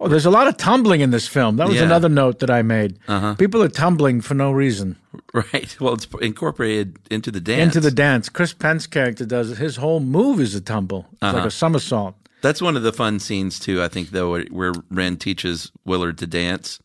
Oh, 0.00 0.08
there's 0.08 0.26
a 0.26 0.30
lot 0.30 0.48
of 0.48 0.56
tumbling 0.56 1.00
in 1.00 1.10
this 1.10 1.28
film. 1.28 1.56
That 1.56 1.68
was 1.68 1.76
Yeah. 1.76 1.84
another 1.84 2.08
note 2.08 2.40
that 2.40 2.50
I 2.50 2.62
made. 2.62 2.98
Uh-huh. 3.06 3.34
People 3.36 3.62
are 3.62 3.68
tumbling 3.68 4.20
for 4.20 4.34
no 4.34 4.52
reason. 4.52 4.96
Right. 5.32 5.76
Well, 5.80 5.94
it's 5.94 6.06
incorporated 6.22 6.96
into 7.10 7.30
the 7.32 7.40
dance. 7.40 7.74
Into 7.74 7.80
the 7.80 7.90
dance. 7.94 8.28
Chris 8.28 8.52
Penn's 8.52 8.86
character 8.86 9.24
does 9.24 9.50
it. 9.50 9.58
His 9.58 9.76
whole 9.76 9.98
move 10.00 10.38
is 10.40 10.54
a 10.54 10.60
tumble. 10.60 11.06
It's 11.14 11.22
like 11.22 11.34
Uh-huh. 11.34 11.46
a 11.48 11.50
somersault. 11.50 12.14
That's 12.40 12.62
one 12.62 12.76
of 12.76 12.82
the 12.84 12.92
fun 12.92 13.18
scenes 13.18 13.58
too. 13.58 13.82
I 13.82 13.88
think 13.88 14.10
though, 14.10 14.30
where- 14.30 14.46
where 14.50 14.72
Ren 14.90 15.16
teaches 15.16 15.72
Willard 15.84 16.18
to 16.18 16.26
dance. 16.28 16.78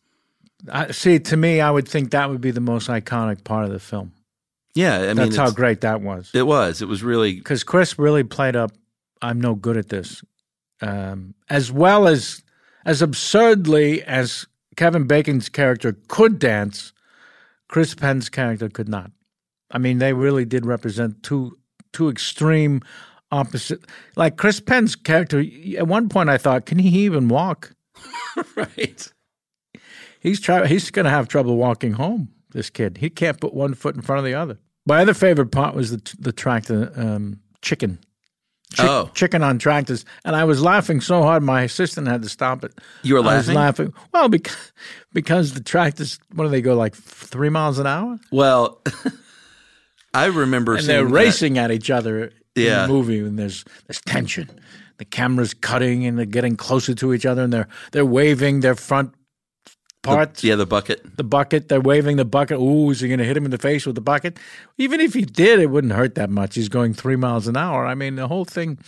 I, 0.70 0.90
see, 0.90 1.18
to 1.20 1.36
me, 1.36 1.60
I 1.60 1.70
would 1.70 1.86
think 1.88 2.10
that 2.10 2.28
would 2.28 2.40
be 2.40 2.50
the 2.50 2.60
most 2.60 2.88
iconic 2.88 3.44
part 3.44 3.64
of 3.66 3.70
the 3.70 3.78
film. 3.78 4.12
Yeah, 4.74 4.98
I 4.98 5.06
mean, 5.08 5.16
That's 5.16 5.36
how 5.36 5.50
great 5.50 5.80
that 5.82 6.00
was. 6.00 6.30
It 6.34 6.46
was. 6.46 6.82
It 6.82 6.88
was 6.88 7.02
really 7.04 7.34
Because 7.34 7.62
Chris 7.62 7.98
really 8.00 8.24
played 8.24 8.56
up, 8.56 8.72
I'm 9.22 9.40
no 9.40 9.54
good 9.54 9.76
at 9.76 9.88
this. 9.90 10.22
Um, 10.80 11.34
as 11.48 11.70
well 11.70 12.08
as, 12.08 12.42
as 12.84 13.02
absurdly 13.02 14.02
as 14.02 14.46
Kevin 14.76 15.06
Bacon's 15.06 15.48
character 15.48 15.96
could 16.08 16.38
dance, 16.38 16.92
Chris 17.68 17.94
Penn's 17.94 18.28
character 18.28 18.68
could 18.68 18.88
not. 18.88 19.10
I 19.70 19.78
mean, 19.78 19.98
they 19.98 20.12
really 20.12 20.44
did 20.44 20.66
represent 20.66 21.22
two 21.22 21.58
two 21.92 22.08
extreme 22.08 22.82
opposite. 23.32 23.84
Like 24.16 24.36
Chris 24.36 24.60
Penn's 24.60 24.96
character, 24.96 25.44
at 25.76 25.86
one 25.86 26.08
point 26.08 26.28
I 26.28 26.38
thought, 26.38 26.66
can 26.66 26.78
he 26.78 27.04
even 27.04 27.28
walk? 27.28 27.74
right. 28.56 29.12
He's 30.20 30.40
try 30.40 30.66
he's 30.66 30.90
going 30.90 31.04
to 31.04 31.10
have 31.10 31.28
trouble 31.28 31.56
walking 31.56 31.92
home. 31.92 32.28
This 32.50 32.68
kid, 32.68 32.98
he 32.98 33.10
can't 33.10 33.40
put 33.40 33.54
one 33.54 33.74
foot 33.74 33.94
in 33.94 34.02
front 34.02 34.18
of 34.18 34.24
the 34.24 34.34
other. 34.34 34.58
My 34.86 35.02
other 35.02 35.14
favorite 35.14 35.52
part 35.52 35.74
was 35.74 35.90
the 35.90 36.16
the 36.18 36.32
tractor 36.32 36.92
um, 36.96 37.40
chicken. 37.62 37.98
Chick- 38.74 38.86
Oh. 38.88 39.10
chicken 39.14 39.42
on 39.42 39.58
tractors, 39.58 40.04
and 40.24 40.36
I 40.36 40.44
was 40.44 40.62
laughing 40.62 41.00
so 41.00 41.22
hard 41.22 41.42
my 41.42 41.62
assistant 41.62 42.06
had 42.06 42.22
to 42.22 42.28
stop 42.28 42.62
it. 42.64 42.72
You 43.02 43.14
were 43.14 43.20
laughing. 43.20 43.34
I 43.34 43.38
was 43.38 43.78
laughing? 43.78 43.94
Well, 44.12 44.28
because 44.28 44.72
because 45.12 45.54
the 45.54 45.60
tractors, 45.62 46.18
what 46.34 46.44
do 46.44 46.50
they 46.50 46.62
go 46.62 46.74
like 46.76 46.94
three 46.94 47.48
miles 47.48 47.78
an 47.78 47.86
hour? 47.86 48.18
well. 48.30 48.80
I 50.14 50.26
remember 50.26 50.72
and 50.74 50.80
seeing 50.84 50.88
they're 50.96 51.04
that- 51.06 51.12
racing 51.12 51.58
at 51.58 51.70
each 51.70 51.90
other 51.90 52.32
Yeah. 52.56 52.82
in 52.84 52.88
the 52.88 52.94
movie, 52.94 53.18
and 53.20 53.38
there's 53.38 53.64
there's 53.86 54.00
tension. 54.02 54.48
The 54.98 55.04
camera's 55.04 55.54
cutting, 55.54 56.04
and 56.04 56.18
they're 56.18 56.26
getting 56.26 56.56
closer 56.56 56.94
to 56.96 57.14
each 57.14 57.24
other, 57.24 57.42
and 57.42 57.52
they're 57.52 57.68
they're 57.92 58.04
waving 58.04 58.60
their 58.60 58.74
front 58.74 59.14
parts. 60.02 60.42
yeah, 60.44 60.56
the 60.56 60.66
bucket. 60.66 61.16
the 61.16 61.24
bucket. 61.24 61.68
They're 61.68 61.80
waving 61.80 62.16
the 62.16 62.24
bucket. 62.24 62.58
Ooh, 62.58 62.90
is 62.90 63.00
he 63.00 63.08
going 63.08 63.18
to 63.18 63.24
hit 63.24 63.36
him 63.36 63.44
in 63.44 63.50
the 63.50 63.58
face 63.58 63.86
with 63.86 63.94
the 63.94 64.00
bucket? 64.00 64.38
Even 64.78 65.00
if 65.00 65.14
he 65.14 65.22
did, 65.22 65.58
it 65.60 65.66
wouldn't 65.66 65.92
hurt 65.92 66.14
that 66.14 66.30
much. 66.30 66.54
He's 66.54 66.68
going 66.68 66.94
three 66.94 67.16
miles 67.16 67.46
an 67.46 67.56
hour. 67.56 67.86
I 67.86 67.94
mean, 67.94 68.16
the 68.16 68.28
whole 68.28 68.44
thing. 68.44 68.78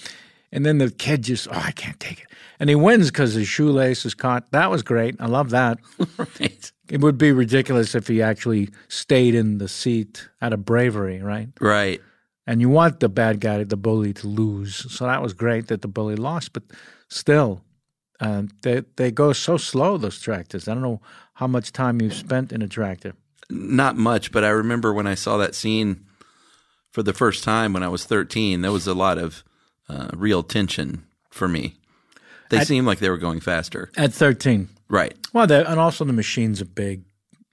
And 0.50 0.66
then 0.66 0.78
the 0.78 0.90
kid 0.90 1.22
just, 1.22 1.48
oh, 1.48 1.62
I 1.64 1.72
can't 1.72 1.98
take 1.98 2.20
it. 2.20 2.26
And 2.60 2.68
he 2.68 2.76
wins 2.76 3.10
because 3.10 3.34
his 3.34 3.48
shoelace 3.48 4.04
is 4.04 4.14
caught. 4.14 4.50
That 4.52 4.70
was 4.70 4.82
great. 4.82 5.16
I 5.18 5.26
love 5.26 5.50
that. 5.50 5.78
right. 6.18 6.72
It 6.90 7.00
would 7.00 7.16
be 7.16 7.32
ridiculous 7.32 7.94
if 7.94 8.06
he 8.06 8.20
actually 8.20 8.68
stayed 8.88 9.34
in 9.34 9.58
the 9.58 9.68
seat 9.68 10.28
out 10.42 10.52
of 10.52 10.64
bravery, 10.64 11.22
right? 11.22 11.48
Right. 11.60 12.00
And 12.46 12.60
you 12.60 12.68
want 12.68 13.00
the 13.00 13.08
bad 13.08 13.40
guy, 13.40 13.64
the 13.64 13.76
bully, 13.76 14.12
to 14.14 14.26
lose. 14.26 14.92
So 14.92 15.06
that 15.06 15.22
was 15.22 15.32
great 15.32 15.68
that 15.68 15.80
the 15.80 15.88
bully 15.88 16.16
lost, 16.16 16.52
but 16.52 16.64
still, 17.08 17.62
uh, 18.22 18.42
they 18.62 18.82
they 18.96 19.10
go 19.10 19.32
so 19.34 19.56
slow. 19.58 19.98
Those 19.98 20.20
tractors. 20.20 20.66
I 20.68 20.72
don't 20.74 20.82
know 20.82 21.00
how 21.34 21.46
much 21.46 21.72
time 21.72 22.00
you've 22.00 22.14
spent 22.14 22.52
in 22.52 22.62
a 22.62 22.68
tractor. 22.68 23.12
Not 23.50 23.96
much, 23.96 24.32
but 24.32 24.44
I 24.44 24.48
remember 24.50 24.92
when 24.94 25.06
I 25.06 25.14
saw 25.14 25.36
that 25.38 25.54
scene 25.54 26.06
for 26.92 27.02
the 27.02 27.12
first 27.12 27.42
time 27.44 27.72
when 27.72 27.82
I 27.82 27.88
was 27.88 28.04
13, 28.04 28.60
there 28.62 28.72
was 28.72 28.86
a 28.86 28.94
lot 28.94 29.18
of 29.18 29.42
uh, 29.88 30.08
real 30.14 30.42
tension 30.42 31.04
for 31.30 31.48
me. 31.48 31.74
They 32.50 32.58
At- 32.58 32.66
seemed 32.66 32.86
like 32.86 32.98
they 33.00 33.10
were 33.10 33.18
going 33.18 33.40
faster. 33.40 33.90
At 33.96 34.12
thirteen, 34.14 34.68
Right. 34.88 35.14
well, 35.32 35.50
and 35.50 35.80
also 35.80 36.04
the 36.04 36.12
machines 36.12 36.60
are 36.60 36.66
big. 36.66 37.04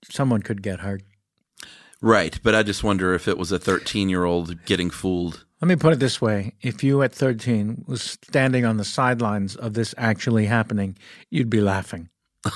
Someone 0.09 0.41
could 0.41 0.61
get 0.61 0.79
hurt. 0.81 1.03
Right. 2.01 2.39
But 2.43 2.55
I 2.55 2.63
just 2.63 2.83
wonder 2.83 3.13
if 3.13 3.27
it 3.27 3.37
was 3.37 3.51
a 3.51 3.59
13 3.59 4.09
year 4.09 4.23
old 4.23 4.65
getting 4.65 4.89
fooled. 4.89 5.45
Let 5.61 5.67
me 5.67 5.75
put 5.75 5.93
it 5.93 5.99
this 5.99 6.21
way: 6.21 6.53
If 6.61 6.83
you 6.83 7.01
at 7.01 7.13
thirteen 7.13 7.83
was 7.87 8.01
standing 8.01 8.65
on 8.65 8.77
the 8.77 8.85
sidelines 8.85 9.55
of 9.55 9.73
this 9.73 9.93
actually 9.97 10.45
happening, 10.45 10.97
you'd 11.29 11.49
be 11.49 11.61
laughing. 11.61 12.09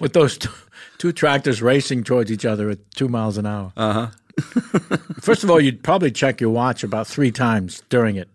With 0.00 0.12
those 0.12 0.36
two, 0.38 0.50
two 0.98 1.12
tractors 1.12 1.62
racing 1.62 2.04
towards 2.04 2.32
each 2.32 2.44
other 2.44 2.70
at 2.70 2.90
two 2.92 3.08
miles 3.08 3.38
an 3.38 3.46
hour. 3.46 3.72
Uh 3.76 3.92
huh. 3.92 4.08
First 5.20 5.44
of 5.44 5.50
all, 5.50 5.60
you'd 5.60 5.84
probably 5.84 6.10
check 6.10 6.40
your 6.40 6.50
watch 6.50 6.82
about 6.82 7.06
three 7.06 7.30
times 7.30 7.82
during 7.88 8.16
it. 8.16 8.28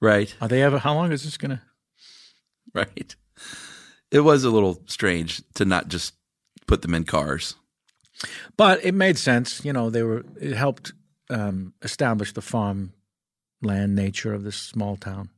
Right. 0.00 0.34
Are 0.40 0.48
they 0.48 0.62
ever? 0.62 0.78
How 0.78 0.94
long 0.94 1.12
is 1.12 1.22
this 1.22 1.36
going 1.36 1.52
to? 1.52 1.62
Right. 2.74 3.14
It 4.10 4.20
was 4.20 4.44
a 4.44 4.50
little 4.50 4.82
strange 4.86 5.42
to 5.54 5.64
not 5.64 5.88
just 5.88 6.14
put 6.66 6.82
them 6.82 6.94
in 6.94 7.04
cars. 7.04 7.54
But 8.56 8.84
it 8.84 8.94
made 8.94 9.18
sense. 9.18 9.64
You 9.64 9.72
know, 9.72 9.90
they 9.90 10.02
were. 10.02 10.24
It 10.40 10.54
helped 10.54 10.92
um, 11.34 11.74
establish 11.82 12.32
the 12.32 12.40
farm 12.40 12.92
land 13.60 13.94
nature 13.94 14.32
of 14.32 14.44
this 14.44 14.56
small 14.56 14.96
town, 14.96 15.30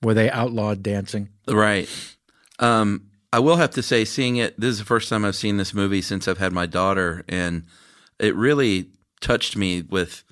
where 0.00 0.14
they 0.14 0.30
outlawed 0.30 0.82
dancing. 0.82 1.28
Right. 1.48 1.88
Um, 2.58 3.10
I 3.32 3.40
will 3.40 3.56
have 3.56 3.70
to 3.72 3.82
say, 3.82 4.04
seeing 4.04 4.36
it, 4.36 4.58
this 4.58 4.70
is 4.70 4.78
the 4.78 4.84
first 4.84 5.08
time 5.08 5.24
I've 5.24 5.36
seen 5.36 5.56
this 5.56 5.74
movie 5.74 6.02
since 6.02 6.28
I've 6.28 6.38
had 6.38 6.52
my 6.52 6.66
daughter, 6.66 7.24
and 7.28 7.64
it 8.18 8.34
really 8.36 8.90
touched 9.20 9.56
me 9.56 9.82
with 9.82 10.24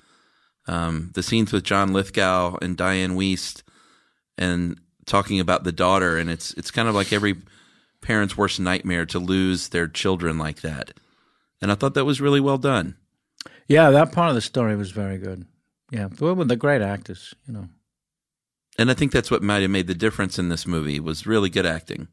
um, 0.67 1.11
the 1.15 1.23
scenes 1.23 1.51
with 1.51 1.63
John 1.63 1.91
Lithgow 1.91 2.57
and 2.61 2.77
Dianne 2.77 3.15
Wiest, 3.15 3.63
and 4.37 4.79
talking 5.05 5.39
about 5.39 5.63
the 5.63 5.71
daughter, 5.71 6.17
and 6.17 6.29
it's 6.29 6.53
it's 6.53 6.71
kind 6.71 6.87
of 6.87 6.95
like 6.95 7.11
every 7.11 7.35
parent's 8.01 8.37
worst 8.37 8.59
nightmare 8.59 9.05
to 9.07 9.19
lose 9.19 9.69
their 9.69 9.87
children 9.87 10.37
like 10.37 10.61
that, 10.61 10.91
and 11.61 11.71
I 11.71 11.75
thought 11.75 11.93
that 11.95 12.05
was 12.05 12.21
really 12.21 12.39
well 12.39 12.57
done. 12.57 12.95
Yeah, 13.69 13.91
that 13.91 14.11
part 14.11 14.29
of 14.29 14.35
the 14.35 14.41
story 14.41 14.75
was 14.75 14.91
very 14.91 15.19
good. 15.19 15.45
Yeah, 15.91 16.09
well, 16.19 16.35
they're 16.35 16.57
great 16.57 16.81
actors. 16.81 17.33
You 17.47 17.53
know. 17.53 17.69
And 18.77 18.89
I 18.89 18.93
think 18.95 19.11
that's 19.11 19.31
what 19.31 19.43
might 19.43 19.61
have 19.61 19.71
made 19.71 19.87
the 19.87 19.93
difference 19.93 20.39
in 20.39 20.49
this 20.49 20.67
movie 20.67 20.99
was 20.99 21.27
really 21.27 21.49
good 21.49 21.65
acting. 21.65 22.07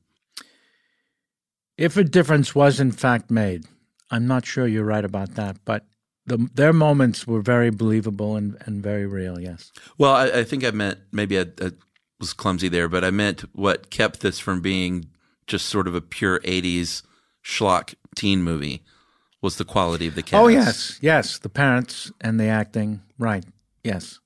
If 1.78 1.96
a 1.96 2.04
difference 2.04 2.54
was 2.54 2.78
in 2.78 2.92
fact 2.92 3.30
made, 3.30 3.64
I'm 4.10 4.26
not 4.26 4.46
sure 4.46 4.66
you're 4.66 4.84
right 4.84 5.04
about 5.04 5.34
that, 5.34 5.56
but 5.64 5.84
the, 6.26 6.48
their 6.54 6.72
moments 6.72 7.26
were 7.26 7.40
very 7.40 7.70
believable 7.70 8.36
and, 8.36 8.56
and 8.66 8.82
very 8.82 9.06
real. 9.06 9.40
Yes. 9.40 9.72
Well, 9.96 10.12
I, 10.14 10.40
I 10.40 10.44
think 10.44 10.64
I 10.64 10.70
meant 10.72 10.98
maybe 11.12 11.38
I, 11.38 11.46
I 11.60 11.70
was 12.18 12.32
clumsy 12.32 12.68
there, 12.68 12.88
but 12.88 13.04
I 13.04 13.10
meant 13.10 13.42
what 13.54 13.90
kept 13.90 14.20
this 14.20 14.38
from 14.38 14.60
being 14.60 15.06
just 15.46 15.66
sort 15.66 15.86
of 15.86 15.94
a 15.94 16.00
pure 16.00 16.40
'80s 16.40 17.02
schlock 17.44 17.94
teen 18.14 18.42
movie 18.42 18.82
was 19.46 19.58
the 19.58 19.64
quality 19.64 20.08
of 20.08 20.16
the 20.16 20.22
cast. 20.22 20.42
Oh 20.42 20.48
yes, 20.48 20.98
yes, 21.00 21.38
the 21.38 21.48
parents 21.48 22.10
and 22.20 22.38
the 22.40 22.48
acting. 22.48 23.00
Right. 23.16 23.44
Yes. 23.84 24.18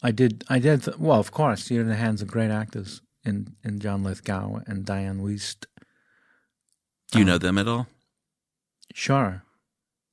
I 0.00 0.12
did. 0.12 0.44
I 0.48 0.60
did. 0.60 0.84
Th- 0.84 0.96
well, 0.96 1.18
of 1.18 1.32
course, 1.32 1.70
you're 1.70 1.82
in 1.82 1.88
the 1.88 1.96
hands 1.96 2.22
of 2.22 2.28
great 2.28 2.52
actors 2.52 3.02
in 3.24 3.56
in 3.64 3.80
John 3.80 4.04
Lithgow 4.04 4.60
and 4.68 4.86
Dianne 4.86 5.20
Wiest. 5.20 5.66
Do 7.10 7.18
you 7.18 7.24
know 7.24 7.38
them 7.38 7.58
at 7.58 7.66
all? 7.66 7.88
Sure. 8.94 9.42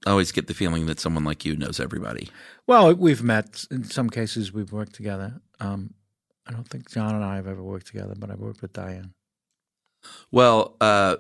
I 0.08 0.10
always 0.10 0.32
get 0.32 0.48
the 0.48 0.56
feeling 0.56 0.88
that 0.88 1.00
someone 1.00 1.24
like 1.24 1.46
you 1.46 1.56
knows 1.56 1.80
everybody. 1.80 2.30
Well, 2.66 2.96
we've 2.96 3.22
met. 3.22 3.66
In 3.70 3.84
some 3.84 4.10
cases, 4.10 4.52
we've 4.52 4.72
worked 4.72 4.96
together. 4.96 5.40
Um, 5.60 5.94
I 6.48 6.52
don't 6.52 6.68
think 6.68 6.90
John 6.90 7.14
and 7.14 7.24
I 7.24 7.36
have 7.36 7.48
ever 7.48 7.62
worked 7.62 7.88
together, 7.88 8.16
but 8.18 8.32
I've 8.32 8.40
worked 8.40 8.64
with 8.64 8.74
Dianne. 8.74 9.12
Well, 10.32 10.78
uh, 10.82 11.18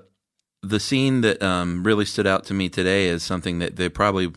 the 0.63 0.79
scene 0.79 1.21
that 1.21 1.41
um, 1.41 1.83
really 1.83 2.05
stood 2.05 2.27
out 2.27 2.45
to 2.45 2.53
me 2.53 2.69
today 2.69 3.07
is 3.07 3.23
something 3.23 3.59
that 3.59 3.75
they 3.75 3.89
probably. 3.89 4.31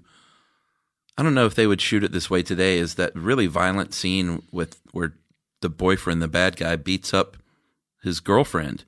I 1.16 1.22
don't 1.22 1.34
know 1.34 1.46
if 1.46 1.54
they 1.54 1.66
would 1.68 1.80
shoot 1.80 2.02
it 2.02 2.10
this 2.12 2.28
way 2.28 2.42
today. 2.42 2.78
Is 2.78 2.96
that 2.96 3.14
really 3.14 3.46
violent 3.46 3.94
scene 3.94 4.42
with 4.50 4.80
where 4.92 5.14
the 5.60 5.68
boyfriend, 5.68 6.20
the 6.20 6.28
bad 6.28 6.56
guy, 6.56 6.74
beats 6.76 7.14
up 7.14 7.36
his 8.02 8.18
girlfriend? 8.20 8.84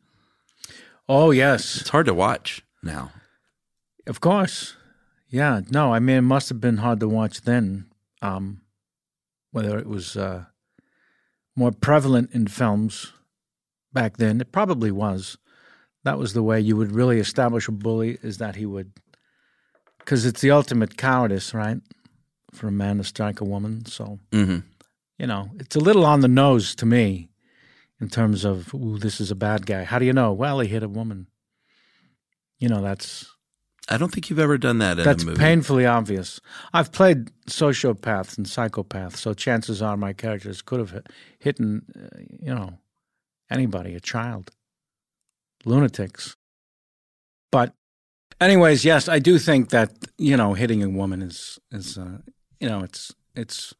Oh 1.08 1.30
yes, 1.30 1.80
It's 1.80 1.90
hard 1.90 2.06
to 2.06 2.14
watch 2.14 2.62
now. 2.82 3.12
of 4.08 4.20
course. 4.20 4.74
Yeah, 5.28 5.60
no, 5.70 5.92
I 5.92 5.98
mean 6.00 6.16
it 6.16 6.22
must 6.22 6.48
have 6.48 6.60
been 6.60 6.78
hard 6.78 6.98
to 7.00 7.08
watch 7.08 7.42
then. 7.42 7.86
Um, 8.22 8.62
whether 9.52 9.78
it 9.78 9.86
was 9.86 10.16
uh, 10.16 10.46
more 11.54 11.70
prevalent 11.72 12.32
in 12.32 12.46
films 12.48 13.12
back 13.92 14.16
then, 14.16 14.40
it 14.40 14.50
probably 14.52 14.90
was. 14.90 15.38
That 16.06 16.18
was 16.18 16.34
the 16.34 16.42
way 16.42 16.60
you 16.60 16.76
would 16.76 16.92
really 16.92 17.18
establish 17.18 17.66
a 17.66 17.72
bully 17.72 18.16
is 18.22 18.38
that 18.38 18.54
he 18.54 18.64
would, 18.64 18.92
because 19.98 20.24
it's 20.24 20.40
the 20.40 20.52
ultimate 20.52 20.96
cowardice, 20.96 21.52
right, 21.52 21.78
for 22.52 22.68
a 22.68 22.70
man 22.72 22.98
to 22.98 23.04
strike 23.04 23.40
a 23.40 23.44
woman. 23.44 23.84
So 23.86 24.20
hmm 24.32 24.58
you 25.18 25.26
know, 25.26 25.50
it's 25.58 25.74
a 25.74 25.80
little 25.80 26.06
on 26.06 26.20
the 26.20 26.28
nose 26.28 26.76
to 26.76 26.86
me 26.86 27.30
in 28.00 28.08
terms 28.08 28.44
of, 28.44 28.72
ooh, 28.72 28.98
this 28.98 29.20
is 29.20 29.32
a 29.32 29.34
bad 29.34 29.66
guy. 29.66 29.82
How 29.82 29.98
do 29.98 30.04
you 30.04 30.12
know? 30.12 30.32
Well, 30.32 30.60
he 30.60 30.68
hit 30.68 30.84
a 30.84 30.88
woman. 30.88 31.26
You 32.60 32.68
know, 32.68 32.82
that's 32.82 33.26
I 33.88 33.96
don't 33.96 34.12
think 34.12 34.30
you've 34.30 34.38
ever 34.38 34.58
done 34.58 34.78
that 34.78 34.98
in 35.00 35.04
that's 35.04 35.24
a 35.24 35.26
movie. 35.26 35.38
That's 35.38 35.44
painfully 35.48 35.86
obvious. 35.86 36.40
I've 36.72 36.92
played 36.92 37.32
sociopaths 37.48 38.38
and 38.38 38.46
psychopaths, 38.46 39.16
so 39.16 39.34
chances 39.34 39.82
are 39.82 39.96
my 39.96 40.12
characters 40.12 40.62
could 40.62 40.78
have 40.78 40.90
hit, 40.90 41.08
hit 41.40 41.60
uh, 41.60 41.80
you 42.28 42.54
know, 42.54 42.78
anybody, 43.50 43.96
a 43.96 44.00
child, 44.00 44.52
lunatics. 45.66 46.36
But, 47.52 47.74
anyways, 48.40 48.84
yes, 48.84 49.08
I 49.08 49.18
do 49.18 49.38
think 49.38 49.70
that 49.70 49.92
you 50.16 50.36
know 50.36 50.54
hitting 50.54 50.82
a 50.82 50.88
woman 50.88 51.22
is 51.22 51.58
is 51.70 51.98
uh, 51.98 52.18
you 52.60 52.68
know 52.68 52.82
it's 52.82 53.14
it's 53.34 53.74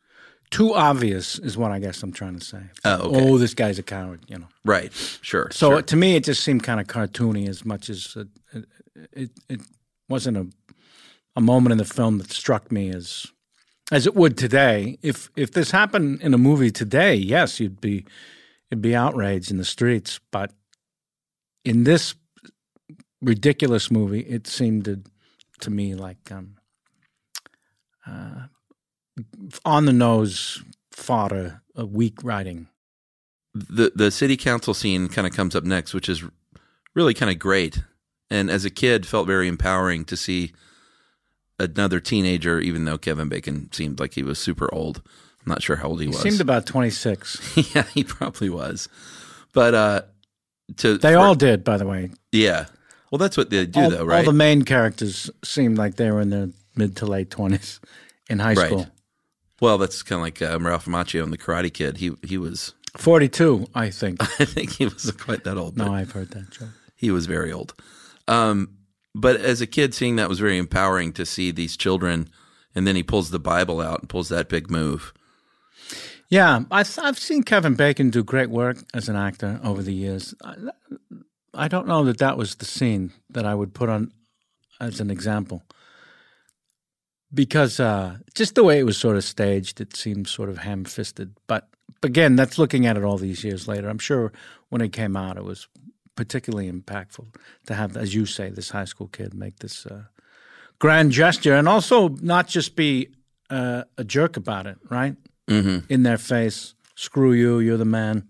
too 0.51 0.75
obvious, 0.75 1.39
is 1.39 1.57
what 1.57 1.73
I 1.73 1.79
guess 1.79 2.03
I'm 2.03 2.13
trying 2.13 2.39
to 2.39 2.45
say. 2.45 2.61
Oh, 2.85 3.09
okay. 3.09 3.31
oh, 3.31 3.39
this 3.39 3.55
guy's 3.55 3.79
a 3.79 3.83
coward, 3.83 4.21
you 4.29 4.39
know. 4.39 4.47
Right. 4.65 4.93
Sure. 5.23 5.49
So 5.51 5.71
sure. 5.71 5.83
to 5.83 5.97
me, 5.97 6.17
it 6.17 6.25
just 6.25 6.45
seemed 6.45 6.63
kind 6.63 6.81
of 6.81 6.87
cartoony 6.87 7.49
as 7.49 7.65
much 7.65 7.91
as 7.91 8.17
it, 8.17 8.29
it, 8.53 8.65
it, 9.13 9.31
it 9.49 9.61
wasn't 10.09 10.37
a 10.37 10.47
a 11.37 11.41
moment 11.41 11.73
in 11.73 11.79
the 11.79 11.85
film 11.85 12.19
that 12.19 12.33
struck 12.33 12.73
me 12.73 12.89
as 12.91 13.27
as 13.93 14.07
it 14.07 14.15
would 14.15 14.37
today. 14.37 14.99
If 15.03 15.31
if 15.37 15.53
this 15.53 15.71
happened 15.71 16.23
in 16.23 16.35
a 16.35 16.39
movie 16.39 16.71
today, 16.71 17.15
yes, 17.15 17.61
you'd 17.61 17.81
be 17.81 18.07
it'd 18.71 18.83
be 18.83 18.97
outraged 18.97 19.51
in 19.51 19.59
the 19.59 19.65
streets. 19.65 20.19
But 20.33 20.53
in 21.67 21.85
this 21.85 22.15
ridiculous 23.21 23.91
movie, 23.91 24.21
it 24.21 24.47
seemed 24.47 24.85
to, 24.87 25.03
to 25.61 25.71
me 25.71 25.95
like 25.95 26.31
um, 26.31 26.57
uh, 28.07 28.47
on 29.65 29.87
the 29.87 29.93
nose 29.93 30.63
fodder, 30.93 31.63
a 31.75 31.85
weak 31.85 32.23
writing. 32.23 32.69
the 33.55 33.93
the 33.95 34.11
city 34.11 34.37
council 34.37 34.75
scene 34.75 35.09
kind 35.09 35.27
of 35.27 35.33
comes 35.35 35.55
up 35.57 35.65
next, 35.65 35.93
which 35.95 36.09
is 36.09 36.23
really 36.95 37.15
kind 37.15 37.31
of 37.31 37.39
great. 37.39 37.83
And 38.31 38.51
as 38.51 38.65
a 38.65 38.71
kid, 38.71 39.07
felt 39.07 39.27
very 39.27 39.47
empowering 39.49 40.05
to 40.07 40.17
see 40.17 40.53
another 41.59 42.01
teenager, 42.01 42.59
even 42.61 42.85
though 42.85 42.99
Kevin 42.99 43.29
Bacon 43.29 43.71
seemed 43.73 44.01
like 44.01 44.15
he 44.15 44.23
was 44.23 44.39
super 44.39 44.73
old. 44.75 45.01
I'm 45.41 45.51
not 45.51 45.63
sure 45.63 45.77
how 45.77 45.89
old 45.89 46.01
he, 46.01 46.07
He 46.07 46.11
was. 46.11 46.21
seemed 46.21 46.41
about 46.41 46.67
twenty 46.67 46.91
six. 46.91 47.41
yeah, 47.75 47.85
he 47.95 48.05
probably 48.05 48.51
was. 48.51 48.89
But 49.53 49.75
uh 49.75 50.03
to 50.79 50.99
They 50.99 51.13
for- 51.13 51.19
all 51.19 51.35
did, 51.35 51.65
by 51.65 51.77
the 51.77 51.87
way. 51.87 52.11
Yeah. 52.33 52.67
Well, 53.11 53.19
that's 53.19 53.37
what 53.37 53.51
they 53.51 53.67
do, 53.67 53.81
all, 53.81 53.91
though, 53.91 54.05
right? 54.05 54.19
All 54.19 54.25
the 54.33 54.37
main 54.37 54.63
characters 54.63 55.31
seemed 55.45 55.79
like 55.79 55.97
they 55.97 56.11
were 56.11 56.21
in 56.21 56.31
their 56.31 56.49
mid 56.75 56.97
to 56.97 57.07
late 57.07 57.31
twenties 57.31 57.81
in 58.29 58.39
high 58.41 58.55
Right. 58.55 58.67
school. 58.67 58.87
well, 59.61 59.79
that's 59.79 60.03
kind 60.03 60.19
of 60.19 60.23
like 60.25 60.43
um, 60.43 60.67
Ralph 60.67 60.87
Macchio 60.87 61.23
in 61.23 61.31
The 61.31 61.39
Karate 61.39 61.73
Kid. 61.73 61.99
He 61.99 62.13
he 62.25 62.37
was. 62.37 62.75
Forty 62.97 63.29
two, 63.29 63.67
I 63.75 63.91
think. 63.91 64.23
I 64.41 64.45
think 64.45 64.71
he 64.73 64.87
wasn't 64.87 65.21
quite 65.21 65.45
that 65.45 65.57
old. 65.57 65.77
no, 65.77 65.93
I've 65.93 66.13
heard 66.13 66.31
that 66.31 66.51
joke. 66.51 66.69
he 66.97 67.11
was 67.11 67.27
very 67.27 67.53
old. 67.53 67.75
Um, 68.29 68.71
but 69.15 69.37
as 69.37 69.61
a 69.61 69.67
kid, 69.67 69.95
seeing 69.95 70.17
that 70.17 70.29
was 70.29 70.41
very 70.41 70.59
empowering 70.59 71.13
to 71.15 71.25
see 71.25 71.51
these 71.53 71.77
children, 71.77 72.29
and 72.75 72.87
then 72.87 72.97
he 72.97 73.03
pulls 73.03 73.31
the 73.31 73.39
Bible 73.39 73.81
out 73.81 74.01
and 74.01 74.09
pulls 74.09 74.29
that 74.31 74.49
big 74.49 74.71
move. 74.71 75.13
Yeah, 76.29 76.65
I've 76.71 76.99
I've 76.99 77.19
seen 77.19 77.43
Kevin 77.43 77.75
Bacon 77.75 78.11
do 78.11 78.25
great 78.25 78.51
work 78.51 78.79
as 78.93 79.09
an 79.09 79.17
actor 79.17 79.61
over 79.63 79.83
the 79.83 79.95
years. 79.95 80.35
I, 80.45 80.55
I 81.55 81.69
don't 81.69 81.87
know 81.87 82.05
that 82.05 82.19
that 82.19 82.37
was 82.37 82.57
the 82.57 82.65
scene 82.65 83.13
that 83.31 83.47
I 83.47 83.55
would 83.55 83.75
put 83.75 83.89
on 83.89 84.13
as 84.81 85.01
an 85.01 85.11
example 85.11 85.63
because 87.33 87.81
uh, 87.81 88.19
just 88.35 88.55
the 88.55 88.65
way 88.65 88.79
it 88.79 88.85
was 88.85 88.99
sort 88.99 89.17
of 89.17 89.25
staged, 89.25 89.81
it 89.81 89.97
seemed 89.97 90.29
sort 90.29 90.49
of 90.49 90.59
ham-fisted. 90.59 91.37
But 91.47 91.69
again, 92.03 92.37
that's 92.37 92.59
looking 92.59 92.87
at 92.87 92.97
it 92.97 93.05
all 93.05 93.19
these 93.19 93.45
years 93.45 93.69
later. 93.69 93.89
I'm 93.89 93.99
sure 93.99 94.33
when 94.69 94.81
it 94.81 94.93
came 94.93 95.17
out, 95.17 95.37
it 95.37 95.45
was 95.45 95.69
particularly 96.15 96.71
impactful 96.71 97.27
to 97.67 97.75
have, 97.75 97.97
as 97.97 98.15
you 98.15 98.27
say, 98.27 98.51
this 98.51 98.71
high 98.71 98.85
school 98.85 99.09
kid 99.09 99.35
make 99.35 99.59
this 99.59 99.87
uh, 99.87 100.05
grand 100.79 101.13
gesture, 101.13 101.55
and 101.55 101.69
also 101.69 102.09
not 102.09 102.49
just 102.49 102.77
be 102.77 103.09
uh, 103.51 103.85
a 103.99 104.05
jerk 104.05 104.37
about 104.37 104.67
it, 104.67 104.79
right? 104.89 105.17
Mm-hmm. 105.49 105.93
In 105.93 106.03
their 106.03 106.19
face, 106.19 106.75
screw 106.97 107.33
you, 107.33 107.59
you're 107.61 107.77
the 107.77 107.85
man, 107.85 108.29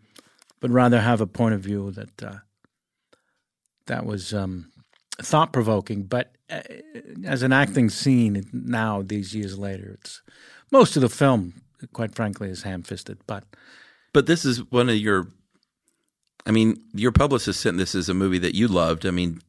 but 0.61 0.71
rather 0.71 1.01
have 1.01 1.21
a 1.21 1.27
point 1.27 1.55
of 1.55 1.61
view 1.61 1.91
that 1.93 2.23
uh, 2.23 2.37
that 3.87 4.05
was 4.05 4.35
um, 4.35 4.71
thought 5.21 5.53
provoking. 5.53 6.03
But 6.03 6.33
uh, 6.51 6.61
as 7.25 7.43
an 7.43 7.53
acting 7.53 7.89
scene 7.89 8.45
now, 8.53 9.03
these 9.03 9.35
years 9.35 9.59
later, 9.59 9.93
it's 9.99 10.23
most 10.71 10.97
of 10.97 11.03
the 11.03 11.09
film, 11.09 11.55
quite 11.93 12.15
frankly, 12.15 12.49
is 12.51 12.63
ham 12.65 12.83
fisted. 12.83 13.19
But 13.27 13.45
But 14.13 14.27
this 14.27 14.45
is 14.45 14.71
one 14.71 14.89
of 14.89 14.97
your. 14.97 15.29
I 16.45 16.53
mean, 16.53 16.77
your 16.95 17.11
publicist 17.13 17.61
sent 17.61 17.77
this 17.77 17.95
as 17.95 18.09
a 18.09 18.15
movie 18.15 18.39
that 18.39 18.55
you 18.55 18.69
loved. 18.69 19.05
I 19.07 19.11
mean, 19.11 19.41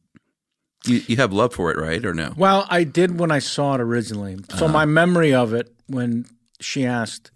you 0.84 1.02
you 1.06 1.16
have 1.16 1.32
love 1.32 1.52
for 1.54 1.70
it, 1.70 1.76
right, 1.78 2.04
or 2.04 2.14
no? 2.14 2.32
Well, 2.36 2.66
I 2.70 2.84
did 2.84 3.20
when 3.20 3.30
I 3.30 3.38
saw 3.40 3.74
it 3.74 3.80
originally. 3.80 4.36
So 4.56 4.64
Uh-huh. 4.64 4.68
my 4.72 4.84
memory 4.84 5.32
of 5.34 5.52
it 5.52 5.72
when 5.86 6.24
she 6.60 6.84
asked, 6.84 7.30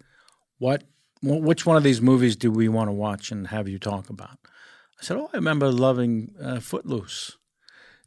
"What, 0.65 0.79
which 1.21 1.65
one 1.65 1.77
of 1.77 1.83
these 1.83 2.01
movies 2.01 2.35
do 2.35 2.49
we 2.51 2.67
want 2.69 2.87
to 2.87 2.93
watch 3.07 3.31
and 3.31 3.47
have 3.47 3.67
you 3.71 3.79
talk 3.79 4.09
about?" 4.09 4.37
I 4.99 5.01
said, 5.05 5.17
"Oh, 5.17 5.29
I 5.33 5.37
remember 5.37 5.69
loving 5.71 6.13
uh, 6.47 6.59
Footloose," 6.59 7.37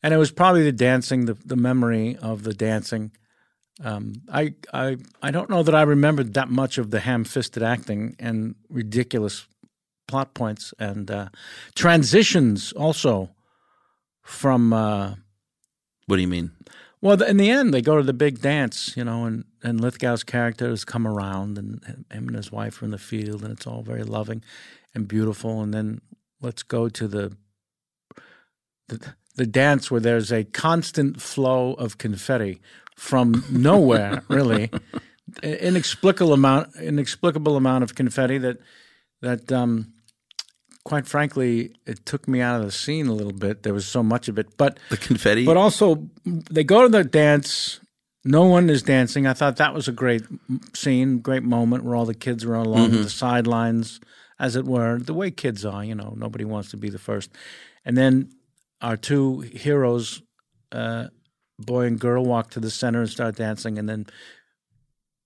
and 0.02 0.14
it 0.14 0.18
was 0.18 0.32
probably 0.32 0.64
the 0.64 0.78
dancing, 0.88 1.26
the 1.26 1.36
the 1.52 1.57
memory 1.68 2.16
of 2.30 2.42
the 2.42 2.54
dancing. 2.54 3.12
Um, 3.84 4.02
I 4.40 4.54
I 4.72 4.96
I 5.26 5.30
don't 5.30 5.50
know 5.50 5.62
that 5.62 5.74
I 5.74 5.82
remembered 5.82 6.32
that 6.34 6.48
much 6.48 6.78
of 6.78 6.90
the 6.90 7.00
ham-fisted 7.00 7.62
acting 7.62 8.16
and 8.18 8.54
ridiculous 8.70 9.46
plot 10.09 10.32
points 10.34 10.74
and 10.78 11.11
uh, 11.11 11.28
transitions 11.74 12.72
also 12.72 13.30
from. 14.22 14.72
Uh, 14.72 15.14
What 16.09 16.16
do 16.16 16.22
you 16.22 16.30
mean? 16.36 16.50
Well, 17.03 17.22
in 17.22 17.36
the 17.36 17.51
end, 17.51 17.74
they 17.74 17.82
go 17.82 17.97
to 17.97 18.03
the 18.03 18.12
big 18.12 18.40
dance, 18.40 18.97
you 18.97 19.05
know, 19.05 19.24
and, 19.24 19.44
and 19.62 19.80
Lithgow's 19.80 20.24
character 20.24 20.68
has 20.70 20.84
come 20.84 21.07
around, 21.07 21.59
and 21.59 21.84
him 22.11 22.28
and 22.28 22.36
his 22.36 22.51
wife 22.51 22.80
are 22.80 22.86
in 22.86 22.90
the 22.90 22.99
field, 22.99 23.42
and 23.42 23.53
it's 23.53 23.66
all 23.66 23.82
very 23.82 24.03
loving 24.03 24.42
and 24.94 25.07
beautiful. 25.07 25.61
And 25.61 25.74
then 25.74 26.01
let's 26.40 26.62
go 26.62 26.88
to 26.88 27.07
the 27.07 27.36
the, 28.88 29.14
the 29.34 29.47
dance 29.47 29.90
where 29.90 30.01
there's 30.01 30.32
a 30.32 30.44
constant 30.44 31.20
flow 31.20 31.74
of 31.74 31.99
confetti 31.99 32.61
from 32.94 33.44
nowhere, 33.51 34.22
really, 34.28 34.70
inexplicable 35.42 36.32
amount, 36.32 36.74
inexplicable 36.76 37.57
amount 37.57 37.84
of 37.84 37.94
confetti 37.94 38.38
that 38.38 38.59
that 39.20 39.53
um, 39.53 39.92
quite 40.87 41.05
frankly, 41.07 41.72
it 41.84 42.07
took 42.07 42.28
me 42.28 42.41
out 42.41 42.61
of 42.61 42.64
the 42.64 42.70
scene 42.70 43.09
a 43.09 43.12
little 43.12 43.32
bit. 43.32 43.64
There 43.64 43.74
was 43.74 43.87
so 43.87 44.05
much 44.05 44.28
of 44.28 44.39
it, 44.39 44.57
but 44.57 44.78
The 44.89 44.97
confetti. 44.97 45.45
but 45.45 45.57
also, 45.57 46.09
they 46.24 46.62
go 46.62 46.82
to 46.82 46.89
the 46.89 47.03
dance. 47.03 47.80
No 48.24 48.45
one 48.45 48.70
is 48.70 48.84
dancing. 48.84 49.26
I 49.26 49.32
thought 49.34 49.57
that 49.57 49.74
was 49.74 49.89
a 49.89 49.93
great 49.93 50.22
scene, 50.74 51.18
great 51.18 51.43
moment 51.43 51.82
where 51.82 51.97
all 51.97 52.07
the 52.07 52.14
kids 52.14 52.45
are 52.45 52.55
along 52.55 52.91
Mhm. 52.91 53.03
the 53.03 53.11
sidelines, 53.11 53.99
as 54.39 54.55
it 54.55 54.64
were, 54.64 55.01
the 55.01 55.12
way 55.12 55.32
kids 55.32 55.64
are. 55.64 55.84
You 55.84 55.97
know, 55.97 56.14
nobody 56.16 56.45
wants 56.45 56.70
to 56.70 56.76
be 56.76 56.89
the 56.89 57.01
first. 57.01 57.30
And 57.84 57.97
then 57.97 58.30
our 58.80 58.97
two 58.97 59.41
heroes, 59.41 60.22
uh, 60.70 61.09
boy 61.59 61.87
and 61.87 61.99
girl, 61.99 62.24
walk 62.24 62.51
to 62.51 62.61
the 62.61 62.70
center 62.70 63.01
and 63.01 63.11
start 63.11 63.34
dancing, 63.34 63.76
and 63.76 63.89
then 63.89 64.07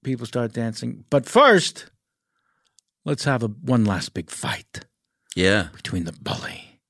people 0.04 0.24
start 0.26 0.54
dancing. 0.54 1.04
But 1.10 1.26
first, 1.26 1.90
let's 3.04 3.24
have 3.24 3.42
a 3.42 3.48
one 3.48 3.84
last 3.84 4.14
big 4.14 4.30
fight 4.30 4.86
yeah. 5.40 5.68
between 5.72 6.04
the 6.04 6.12
bully 6.12 6.80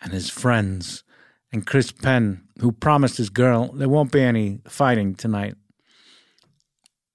and 0.00 0.12
his 0.12 0.30
friends 0.30 1.04
and 1.52 1.66
Chris 1.66 1.92
Penn, 1.92 2.42
who 2.60 2.72
promised 2.72 3.16
his 3.16 3.30
girl 3.30 3.72
there 3.72 3.88
won't 3.88 4.12
be 4.12 4.22
any 4.22 4.60
fighting 4.68 5.14
tonight. 5.14 5.54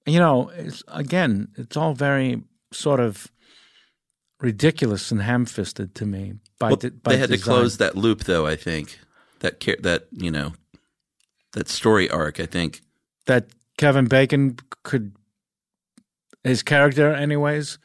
You 0.06 0.18
know, 0.18 0.50
it's, 0.56 0.82
again, 0.88 1.48
it's 1.56 1.76
all 1.76 1.94
very 1.94 2.42
sort 2.72 3.00
of 3.00 3.30
ridiculous 4.40 5.10
and 5.10 5.22
ham-fisted 5.22 5.94
to 5.94 6.06
me. 6.06 6.34
By, 6.58 6.68
Well, 6.70 6.76
by 7.02 7.12
they 7.12 7.18
had 7.18 7.30
to 7.30 7.38
close 7.38 7.76
that 7.76 7.96
loop, 7.96 8.24
though. 8.24 8.46
I 8.46 8.56
think 8.56 8.98
that 9.40 9.60
that 9.82 10.08
you 10.12 10.30
know 10.30 10.54
that 11.52 11.68
story 11.68 12.08
arc. 12.10 12.40
I 12.40 12.46
think 12.46 12.80
that 13.26 13.48
Kevin 13.76 14.06
Bacon 14.06 14.56
could, 14.82 15.14
his 16.44 16.62
character, 16.62 17.12
anyways, 17.12 17.78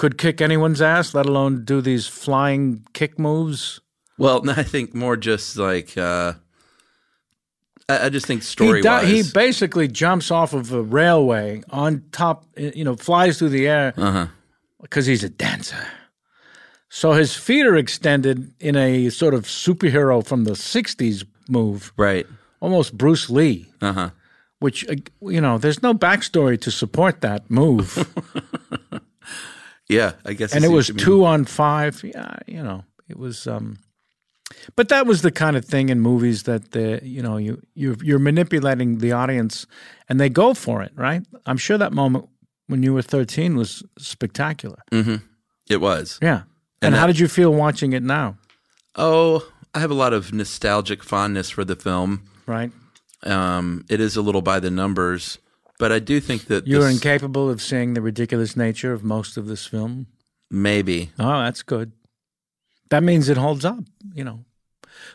could 0.00 0.16
kick 0.16 0.40
anyone's 0.40 0.80
ass, 0.80 1.14
let 1.14 1.26
alone 1.26 1.62
do 1.64 1.82
these 1.82 2.06
flying 2.06 2.86
kick 2.94 3.18
moves. 3.18 3.80
Well, 4.16 4.40
I 4.60 4.62
think 4.62 4.94
more 4.94 5.14
just 5.18 5.58
like 5.58 5.98
uh, 5.98 6.32
I, 7.86 8.06
I 8.06 8.08
just 8.08 8.24
think 8.26 8.42
story 8.42 8.82
He, 8.82 9.22
he 9.22 9.30
basically 9.34 9.88
jumps 9.88 10.30
off 10.30 10.54
of 10.54 10.72
a 10.72 10.80
railway 10.82 11.62
on 11.68 12.02
top, 12.12 12.46
you 12.56 12.82
know, 12.84 12.96
flies 12.96 13.38
through 13.38 13.50
the 13.50 13.68
air 13.68 13.92
Uh-huh. 13.96 14.26
because 14.80 15.04
he's 15.04 15.22
a 15.24 15.28
dancer. 15.28 15.86
So 16.88 17.12
his 17.12 17.36
feet 17.36 17.66
are 17.66 17.76
extended 17.76 18.52
in 18.58 18.76
a 18.76 19.10
sort 19.10 19.34
of 19.34 19.44
superhero 19.44 20.24
from 20.26 20.44
the 20.44 20.52
60s 20.56 21.24
move. 21.48 21.92
Right. 21.98 22.26
Almost 22.60 22.96
Bruce 22.96 23.28
Lee. 23.28 23.66
Uh 23.82 23.92
huh. 23.92 24.10
Which, 24.60 24.88
uh, 24.88 24.94
you 25.30 25.40
know, 25.42 25.58
there's 25.58 25.82
no 25.82 25.92
backstory 25.94 26.58
to 26.60 26.70
support 26.70 27.20
that 27.20 27.50
move. 27.50 27.88
Yeah, 29.90 30.12
I 30.24 30.32
guess. 30.34 30.54
And 30.54 30.64
it 30.64 30.70
was 30.70 30.86
two 30.96 31.24
on 31.24 31.44
five. 31.44 32.02
Yeah, 32.04 32.36
you 32.46 32.62
know, 32.62 32.84
it 33.08 33.16
was. 33.18 33.46
um 33.46 33.76
But 34.76 34.88
that 34.88 35.06
was 35.06 35.20
the 35.22 35.30
kind 35.30 35.56
of 35.56 35.64
thing 35.64 35.88
in 35.90 36.00
movies 36.00 36.42
that 36.42 36.70
the 36.70 37.00
you 37.02 37.22
know 37.22 37.38
you 37.38 37.60
you 37.74 37.96
you're 38.02 38.18
manipulating 38.22 38.98
the 39.00 39.12
audience, 39.12 39.66
and 40.08 40.18
they 40.20 40.28
go 40.30 40.54
for 40.54 40.82
it, 40.82 40.92
right? 40.96 41.22
I'm 41.46 41.58
sure 41.58 41.78
that 41.78 41.92
moment 41.92 42.24
when 42.68 42.82
you 42.84 42.94
were 42.94 43.02
13 43.02 43.56
was 43.56 43.82
spectacular. 43.98 44.78
hmm 44.92 45.16
It 45.68 45.80
was. 45.80 46.18
Yeah. 46.22 46.42
And 46.82 46.82
And, 46.82 46.94
how 46.94 47.06
that- 47.06 47.12
did 47.14 47.20
you 47.20 47.28
feel 47.28 47.52
watching 47.52 47.92
it 47.94 48.02
now? 48.02 48.36
Oh, 48.94 49.42
I 49.74 49.80
have 49.80 49.90
a 49.92 49.94
lot 50.04 50.12
of 50.12 50.32
nostalgic 50.32 51.02
fondness 51.04 51.50
for 51.50 51.64
the 51.64 51.76
film. 51.76 52.22
Right. 52.46 52.72
Um, 53.22 53.84
it 53.88 54.00
is 54.00 54.16
a 54.16 54.22
little 54.22 54.42
by 54.42 54.60
the 54.60 54.70
numbers, 54.70 55.38
but 55.80 55.90
I 55.90 55.98
do 55.98 56.20
think 56.20 56.44
that 56.46 56.66
You 56.66 56.78
were 56.78 56.84
this- 56.84 56.94
incapable 56.94 57.50
of 57.50 57.60
seeing 57.60 57.94
the 57.94 58.00
ridiculous 58.02 58.54
nature 58.56 58.92
of 58.92 59.02
most 59.02 59.36
of 59.36 59.46
this 59.46 59.66
film. 59.66 60.06
maybe. 60.50 61.10
Oh, 61.18 61.42
that's 61.42 61.62
good. 61.62 61.92
That 62.90 63.02
means 63.02 63.28
it 63.28 63.36
holds 63.36 63.64
up, 63.64 63.84
you 64.14 64.24
know. 64.24 64.44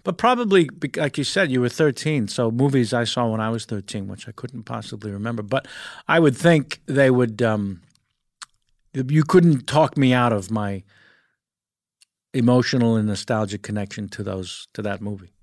But 0.03 0.18
probably, 0.18 0.70
like 0.95 1.18
you 1.18 1.24
said, 1.26 1.51
you 1.51 1.61
were 1.61 1.70
13. 1.70 2.28
So 2.30 2.49
movies 2.51 2.93
I 2.93 3.03
saw 3.03 3.28
when 3.30 3.41
I 3.41 3.49
was 3.49 3.66
13, 3.66 4.07
which 4.07 4.28
I 4.28 4.32
couldn't 4.32 4.63
possibly 4.63 5.11
remember. 5.11 5.43
But 5.43 5.68
I 6.07 6.20
would 6.20 6.36
think 6.38 6.82
they 6.86 7.11
would, 7.11 7.41
um, 7.41 7.82
you 8.93 9.24
couldn't 9.24 9.68
talk 9.68 9.97
me 9.97 10.13
out 10.13 10.32
of 10.34 10.49
my 10.49 10.84
emotional 12.34 12.95
and 12.95 13.07
nostalgic 13.07 13.61
connection 13.61 14.07
to 14.09 14.24
those, 14.24 14.68
to 14.74 14.82
that 14.82 15.01
movie. 15.01 15.34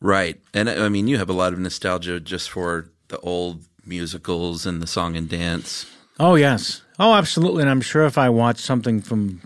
Right. 0.00 0.40
And 0.54 0.68
I 0.68 0.88
mean, 0.88 1.06
you 1.08 1.18
have 1.18 1.28
a 1.30 1.32
lot 1.34 1.52
of 1.52 1.58
nostalgia 1.58 2.20
just 2.20 2.50
for 2.50 2.90
the 3.08 3.18
old 3.20 3.64
musicals 3.84 4.66
and 4.66 4.82
the 4.82 4.86
song 4.86 5.16
and 5.16 5.28
dance. 5.28 5.86
Oh, 6.20 6.34
yes. 6.34 6.82
Oh, 6.98 7.14
absolutely. 7.14 7.62
And 7.62 7.70
I'm 7.70 7.80
sure 7.80 8.04
if 8.04 8.18
I 8.18 8.28
watched 8.28 8.60
something 8.60 9.00
from, 9.00 9.40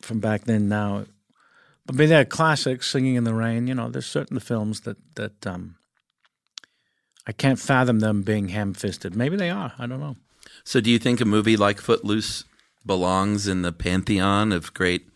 from 0.00 0.20
back 0.20 0.44
then 0.44 0.68
now, 0.68 1.04
I 1.88 1.92
mean, 1.92 2.08
they're 2.08 2.24
classics, 2.24 2.90
Singing 2.90 3.14
in 3.14 3.24
the 3.24 3.34
Rain. 3.34 3.66
You 3.66 3.74
know, 3.74 3.88
there's 3.88 4.06
certain 4.06 4.38
films 4.40 4.82
that 4.82 4.98
that 5.14 5.46
um, 5.46 5.76
I 7.26 7.32
can't 7.32 7.58
fathom 7.58 8.00
them 8.00 8.22
being 8.22 8.48
ham-fisted. 8.48 9.16
Maybe 9.16 9.36
they 9.36 9.50
are. 9.50 9.72
I 9.78 9.86
don't 9.86 10.00
know. 10.00 10.16
So, 10.64 10.80
do 10.80 10.90
you 10.90 10.98
think 10.98 11.20
a 11.20 11.24
movie 11.24 11.56
like 11.56 11.80
Footloose 11.80 12.44
belongs 12.84 13.48
in 13.48 13.62
the 13.62 13.72
pantheon 13.72 14.52
of 14.52 14.74
great 14.74 15.08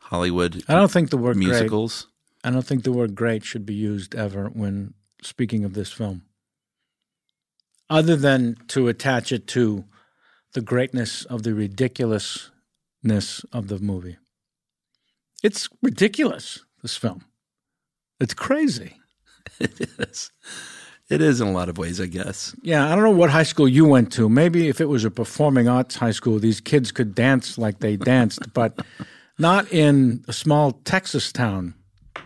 Hollywood 0.00 0.62
I 0.68 0.74
don't 0.74 0.90
think 0.90 1.10
the 1.10 1.16
word 1.16 1.36
musicals? 1.36 2.06
Great, 2.42 2.50
I 2.50 2.52
don't 2.52 2.66
think 2.66 2.82
the 2.82 2.92
word 2.92 3.14
"great" 3.14 3.44
should 3.44 3.64
be 3.64 3.74
used 3.74 4.14
ever 4.14 4.48
when 4.48 4.94
speaking 5.22 5.64
of 5.64 5.74
this 5.74 5.92
film, 5.92 6.22
other 7.90 8.16
than 8.16 8.56
to 8.68 8.88
attach 8.88 9.32
it 9.32 9.46
to 9.48 9.84
the 10.54 10.60
greatness 10.60 11.24
of 11.26 11.42
the 11.42 11.54
ridiculousness 11.54 13.44
of 13.52 13.68
the 13.68 13.78
movie. 13.78 14.16
It's 15.42 15.68
ridiculous. 15.82 16.60
This 16.82 16.96
film. 16.96 17.24
It's 18.20 18.34
crazy. 18.34 18.96
it 19.60 19.80
is. 19.98 20.30
It 21.10 21.22
is 21.22 21.40
in 21.40 21.48
a 21.48 21.52
lot 21.52 21.68
of 21.68 21.78
ways, 21.78 22.00
I 22.00 22.06
guess. 22.06 22.54
Yeah, 22.62 22.86
I 22.86 22.94
don't 22.94 23.04
know 23.04 23.10
what 23.10 23.30
high 23.30 23.42
school 23.44 23.66
you 23.68 23.86
went 23.86 24.12
to. 24.12 24.28
Maybe 24.28 24.68
if 24.68 24.80
it 24.80 24.86
was 24.86 25.04
a 25.04 25.10
performing 25.10 25.66
arts 25.68 25.96
high 25.96 26.10
school, 26.10 26.38
these 26.38 26.60
kids 26.60 26.92
could 26.92 27.14
dance 27.14 27.56
like 27.56 27.78
they 27.80 27.96
danced, 27.96 28.52
but 28.54 28.78
not 29.38 29.72
in 29.72 30.24
a 30.28 30.32
small 30.32 30.72
Texas 30.72 31.32
town. 31.32 31.74
Is 32.16 32.22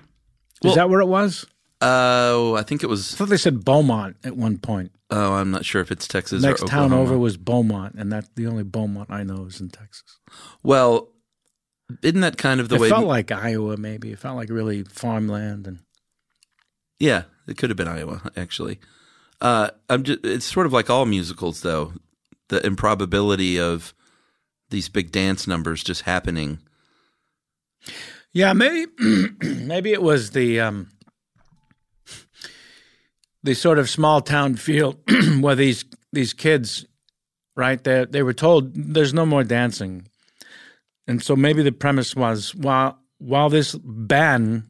Well- 0.65 0.75
that 0.75 0.91
where 0.91 1.01
it 1.01 1.07
was? 1.07 1.47
Oh, 1.85 2.55
I 2.55 2.63
think 2.63 2.85
it 2.85 2.87
was. 2.87 3.13
I 3.13 3.17
thought 3.17 3.29
they 3.29 3.37
said 3.37 3.65
Beaumont 3.65 4.17
at 4.23 4.37
one 4.37 4.59
point. 4.59 4.93
Oh, 5.11 5.35
I'm 5.35 5.51
not 5.51 5.65
sure 5.65 5.83
if 5.83 5.91
it's 5.91 6.07
Texas 6.07 6.43
Next 6.43 6.63
or 6.63 6.69
town 6.69 6.93
over 6.93 7.19
was 7.19 7.37
Beaumont, 7.37 7.97
and 7.97 8.11
that's 8.11 8.29
the 8.37 8.47
only 8.47 8.63
Beaumont 8.63 9.11
I 9.11 9.25
know 9.25 9.47
is 9.47 9.61
in 9.61 9.69
Texas. 9.69 10.19
Well, 10.63 11.09
isn't 12.03 12.21
that 12.21 12.39
kind 12.39 12.61
of 12.61 12.69
the 12.69 12.77
it 12.77 12.81
way? 12.83 12.87
It 12.87 12.91
felt 12.91 13.07
like 13.07 13.33
Iowa, 13.33 13.77
maybe. 13.77 14.13
It 14.13 14.21
felt 14.21 14.37
like 14.37 14.49
really 14.49 14.85
farmland, 14.85 15.67
and 15.67 15.81
Yeah, 17.01 17.25
it 17.49 17.59
could 17.59 17.69
have 17.71 17.77
been 17.77 17.89
Iowa, 17.89 18.31
actually. 18.37 18.79
Uh, 19.41 19.71
I'm 19.91 20.05
just, 20.05 20.25
it's 20.25 20.47
sort 20.47 20.67
of 20.67 20.73
like 20.73 20.89
all 20.89 21.05
musicals, 21.05 21.63
though. 21.63 21.95
The 22.49 22.65
improbability 22.65 23.59
of 23.59 23.93
these 24.71 24.89
big 24.89 25.11
dance 25.11 25.49
numbers 25.49 25.83
just 25.83 26.03
happening. 26.03 26.61
Yeah, 28.33 28.53
maybe 28.53 28.87
maybe 29.43 29.93
it 29.93 30.03
was 30.03 30.31
the 30.31 30.61
um, 30.61 30.89
the 33.43 33.55
sort 33.55 33.79
of 33.79 33.89
small 33.89 34.21
town 34.21 34.57
feel 34.57 34.93
where 35.41 35.55
these 35.55 35.85
these 36.13 36.33
kids, 36.33 36.87
right? 37.57 37.83
They 37.83 38.05
they 38.05 38.23
were 38.23 38.35
told 38.35 38.75
there's 38.75 39.15
no 39.15 39.27
more 39.27 39.45
dancing, 39.45 40.09
and 41.07 41.23
so 41.23 41.37
maybe 41.37 41.63
the 41.63 41.73
premise 41.73 42.15
was 42.15 42.55
while 42.55 42.99
while 43.19 43.49
this 43.49 43.75
ban 43.75 44.67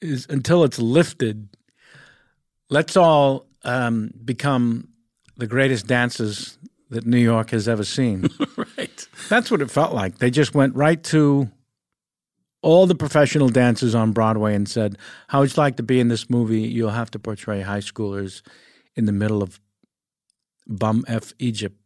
is 0.00 0.26
until 0.28 0.64
it's 0.64 0.78
lifted, 0.78 1.48
let's 2.70 2.96
all 2.96 3.46
um, 3.64 4.12
become 4.24 4.88
the 5.36 5.46
greatest 5.46 5.86
dancers 5.86 6.58
that 6.90 7.06
New 7.06 7.18
York 7.18 7.50
has 7.50 7.68
ever 7.68 7.84
seen. 7.84 8.28
right. 8.56 9.08
That's 9.28 9.50
what 9.50 9.62
it 9.62 9.70
felt 9.70 9.94
like. 9.94 10.18
They 10.18 10.30
just 10.30 10.54
went 10.54 10.74
right 10.76 11.02
to 11.04 11.50
all 12.62 12.86
the 12.86 12.94
professional 12.94 13.48
dancers 13.48 13.94
on 13.94 14.12
Broadway 14.12 14.54
and 14.54 14.68
said, 14.68 14.96
How 15.28 15.40
would 15.40 15.54
you 15.54 15.60
like 15.60 15.76
to 15.76 15.82
be 15.82 16.00
in 16.00 16.08
this 16.08 16.30
movie? 16.30 16.62
You'll 16.62 16.90
have 16.90 17.10
to 17.10 17.18
portray 17.18 17.60
high 17.60 17.80
schoolers 17.80 18.42
in 18.94 19.04
the 19.06 19.12
middle 19.12 19.42
of 19.42 19.60
bum 20.66 21.04
F 21.08 21.32
Egypt, 21.38 21.76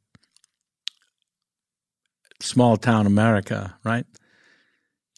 small 2.40 2.76
town 2.76 3.06
America, 3.06 3.76
right? 3.84 4.04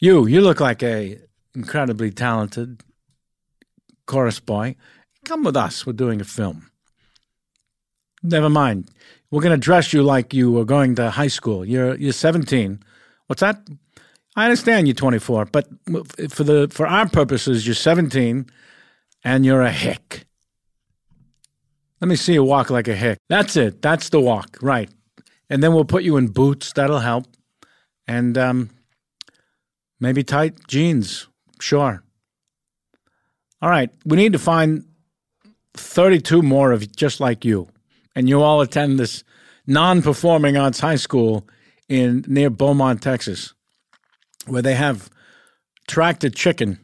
You, 0.01 0.27
you 0.27 0.41
look 0.41 0.61
like 0.61 0.83
a 0.83 1.19
incredibly 1.55 2.13
talented 2.13 2.83
chorus 4.07 4.39
boy. 4.39 4.77
Come 5.25 5.43
with 5.43 5.57
us. 5.57 5.85
We're 5.85 5.93
doing 5.93 6.21
a 6.21 6.25
film. 6.25 6.71
Never 8.23 8.49
mind. 8.49 8.91
We're 9.31 9.43
going 9.43 9.59
to 9.59 9.65
dress 9.65 9.93
you 9.93 10.03
like 10.03 10.33
you 10.33 10.51
were 10.53 10.65
going 10.65 10.95
to 10.97 11.11
high 11.11 11.29
school. 11.29 11.65
You're 11.65 11.97
you're 11.97 12.13
17. 12.13 12.83
What's 13.27 13.41
that? 13.41 13.61
I 14.39 14.45
understand 14.45 14.87
you're 14.87 14.95
24, 14.95 15.47
but 15.47 15.67
for 16.31 16.45
the 16.45 16.69
for 16.71 16.87
our 16.87 17.09
purposes, 17.09 17.67
you're 17.67 17.75
17, 17.75 18.47
and 19.25 19.45
you're 19.45 19.63
a 19.63 19.73
hick. 19.73 20.27
Let 22.01 22.07
me 22.07 22.15
see 22.15 22.35
you 22.35 22.45
walk 22.45 22.71
like 22.71 22.87
a 22.87 22.95
hick. 22.95 23.19
That's 23.29 23.57
it. 23.57 23.83
That's 23.83 24.11
the 24.11 24.21
walk, 24.21 24.57
right? 24.63 24.89
And 25.51 25.61
then 25.61 25.75
we'll 25.75 25.85
put 25.85 26.05
you 26.05 26.17
in 26.19 26.29
boots. 26.29 26.73
That'll 26.73 27.01
help, 27.01 27.27
and 28.07 28.39
um, 28.39 28.71
maybe 29.99 30.23
tight 30.23 30.69
jeans. 30.69 31.27
Sure. 31.61 32.05
All 33.61 33.71
right. 33.71 33.91
We 34.05 34.17
need 34.17 34.35
to 34.35 34.39
find 34.39 34.85
32 35.75 36.43
more 36.43 36.71
of 36.71 36.95
just 36.95 37.19
like 37.19 37.45
you 37.45 37.67
and 38.15 38.29
you 38.29 38.41
all 38.41 38.61
attend 38.61 39.01
this 39.01 39.25
non-performing 39.67 40.57
arts 40.57 40.79
high 40.79 40.95
school 40.95 41.49
in 41.89 42.25
near 42.29 42.51
Beaumont, 42.51 43.03
Texas, 43.03 43.53
where 44.49 44.63
they 44.63 44.75
have 44.75 45.11
tractor 45.87 46.31
chicken. 46.31 46.79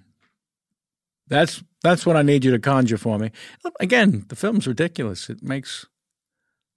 That's 1.28 1.62
that's 1.82 2.06
what 2.06 2.16
I 2.16 2.22
need 2.22 2.44
you 2.44 2.50
to 2.50 2.58
conjure 2.58 2.96
for 2.96 3.18
me. 3.18 3.30
Again, 3.80 4.24
the 4.28 4.36
film's 4.36 4.66
ridiculous. 4.66 5.28
It 5.28 5.42
makes 5.42 5.86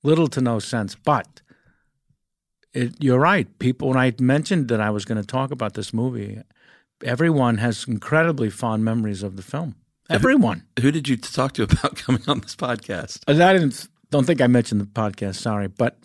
little 0.03 0.27
to 0.27 0.41
no 0.41 0.59
sense, 0.59 0.95
but 0.95 1.41
it, 2.73 2.93
you're 2.99 3.19
right. 3.19 3.47
People, 3.59 3.89
when 3.89 3.97
I 3.97 4.13
mentioned 4.19 4.67
that 4.67 4.81
I 4.81 4.89
was 4.89 5.05
going 5.05 5.19
to 5.19 5.25
talk 5.25 5.51
about 5.51 5.73
this 5.73 5.93
movie, 5.93 6.41
everyone 7.03 7.57
has 7.57 7.85
incredibly 7.87 8.49
fond 8.49 8.83
memories 8.83 9.23
of 9.23 9.35
the 9.35 9.41
film. 9.43 9.75
Everyone. 10.09 10.63
Who 10.79 10.91
did 10.91 11.07
you 11.07 11.17
talk 11.17 11.53
to 11.53 11.63
about 11.71 11.95
coming 11.95 12.23
on 12.27 12.41
this 12.41 12.55
podcast? 12.55 13.23
I 13.27 13.53
didn't 13.53 13.87
don't 14.09 14.25
think 14.25 14.41
I 14.41 14.47
mentioned 14.47 14.81
the 14.81 14.85
podcast. 14.85 15.35
Sorry, 15.35 15.67
but 15.67 15.97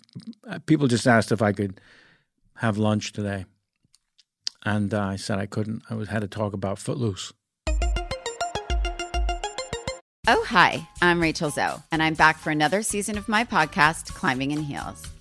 uh, 0.47 0.59
people 0.65 0.87
just 0.87 1.07
asked 1.07 1.31
if 1.31 1.41
I 1.41 1.51
could 1.53 1.79
have 2.57 2.77
lunch 2.77 3.13
today, 3.13 3.45
and 4.65 4.93
uh, 4.93 5.01
I 5.01 5.15
said 5.15 5.39
I 5.39 5.45
couldn't. 5.45 5.83
I 5.89 5.95
was 5.95 6.09
had 6.09 6.21
to 6.21 6.27
talk 6.27 6.53
about 6.53 6.79
Footloose. 6.79 7.33
Oh, 10.25 10.45
hi, 10.47 10.87
I'm 11.01 11.21
Rachel 11.21 11.49
Zoe, 11.49 11.83
and 11.91 12.01
I'm 12.01 12.13
back 12.13 12.37
for 12.37 12.49
another 12.49 12.81
season 12.81 13.17
of 13.17 13.27
my 13.27 13.43
podcast, 13.43 14.13
Climbing 14.13 14.51
in 14.51 14.63
Heels. 14.63 15.12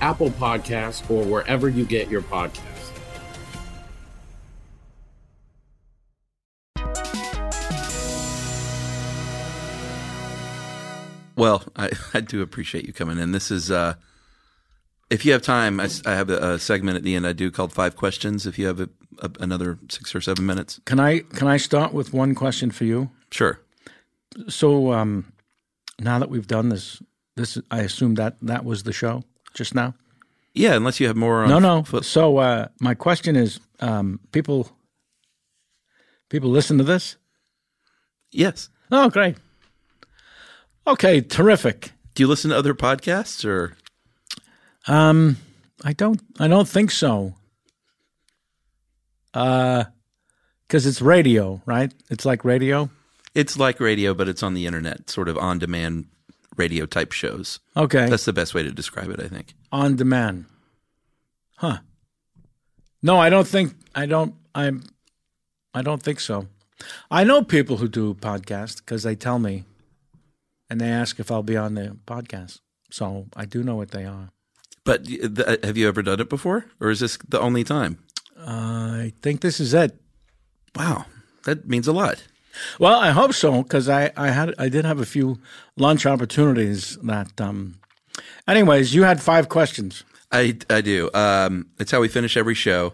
Apple 0.00 0.30
Podcasts, 0.30 1.08
or 1.10 1.24
wherever 1.24 1.68
you 1.68 1.84
get 1.84 2.08
your 2.08 2.22
podcasts. 2.22 2.80
Well, 11.40 11.62
I, 11.74 11.90
I 12.14 12.20
do 12.20 12.42
appreciate 12.42 12.86
you 12.86 12.92
coming 12.92 13.18
in. 13.18 13.32
This 13.32 13.50
is, 13.50 13.70
uh, 13.70 13.94
if 15.08 15.24
you 15.24 15.32
have 15.32 15.40
time, 15.40 15.80
I, 15.80 15.88
I 16.04 16.12
have 16.12 16.28
a, 16.28 16.52
a, 16.52 16.58
segment 16.58 16.98
at 16.98 17.02
the 17.02 17.14
end 17.14 17.26
I 17.26 17.32
do 17.32 17.50
called 17.50 17.72
Five 17.72 17.96
Questions. 17.96 18.46
If 18.46 18.58
you 18.58 18.66
have 18.66 18.78
a, 18.78 18.90
a, 19.20 19.30
another 19.40 19.78
six 19.88 20.14
or 20.14 20.20
seven 20.20 20.44
minutes, 20.44 20.80
can 20.84 21.00
I 21.00 21.20
can 21.20 21.48
I 21.48 21.56
start 21.56 21.94
with 21.94 22.12
one 22.12 22.34
question 22.34 22.70
for 22.70 22.84
you? 22.84 23.10
Sure. 23.30 23.58
So 24.48 24.92
um, 24.92 25.32
now 25.98 26.18
that 26.18 26.28
we've 26.28 26.46
done 26.46 26.68
this, 26.68 27.02
this 27.36 27.58
I 27.70 27.80
assume 27.80 28.16
that 28.16 28.36
that 28.42 28.64
was 28.66 28.82
the 28.82 28.92
show 28.92 29.24
just 29.54 29.74
now. 29.74 29.94
Yeah, 30.52 30.74
unless 30.74 30.98
you 31.00 31.06
have 31.06 31.16
more. 31.16 31.46
no, 31.46 31.58
no. 31.58 31.82
Foot. 31.84 32.04
So 32.04 32.38
uh, 32.38 32.68
my 32.80 32.94
question 32.94 33.36
is, 33.36 33.60
um, 33.80 34.20
people, 34.32 34.70
people 36.28 36.50
listen 36.50 36.78
to 36.78 36.84
this. 36.84 37.16
Yes. 38.32 38.68
Oh, 38.90 39.08
great. 39.08 39.36
Okay, 40.86 41.20
terrific. 41.20 41.92
Do 42.14 42.22
you 42.22 42.26
listen 42.26 42.50
to 42.50 42.56
other 42.56 42.74
podcasts 42.74 43.44
or? 43.44 43.76
Um, 44.88 45.36
I 45.84 45.92
don't. 45.92 46.20
I 46.38 46.48
don't 46.48 46.68
think 46.68 46.90
so. 46.90 47.34
Uh, 49.32 49.84
because 50.66 50.86
it's 50.86 51.02
radio, 51.02 51.60
right? 51.66 51.92
It's 52.10 52.24
like 52.24 52.44
radio. 52.44 52.90
It's 53.34 53.56
like 53.56 53.78
radio, 53.80 54.14
but 54.14 54.28
it's 54.28 54.42
on 54.42 54.54
the 54.54 54.66
internet, 54.66 55.10
sort 55.10 55.28
of 55.28 55.38
on-demand 55.38 56.06
radio 56.56 56.86
type 56.86 57.12
shows. 57.12 57.60
Okay, 57.76 58.08
that's 58.08 58.24
the 58.24 58.32
best 58.32 58.54
way 58.54 58.62
to 58.62 58.70
describe 58.70 59.10
it. 59.10 59.20
I 59.20 59.28
think 59.28 59.54
on 59.72 59.96
demand. 59.96 60.46
Huh. 61.56 61.78
No, 63.02 63.18
I 63.18 63.30
don't 63.30 63.48
think. 63.48 63.74
I 63.94 64.06
don't. 64.06 64.34
I'm. 64.54 64.82
I 65.74 65.82
don't 65.82 66.02
think 66.02 66.20
so. 66.20 66.48
I 67.10 67.24
know 67.24 67.42
people 67.42 67.76
who 67.76 67.88
do 67.88 68.14
podcasts 68.14 68.78
because 68.78 69.02
they 69.02 69.14
tell 69.14 69.38
me 69.38 69.64
and 70.68 70.80
they 70.80 70.88
ask 70.88 71.20
if 71.20 71.30
I'll 71.30 71.42
be 71.42 71.56
on 71.56 71.74
the 71.74 71.96
podcast. 72.06 72.60
So 72.90 73.26
I 73.36 73.44
do 73.44 73.62
know 73.62 73.76
what 73.76 73.90
they 73.90 74.04
are. 74.04 74.30
But 74.84 75.04
th- 75.04 75.64
have 75.64 75.76
you 75.76 75.86
ever 75.88 76.02
done 76.02 76.20
it 76.20 76.28
before, 76.28 76.64
or 76.80 76.90
is 76.90 77.00
this 77.00 77.18
the 77.28 77.40
only 77.40 77.64
time? 77.64 77.98
Uh, 78.38 79.04
I 79.06 79.12
think 79.22 79.42
this 79.42 79.60
is 79.60 79.74
it. 79.74 80.00
Wow, 80.74 81.04
that 81.44 81.68
means 81.68 81.86
a 81.86 81.92
lot. 81.92 82.24
Well, 82.78 82.98
I 82.98 83.10
hope 83.10 83.32
so 83.32 83.62
because 83.62 83.88
I, 83.88 84.10
I 84.16 84.30
had 84.30 84.54
I 84.58 84.68
did 84.68 84.84
have 84.84 85.00
a 85.00 85.06
few 85.06 85.38
lunch 85.76 86.06
opportunities 86.06 86.96
that. 87.02 87.40
Um, 87.40 87.76
anyways, 88.48 88.94
you 88.94 89.04
had 89.04 89.20
five 89.20 89.48
questions. 89.48 90.04
I 90.32 90.58
I 90.68 90.80
do. 90.80 91.10
Um, 91.14 91.66
it's 91.78 91.90
how 91.90 92.00
we 92.00 92.08
finish 92.08 92.36
every 92.36 92.54
show. 92.54 92.92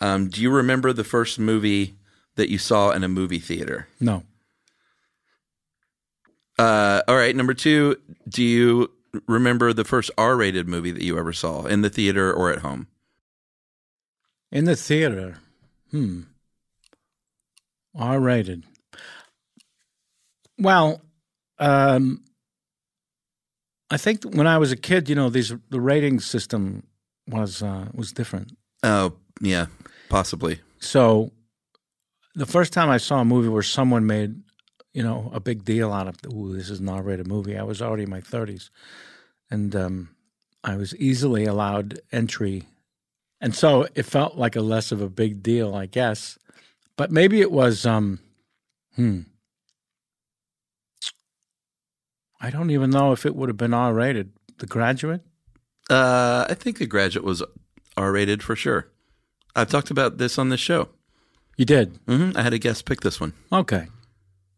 Um, 0.00 0.28
do 0.28 0.42
you 0.42 0.50
remember 0.50 0.92
the 0.92 1.04
first 1.04 1.38
movie 1.38 1.94
that 2.36 2.50
you 2.50 2.58
saw 2.58 2.90
in 2.90 3.02
a 3.02 3.08
movie 3.08 3.38
theater? 3.38 3.88
No. 4.00 4.22
Uh, 6.58 7.02
all 7.08 7.16
right. 7.16 7.34
Number 7.34 7.54
two, 7.54 7.96
do 8.28 8.42
you 8.42 8.90
remember 9.26 9.72
the 9.72 9.84
first 9.84 10.10
R 10.18 10.36
rated 10.36 10.68
movie 10.68 10.90
that 10.90 11.02
you 11.02 11.18
ever 11.18 11.32
saw 11.32 11.64
in 11.64 11.82
the 11.82 11.90
theater 11.90 12.32
or 12.32 12.52
at 12.52 12.60
home? 12.60 12.86
In 14.52 14.64
the 14.64 14.76
theater. 14.76 15.38
Hmm. 15.90 16.22
R 17.94 18.20
rated. 18.20 18.64
Well, 20.58 21.02
um, 21.58 22.24
I 23.90 23.96
think 23.96 24.24
when 24.24 24.46
I 24.46 24.58
was 24.58 24.72
a 24.72 24.76
kid, 24.76 25.08
you 25.08 25.14
know, 25.14 25.28
these 25.28 25.52
the 25.70 25.80
rating 25.80 26.20
system 26.20 26.84
was 27.28 27.62
uh, 27.62 27.88
was 27.94 28.12
different. 28.12 28.56
Oh 28.82 29.14
yeah, 29.40 29.66
possibly. 30.08 30.60
So, 30.78 31.32
the 32.34 32.46
first 32.46 32.72
time 32.72 32.90
I 32.90 32.98
saw 32.98 33.20
a 33.20 33.24
movie 33.24 33.48
where 33.48 33.62
someone 33.62 34.06
made 34.06 34.42
you 34.92 35.02
know, 35.02 35.30
a 35.34 35.40
big 35.40 35.62
deal 35.62 35.92
out 35.92 36.08
of, 36.08 36.16
ooh, 36.32 36.56
this 36.56 36.70
is 36.70 36.80
an 36.80 36.88
R-rated 36.88 37.26
movie. 37.26 37.58
I 37.58 37.62
was 37.64 37.82
already 37.82 38.04
in 38.04 38.08
my 38.08 38.22
30s, 38.22 38.70
and 39.50 39.76
um, 39.76 40.16
I 40.64 40.76
was 40.76 40.96
easily 40.96 41.44
allowed 41.44 42.00
entry 42.10 42.64
and 43.40 43.54
so 43.54 43.86
it 43.94 44.04
felt 44.04 44.36
like 44.36 44.56
a 44.56 44.60
less 44.60 44.92
of 44.92 45.00
a 45.00 45.08
big 45.08 45.42
deal, 45.42 45.74
I 45.74 45.86
guess. 45.86 46.38
But 46.96 47.10
maybe 47.10 47.40
it 47.40 47.52
was. 47.52 47.84
Um, 47.84 48.20
hmm. 48.94 49.20
I 52.40 52.50
don't 52.50 52.70
even 52.70 52.90
know 52.90 53.12
if 53.12 53.24
it 53.26 53.34
would 53.34 53.48
have 53.48 53.56
been 53.56 53.74
R 53.74 53.92
rated. 53.94 54.32
The 54.58 54.66
Graduate. 54.66 55.22
Uh, 55.90 56.46
I 56.48 56.54
think 56.54 56.78
The 56.78 56.86
Graduate 56.86 57.24
was 57.24 57.42
R 57.96 58.12
rated 58.12 58.42
for 58.42 58.56
sure. 58.56 58.88
I've 59.54 59.68
talked 59.70 59.90
about 59.90 60.18
this 60.18 60.38
on 60.38 60.48
this 60.50 60.60
show. 60.60 60.88
You 61.56 61.64
did. 61.64 61.98
hmm 62.06 62.32
I 62.34 62.42
had 62.42 62.52
a 62.52 62.58
guest 62.58 62.84
pick 62.84 63.00
this 63.00 63.20
one. 63.20 63.32
Okay. 63.52 63.86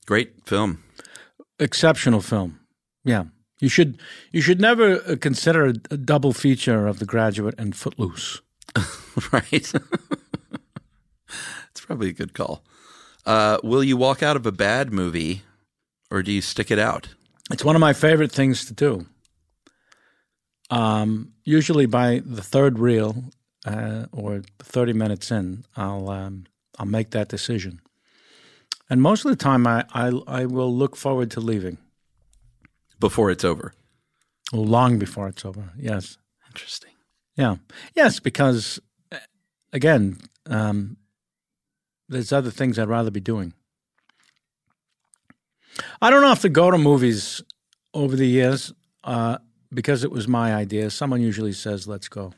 Great 0.07 0.33
film. 0.47 0.83
Exceptional 1.61 2.21
film. 2.21 2.61
Yeah. 3.05 3.25
You 3.61 3.69
should 3.69 4.01
you 4.33 4.41
should 4.41 4.61
never 4.61 4.97
uh, 5.03 5.17
consider 5.21 5.67
a, 5.67 5.75
a 5.91 5.97
double 5.97 6.33
feature 6.33 6.87
of 6.87 6.99
The 6.99 7.05
Graduate 7.07 7.55
and 7.59 7.75
Footloose. 7.77 8.41
right. 9.33 9.53
it's 11.71 11.81
probably 11.81 12.11
a 12.11 12.13
good 12.13 12.35
call. 12.35 12.65
Uh, 13.27 13.59
will 13.63 13.85
you 13.85 13.97
walk 13.97 14.23
out 14.23 14.37
of 14.37 14.47
a 14.47 14.53
bad 14.53 14.93
movie 14.93 15.43
or 16.11 16.23
do 16.23 16.33
you 16.33 16.41
stick 16.41 16.71
it 16.71 16.79
out? 16.79 17.09
It's 17.51 17.65
one 17.65 17.77
of 17.77 17.81
my 17.81 17.93
favorite 17.93 18.33
things 18.33 18.65
to 18.67 18.75
do. 18.75 19.07
Um, 20.71 21.33
usually 21.45 21.87
by 21.87 22.21
the 22.25 22.43
third 22.43 22.79
reel 22.79 23.25
uh, 23.67 24.07
or 24.13 24.43
30 24.59 24.93
minutes 24.93 25.31
in, 25.31 25.65
I'll 25.77 26.11
um, 26.11 26.45
I'll 26.79 26.87
make 26.87 27.11
that 27.11 27.29
decision. 27.29 27.81
And 28.91 29.03
most 29.03 29.25
of 29.25 29.31
the 29.31 29.37
time, 29.37 29.67
I, 29.67 29.85
I, 29.93 30.13
I 30.27 30.47
will 30.47 30.75
look 30.75 30.97
forward 30.97 31.31
to 31.33 31.41
leaving. 31.41 31.79
Before 33.01 33.31
it's 33.31 33.45
over? 33.45 33.75
Long 34.53 34.99
before 34.99 35.29
it's 35.29 35.45
over, 35.45 35.71
yes. 35.77 36.17
Interesting. 36.49 36.93
Yeah. 37.37 37.57
Yes, 37.95 38.19
because, 38.19 38.81
again, 39.73 40.19
um, 40.47 40.97
there's 42.09 42.33
other 42.33 42.51
things 42.51 42.79
I'd 42.79 42.89
rather 42.89 43.11
be 43.11 43.21
doing. 43.21 43.53
I 46.01 46.11
don't 46.11 46.23
have 46.23 46.41
to 46.41 46.49
go 46.49 46.71
to 46.71 46.79
movies 46.79 47.43
over 47.95 48.17
the 48.17 48.27
years 48.27 48.73
uh, 49.05 49.39
because 49.73 50.05
it 50.05 50.11
was 50.11 50.29
my 50.29 50.55
idea. 50.55 50.91
Someone 50.91 51.21
usually 51.21 51.53
says, 51.53 51.87
let's 51.87 52.09
go. 52.09 52.33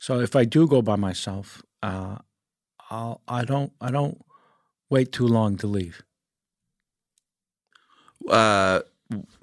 So 0.00 0.20
if 0.20 0.36
I 0.36 0.44
do 0.44 0.66
go 0.66 0.82
by 0.82 0.96
myself, 0.96 1.62
uh, 1.82 2.16
I'll, 2.90 3.20
I 3.26 3.44
don't 3.44 3.72
I 3.80 3.90
don't 3.90 4.20
wait 4.90 5.12
too 5.12 5.26
long 5.26 5.56
to 5.56 5.66
leave. 5.66 6.02
Uh, 8.28 8.80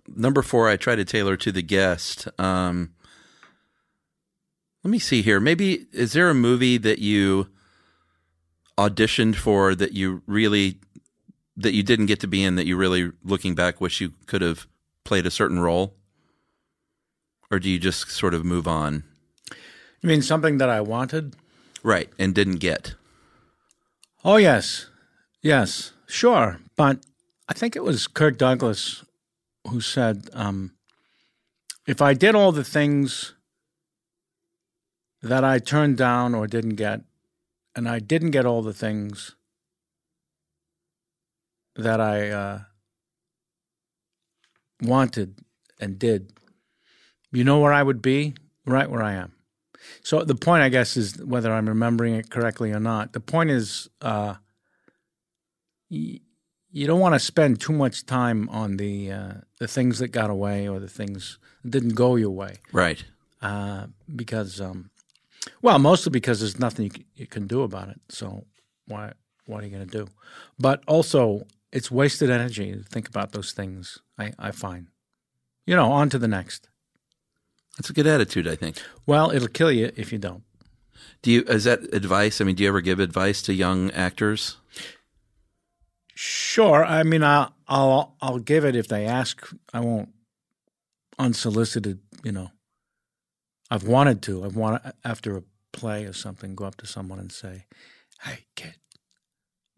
number 0.08 0.42
four, 0.42 0.70
I 0.70 0.78
try 0.78 0.96
to 0.96 1.06
tailor 1.06 1.38
to 1.38 1.52
the 1.52 1.62
guest. 1.62 2.28
Um, 2.40 2.94
let 4.84 4.92
me 4.92 5.00
see 5.00 5.22
here. 5.22 5.40
Maybe 5.40 5.88
is 5.92 6.14
there 6.14 6.30
a 6.30 6.34
movie 6.34 6.78
that 6.78 7.00
you 7.00 7.48
auditioned 8.78 9.36
for 9.36 9.76
that 9.76 9.94
you 9.94 10.22
really 10.28 10.80
that 11.56 11.74
you 11.74 11.84
didn't 11.84 12.08
get 12.08 12.20
to 12.22 12.28
be 12.28 12.44
in 12.44 12.56
that 12.56 12.66
you 12.66 12.76
really 12.76 13.12
looking 13.24 13.56
back 13.56 13.80
wish 13.80 14.02
you 14.02 14.14
could 14.26 14.42
have 14.42 14.68
played 15.04 15.26
a 15.26 15.32
certain 15.32 15.60
role? 15.60 15.96
Or 17.52 17.60
do 17.60 17.70
you 17.70 17.80
just 17.80 18.10
sort 18.10 18.34
of 18.34 18.44
move 18.44 18.68
on? 18.68 19.04
You 20.02 20.10
mean 20.10 20.22
something 20.22 20.58
that 20.58 20.70
I 20.70 20.82
wanted? 20.82 21.36
Right, 21.84 22.10
and 22.18 22.34
didn't 22.34 22.58
get. 22.58 22.96
Oh 24.26 24.38
yes. 24.38 24.88
Yes, 25.42 25.92
sure. 26.08 26.60
But 26.76 27.00
I 27.48 27.54
think 27.54 27.76
it 27.76 27.84
was 27.84 28.08
Kirk 28.08 28.38
Douglas 28.38 29.04
who 29.70 29.82
said, 29.82 30.30
um, 30.34 30.72
if 31.86 32.02
I 32.02 32.14
did 32.14 32.34
all 32.34 32.52
the 32.52 32.64
things 32.64 33.34
that 35.22 35.44
I 35.44 35.60
turned 35.60 35.98
down 35.98 36.34
or 36.34 36.48
didn't 36.48 36.76
get, 36.76 37.02
and 37.76 37.88
I 37.88 38.00
didn't 38.00 38.32
get 38.32 38.46
all 38.46 38.62
the 38.62 38.74
things 38.74 39.36
that 41.76 42.00
I 42.02 42.30
uh, 42.30 42.60
wanted 44.82 45.40
and 45.80 45.98
did, 46.00 46.32
you 47.32 47.44
know 47.44 47.60
where 47.60 47.74
I 47.74 47.84
would 47.84 48.02
be? 48.02 48.36
Right 48.66 48.90
where 48.90 49.04
I 49.04 49.14
am. 49.14 49.34
So 50.02 50.24
the 50.24 50.36
point, 50.36 50.64
I 50.64 50.70
guess, 50.70 50.96
is 50.96 51.18
whether 51.24 51.52
I'm 51.52 51.68
remembering 51.68 52.16
it 52.16 52.30
correctly 52.30 52.72
or 52.72 52.80
not. 52.80 53.12
The 53.14 53.20
point 53.20 53.50
is, 53.50 53.90
uh, 54.02 54.36
y- 55.90 56.22
you 56.72 56.88
don't 56.88 57.00
want 57.02 57.16
to 57.16 57.20
spend 57.20 57.60
too 57.60 57.74
much 57.74 58.06
time 58.06 58.48
on 58.50 58.78
the 58.78 59.12
uh, 59.12 59.34
the 59.60 59.68
things 59.68 60.00
that 60.00 60.08
got 60.10 60.30
away 60.30 60.68
or 60.68 60.80
the 60.80 60.88
things 60.88 61.38
that 61.64 61.72
didn't 61.72 61.96
go 61.96 62.16
your 62.16 62.32
way, 62.32 62.56
Right. 62.72 63.04
uh, 63.42 63.88
because, 64.16 64.62
um, 64.62 64.90
well, 65.62 65.78
mostly 65.80 66.12
because 66.12 66.40
there's 66.40 66.58
nothing 66.60 66.86
you 66.86 66.92
can, 66.92 67.06
you 67.16 67.28
can 67.28 67.46
do 67.48 67.62
about 67.64 67.90
it. 67.90 68.00
So 68.10 68.46
why 68.88 69.14
what 69.46 69.62
are 69.64 69.68
you 69.68 69.76
going 69.76 69.88
to 69.88 69.98
do? 70.06 70.08
But 70.58 70.82
also, 70.88 71.46
it's 71.74 71.90
wasted 71.90 72.30
energy 72.30 72.72
to 72.72 72.84
think 72.84 73.10
about 73.10 73.32
those 73.32 73.52
things. 73.52 73.98
I, 74.18 74.32
I 74.38 74.52
find, 74.52 74.88
you 75.66 75.76
know, 75.76 75.92
on 75.92 76.10
to 76.12 76.20
the 76.20 76.28
next. 76.28 76.70
That's 77.78 77.90
a 77.90 77.94
good 77.94 78.06
attitude, 78.06 78.48
I 78.48 78.56
think. 78.56 78.80
Well, 79.08 79.32
it'll 79.32 79.48
kill 79.48 79.72
you 79.72 79.92
if 79.96 80.14
you 80.14 80.20
don't. 80.20 80.44
Do 81.24 81.32
you 81.32 81.42
is 81.44 81.64
that 81.64 81.94
advice? 81.94 82.40
I 82.40 82.44
mean, 82.44 82.56
do 82.56 82.64
you 82.64 82.70
ever 82.70 82.82
give 82.82 83.00
advice 83.00 83.42
to 83.44 83.54
young 83.54 83.90
actors? 83.92 84.58
Sure. 86.14 86.86
I 86.86 87.02
mean, 87.02 87.24
I'll 87.24 87.56
I'll 87.68 88.16
I'll 88.22 88.40
give 88.40 88.64
it 88.64 88.76
if 88.76 88.88
they 88.88 89.06
ask. 89.06 89.50
I 89.74 89.80
won't 89.80 90.10
unsolicited. 91.18 92.00
You 92.24 92.34
know, 92.34 92.52
I've 93.72 93.88
wanted 93.88 94.22
to. 94.24 94.46
I've 94.46 94.56
wanted 94.56 94.94
after 95.04 95.38
a 95.38 95.44
play 95.72 96.06
or 96.06 96.14
something, 96.14 96.54
go 96.54 96.66
up 96.66 96.76
to 96.78 96.86
someone 96.86 97.20
and 97.20 97.32
say, 97.32 97.66
"Hey, 98.22 98.46
kid, 98.56 98.76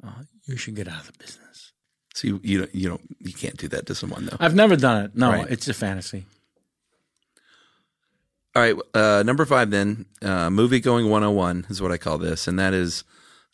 uh, 0.04 0.24
you 0.46 0.58
should 0.58 0.76
get 0.76 0.90
out 0.90 1.02
of 1.02 1.08
the 1.08 1.24
business." 1.24 1.72
So 2.16 2.28
you 2.30 2.40
you 2.44 2.58
don't, 2.60 2.74
you 2.74 2.88
don't 2.90 3.02
you 3.20 3.34
can't 3.34 3.58
do 3.58 3.68
that 3.68 3.86
to 3.88 3.94
someone 3.96 4.26
though. 4.28 4.38
I've 4.40 4.56
never 4.56 4.78
done 4.78 5.04
it. 5.06 5.16
No, 5.16 5.32
Right. 5.32 5.50
it's 5.52 5.68
a 5.68 5.74
fantasy. 5.74 6.26
All 8.56 8.62
right, 8.62 8.76
uh, 8.94 9.22
number 9.26 9.46
five 9.46 9.70
then, 9.70 10.06
uh, 10.22 10.50
movie 10.50 10.80
going 10.80 11.10
101 11.10 11.66
is 11.70 11.82
what 11.82 11.92
I 11.92 11.98
call 11.98 12.18
this. 12.18 12.48
And 12.48 12.58
that 12.58 12.74
is, 12.74 13.04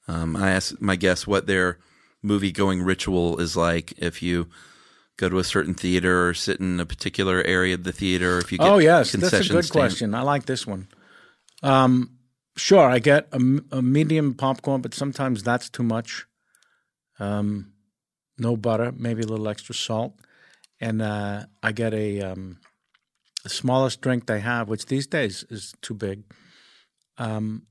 um, 0.08 0.36
I 0.36 0.52
ask 0.52 0.80
my 0.80 0.96
guests 0.96 1.26
what 1.26 1.48
their 1.48 1.80
movie 2.22 2.52
going 2.52 2.84
ritual 2.84 3.40
is 3.40 3.58
like 3.58 3.94
if 3.98 4.22
you 4.22 4.48
go 5.18 5.28
to 5.28 5.40
a 5.40 5.44
certain 5.44 5.74
theater 5.74 6.28
or 6.30 6.36
sit 6.36 6.60
in 6.60 6.80
a 6.80 6.86
particular 6.86 7.42
area 7.42 7.74
of 7.74 7.84
the 7.84 7.92
theater, 7.92 8.38
if 8.38 8.52
you 8.52 8.60
get 8.60 8.68
oh 8.68 8.78
yes, 8.78 9.12
that's 9.14 9.34
a 9.34 9.40
good 9.40 9.66
stand- 9.66 9.72
question. 9.72 10.14
I 10.14 10.22
like 10.22 10.46
this 10.46 10.68
one. 10.68 10.88
Um, 11.64 12.12
sure, 12.56 12.88
I 12.88 13.00
get 13.00 13.28
a 13.32 13.40
medium 13.82 14.36
popcorn, 14.36 14.82
but 14.82 14.94
sometimes 14.94 15.42
that's 15.42 15.68
too 15.68 15.84
much. 15.84 16.28
Um, 17.18 17.74
no 18.42 18.58
butter, 18.58 18.92
maybe 18.92 19.22
a 19.22 19.28
little 19.28 19.48
extra 19.48 19.76
salt, 19.76 20.14
and 20.80 21.02
uh, 21.02 21.46
I 21.62 21.72
get 21.72 21.94
a 21.94 22.22
um, 22.22 22.58
the 23.44 23.50
smallest 23.50 24.02
drink 24.02 24.26
they 24.26 24.40
have, 24.40 24.68
which 24.68 24.88
these 24.88 25.08
days 25.08 25.46
is 25.50 25.74
too 25.82 25.94
big. 25.94 26.24
Um, 27.18 27.68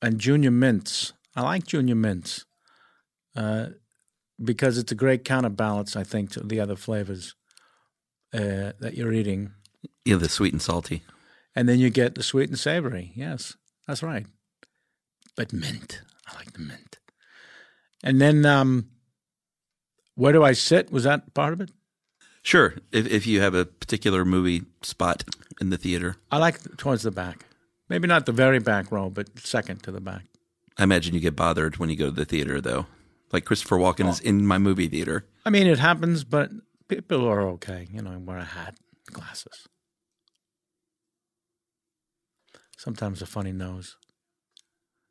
and 0.00 0.18
junior 0.18 0.50
mints. 0.50 1.12
I 1.34 1.42
like 1.42 1.66
junior 1.66 1.94
mints 1.94 2.44
uh, 3.34 3.66
because 4.42 4.78
it's 4.78 4.92
a 4.92 4.96
great 4.96 5.24
counterbalance, 5.24 5.96
I 5.96 6.04
think, 6.04 6.30
to 6.32 6.40
the 6.40 6.60
other 6.60 6.76
flavors 6.76 7.34
uh, 8.32 8.72
that 8.80 8.94
you're 8.94 9.12
eating. 9.12 9.52
Yeah, 10.04 10.16
the 10.16 10.28
sweet 10.28 10.52
and 10.52 10.62
salty. 10.62 11.02
And 11.54 11.68
then 11.68 11.78
you 11.78 11.90
get 11.90 12.14
the 12.14 12.22
sweet 12.22 12.48
and 12.48 12.58
savory. 12.58 13.12
Yes, 13.14 13.56
that's 13.86 14.02
right. 14.02 14.26
But 15.36 15.52
mint. 15.52 16.02
I 16.26 16.36
like 16.36 16.52
the 16.52 16.60
mint. 16.60 16.98
And 18.02 18.20
then 18.20 18.44
um, 18.44 18.90
where 20.16 20.32
do 20.32 20.42
I 20.42 20.52
sit? 20.52 20.90
Was 20.90 21.04
that 21.04 21.32
part 21.34 21.52
of 21.52 21.60
it? 21.60 21.70
Sure, 22.42 22.74
if 22.92 23.06
if 23.06 23.26
you 23.26 23.40
have 23.40 23.54
a 23.54 23.64
particular 23.64 24.24
movie 24.24 24.62
spot 24.82 25.24
in 25.60 25.70
the 25.70 25.78
theater, 25.78 26.16
I 26.30 26.38
like 26.38 26.76
towards 26.76 27.02
the 27.02 27.10
back. 27.10 27.44
Maybe 27.88 28.08
not 28.08 28.26
the 28.26 28.32
very 28.32 28.58
back 28.58 28.90
row, 28.90 29.10
but 29.10 29.38
second 29.38 29.82
to 29.84 29.92
the 29.92 30.00
back. 30.00 30.24
I 30.76 30.82
imagine 30.82 31.14
you 31.14 31.20
get 31.20 31.36
bothered 31.36 31.76
when 31.76 31.88
you 31.88 31.96
go 31.96 32.06
to 32.06 32.10
the 32.10 32.24
theater 32.24 32.60
though. 32.60 32.86
Like 33.32 33.44
Christopher 33.44 33.76
Walken 33.76 34.08
is 34.08 34.20
oh. 34.24 34.28
in 34.28 34.46
my 34.46 34.58
movie 34.58 34.88
theater. 34.88 35.26
I 35.44 35.50
mean, 35.50 35.66
it 35.66 35.78
happens, 35.78 36.24
but 36.24 36.50
people 36.88 37.26
are 37.26 37.42
okay. 37.50 37.88
You 37.90 38.02
know, 38.02 38.12
I 38.12 38.16
wear 38.16 38.38
a 38.38 38.44
hat, 38.44 38.76
glasses. 39.12 39.66
Sometimes 42.76 43.22
a 43.22 43.26
funny 43.26 43.52
nose. 43.52 43.96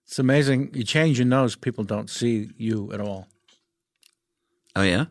It's 0.06 0.20
amazing. 0.20 0.72
You 0.74 0.84
change 0.84 1.18
your 1.18 1.28
nose, 1.28 1.56
people 1.56 1.84
don't 1.84 2.10
see 2.10 2.50
you 2.58 2.92
at 2.94 3.02
all. 3.02 3.28
Oh 4.76 4.82
yeah, 4.82 5.06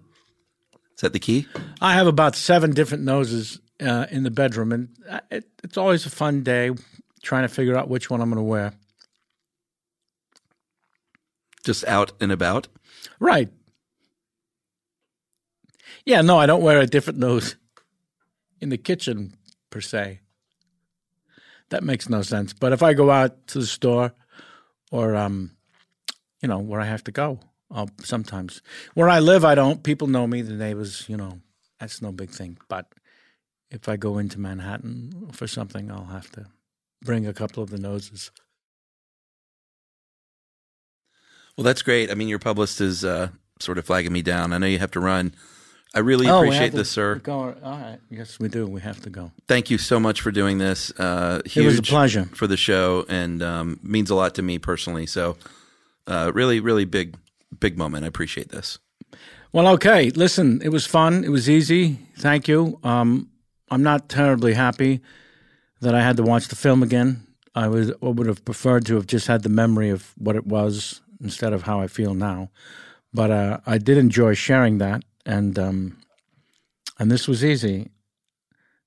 is 0.94 1.00
that 1.00 1.12
the 1.12 1.18
key? 1.18 1.46
I 1.80 1.94
have 1.94 2.06
about 2.06 2.36
seven 2.36 2.72
different 2.72 3.04
noses 3.04 3.60
uh, 3.80 4.06
in 4.10 4.22
the 4.22 4.30
bedroom, 4.30 4.72
and 4.72 4.88
uh, 5.08 5.20
it, 5.30 5.44
it's 5.62 5.76
always 5.76 6.04
a 6.06 6.10
fun 6.10 6.42
day 6.42 6.70
trying 7.22 7.42
to 7.42 7.48
figure 7.48 7.76
out 7.76 7.88
which 7.88 8.10
one 8.10 8.20
I'm 8.20 8.28
going 8.28 8.36
to 8.36 8.42
wear. 8.42 8.74
Just 11.64 11.86
out 11.86 12.12
and 12.20 12.30
about. 12.30 12.68
Right. 13.18 13.48
Yeah, 16.04 16.20
no, 16.20 16.38
I 16.38 16.44
don't 16.44 16.62
wear 16.62 16.80
a 16.80 16.86
different 16.86 17.18
nose 17.18 17.56
in 18.60 18.68
the 18.68 18.76
kitchen 18.76 19.34
per 19.70 19.80
se. 19.80 20.20
that 21.70 21.82
makes 21.82 22.08
no 22.08 22.20
sense. 22.20 22.52
But 22.52 22.72
if 22.72 22.82
I 22.82 22.92
go 22.92 23.10
out 23.10 23.46
to 23.48 23.58
the 23.58 23.66
store 23.66 24.12
or 24.92 25.16
um, 25.16 25.52
you 26.42 26.48
know, 26.48 26.58
where 26.58 26.80
I 26.80 26.84
have 26.84 27.02
to 27.04 27.10
go, 27.12 27.40
I'll 27.74 27.90
sometimes 28.02 28.62
where 28.94 29.08
I 29.08 29.18
live 29.18 29.44
I 29.44 29.54
don't. 29.54 29.82
People 29.82 30.06
know 30.08 30.26
me, 30.26 30.40
the 30.42 30.54
neighbors, 30.54 31.04
you 31.08 31.16
know, 31.16 31.40
that's 31.80 32.00
no 32.00 32.12
big 32.12 32.30
thing. 32.30 32.56
But 32.68 32.86
if 33.70 33.88
I 33.88 33.96
go 33.96 34.16
into 34.18 34.38
Manhattan 34.38 35.28
for 35.32 35.46
something, 35.46 35.90
I'll 35.90 36.06
have 36.06 36.30
to 36.32 36.46
bring 37.02 37.26
a 37.26 37.34
couple 37.34 37.62
of 37.62 37.70
the 37.70 37.78
noses. 37.78 38.30
Well, 41.56 41.64
that's 41.64 41.82
great. 41.82 42.10
I 42.10 42.14
mean, 42.14 42.28
your 42.28 42.38
publicist 42.38 42.80
is 42.80 43.04
uh, 43.04 43.28
sort 43.60 43.78
of 43.78 43.86
flagging 43.86 44.12
me 44.12 44.22
down. 44.22 44.52
I 44.52 44.58
know 44.58 44.66
you 44.66 44.78
have 44.78 44.90
to 44.92 45.00
run. 45.00 45.34
I 45.94 46.00
really 46.00 46.26
Oh, 46.28 46.38
appreciate 46.38 46.72
this, 46.72 46.90
sir. 46.90 47.16
Go, 47.16 47.54
all 47.62 47.78
right. 47.78 47.98
Yes, 48.10 48.40
we 48.40 48.48
do. 48.48 48.66
We 48.66 48.80
have 48.80 49.00
to 49.02 49.10
go. 49.10 49.30
Thank 49.46 49.70
you 49.70 49.78
so 49.78 50.00
much 50.00 50.20
for 50.20 50.32
doing 50.32 50.58
this. 50.58 50.90
Uh, 50.98 51.40
It 51.44 51.56
was 51.60 51.74
a 51.74 51.76
huge 51.76 51.88
pleasure. 51.88 52.24
for 52.34 52.48
the 52.48 52.56
show, 52.56 53.04
and 53.08 53.40
um, 53.42 53.78
means 53.82 54.10
a 54.10 54.16
lot 54.16 54.34
to 54.34 54.42
me 54.42 54.58
personally. 54.58 55.06
So, 55.06 55.36
uh, 56.08 56.32
really, 56.34 56.58
really 56.58 56.84
big, 56.84 57.16
big 57.60 57.78
moment. 57.78 58.04
I 58.04 58.08
appreciate 58.08 58.50
this. 58.50 58.78
Well, 59.52 59.68
okay. 59.68 60.10
Listen, 60.10 60.60
it 60.62 60.70
was 60.70 60.86
fun. 60.86 61.24
It 61.24 61.30
was 61.30 61.48
easy. 61.48 61.98
Thank 62.16 62.48
you. 62.48 62.78
Um, 62.82 63.30
I'm 63.70 63.82
not 63.82 64.08
terribly 64.08 64.54
happy 64.54 65.00
that 65.80 65.94
I 65.94 66.02
had 66.02 66.16
to 66.16 66.22
watch 66.22 66.48
the 66.48 66.56
film 66.56 66.82
again. 66.82 67.26
I 67.54 67.68
was 67.68 67.90
I 68.02 68.08
would 68.08 68.26
have 68.26 68.44
preferred 68.44 68.84
to 68.86 68.96
have 68.96 69.06
just 69.06 69.26
had 69.26 69.42
the 69.42 69.48
memory 69.48 69.90
of 69.90 70.12
what 70.16 70.34
it 70.34 70.46
was 70.46 71.00
instead 71.20 71.52
of 71.52 71.62
how 71.62 71.80
I 71.80 71.86
feel 71.86 72.14
now. 72.14 72.50
But 73.12 73.30
uh, 73.30 73.60
I 73.64 73.78
did 73.78 73.96
enjoy 73.96 74.34
sharing 74.34 74.78
that, 74.78 75.04
and 75.24 75.56
um, 75.58 75.98
and 76.98 77.10
this 77.10 77.28
was 77.28 77.44
easy. 77.44 77.90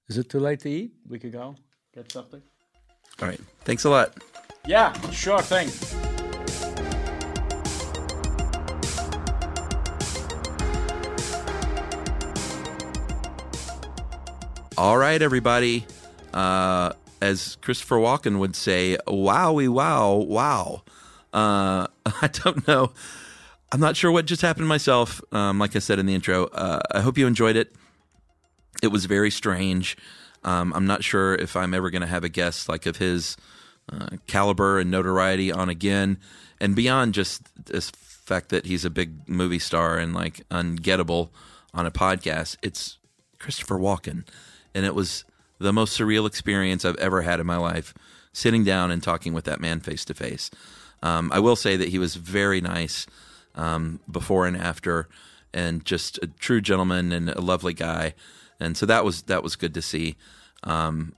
Is 0.09 0.17
it 0.17 0.29
too 0.29 0.39
late 0.39 0.59
to 0.61 0.69
eat? 0.69 0.91
We 1.07 1.19
could 1.19 1.31
go 1.31 1.55
get 1.93 2.11
something. 2.11 2.41
All 3.21 3.27
right. 3.27 3.39
Thanks 3.61 3.85
a 3.85 3.89
lot. 3.89 4.13
Yeah, 4.65 4.93
sure 5.11 5.41
thing. 5.41 5.69
All 14.77 14.95
right, 14.95 15.19
everybody. 15.19 15.87
Uh, 16.31 16.91
as 17.19 17.57
Christopher 17.61 17.95
Walken 17.95 18.37
would 18.37 18.55
say, 18.55 18.95
wowie, 19.07 19.67
wow, 19.67 20.13
wow. 20.13 20.83
Uh, 21.33 21.87
I 22.21 22.27
don't 22.31 22.67
know. 22.67 22.91
I'm 23.71 23.79
not 23.79 23.97
sure 23.97 24.11
what 24.11 24.27
just 24.27 24.43
happened 24.43 24.67
myself. 24.67 25.19
Um, 25.31 25.57
like 25.57 25.75
I 25.75 25.79
said 25.79 25.97
in 25.97 26.05
the 26.05 26.13
intro, 26.13 26.45
uh, 26.45 26.81
I 26.91 27.01
hope 27.01 27.17
you 27.17 27.25
enjoyed 27.25 27.55
it. 27.55 27.73
It 28.83 28.89
was 28.89 29.05
very 29.05 29.31
strange. 29.31 29.97
Um, 30.43 30.71
I'm 30.75 30.85
not 30.85 31.03
sure 31.03 31.33
if 31.33 31.55
I'm 31.55 31.73
ever 31.73 31.89
going 31.89 32.03
to 32.03 32.07
have 32.07 32.23
a 32.23 32.29
guest 32.29 32.69
like 32.69 32.85
of 32.85 32.97
his 32.97 33.35
uh, 33.91 34.17
caliber 34.27 34.77
and 34.77 34.91
notoriety 34.91 35.51
on 35.51 35.69
again, 35.69 36.19
and 36.61 36.75
beyond 36.75 37.15
just 37.15 37.41
this 37.65 37.89
fact 37.89 38.49
that 38.49 38.67
he's 38.67 38.85
a 38.85 38.91
big 38.91 39.27
movie 39.27 39.57
star 39.57 39.97
and 39.97 40.13
like 40.13 40.47
ungettable 40.49 41.31
on 41.73 41.87
a 41.87 41.91
podcast. 41.91 42.57
It's 42.61 42.99
Christopher 43.39 43.79
Walken, 43.79 44.23
and 44.77 44.85
it 44.85 44.93
was 44.93 45.25
the 45.57 45.73
most 45.73 45.99
surreal 45.99 46.27
experience 46.27 46.85
I've 46.85 46.97
ever 46.97 47.23
had 47.23 47.39
in 47.39 47.47
my 47.47 47.57
life, 47.57 47.95
sitting 48.31 48.63
down 48.63 48.91
and 48.91 49.01
talking 49.01 49.33
with 49.33 49.45
that 49.45 49.59
man 49.59 49.79
face 49.79 50.05
to 50.05 50.13
face. 50.13 50.51
I 51.01 51.39
will 51.39 51.55
say 51.55 51.75
that 51.77 51.89
he 51.89 51.97
was 51.97 52.15
very 52.15 52.61
nice 52.61 53.07
um, 53.55 53.99
before 54.09 54.45
and 54.45 54.55
after, 54.55 55.09
and 55.53 55.83
just 55.83 56.19
a 56.21 56.27
true 56.27 56.61
gentleman 56.61 57.11
and 57.11 57.29
a 57.29 57.41
lovely 57.41 57.73
guy, 57.73 58.13
and 58.59 58.77
so 58.77 58.85
that 58.85 59.03
was 59.03 59.23
that 59.23 59.41
was 59.41 59.55
good 59.55 59.73
to 59.73 59.81
see. 59.81 60.15
Um, 60.63 61.15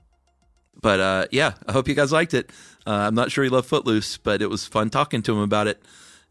but 0.80 1.00
uh, 1.00 1.26
yeah, 1.30 1.52
I 1.66 1.72
hope 1.72 1.88
you 1.88 1.94
guys 1.94 2.12
liked 2.12 2.32
it. 2.32 2.50
Uh, 2.86 3.08
I'm 3.08 3.14
not 3.14 3.30
sure 3.30 3.44
he 3.44 3.50
loved 3.50 3.68
Footloose, 3.68 4.16
but 4.16 4.40
it 4.40 4.48
was 4.48 4.66
fun 4.66 4.88
talking 4.88 5.22
to 5.22 5.32
him 5.32 5.40
about 5.40 5.66
it. 5.66 5.82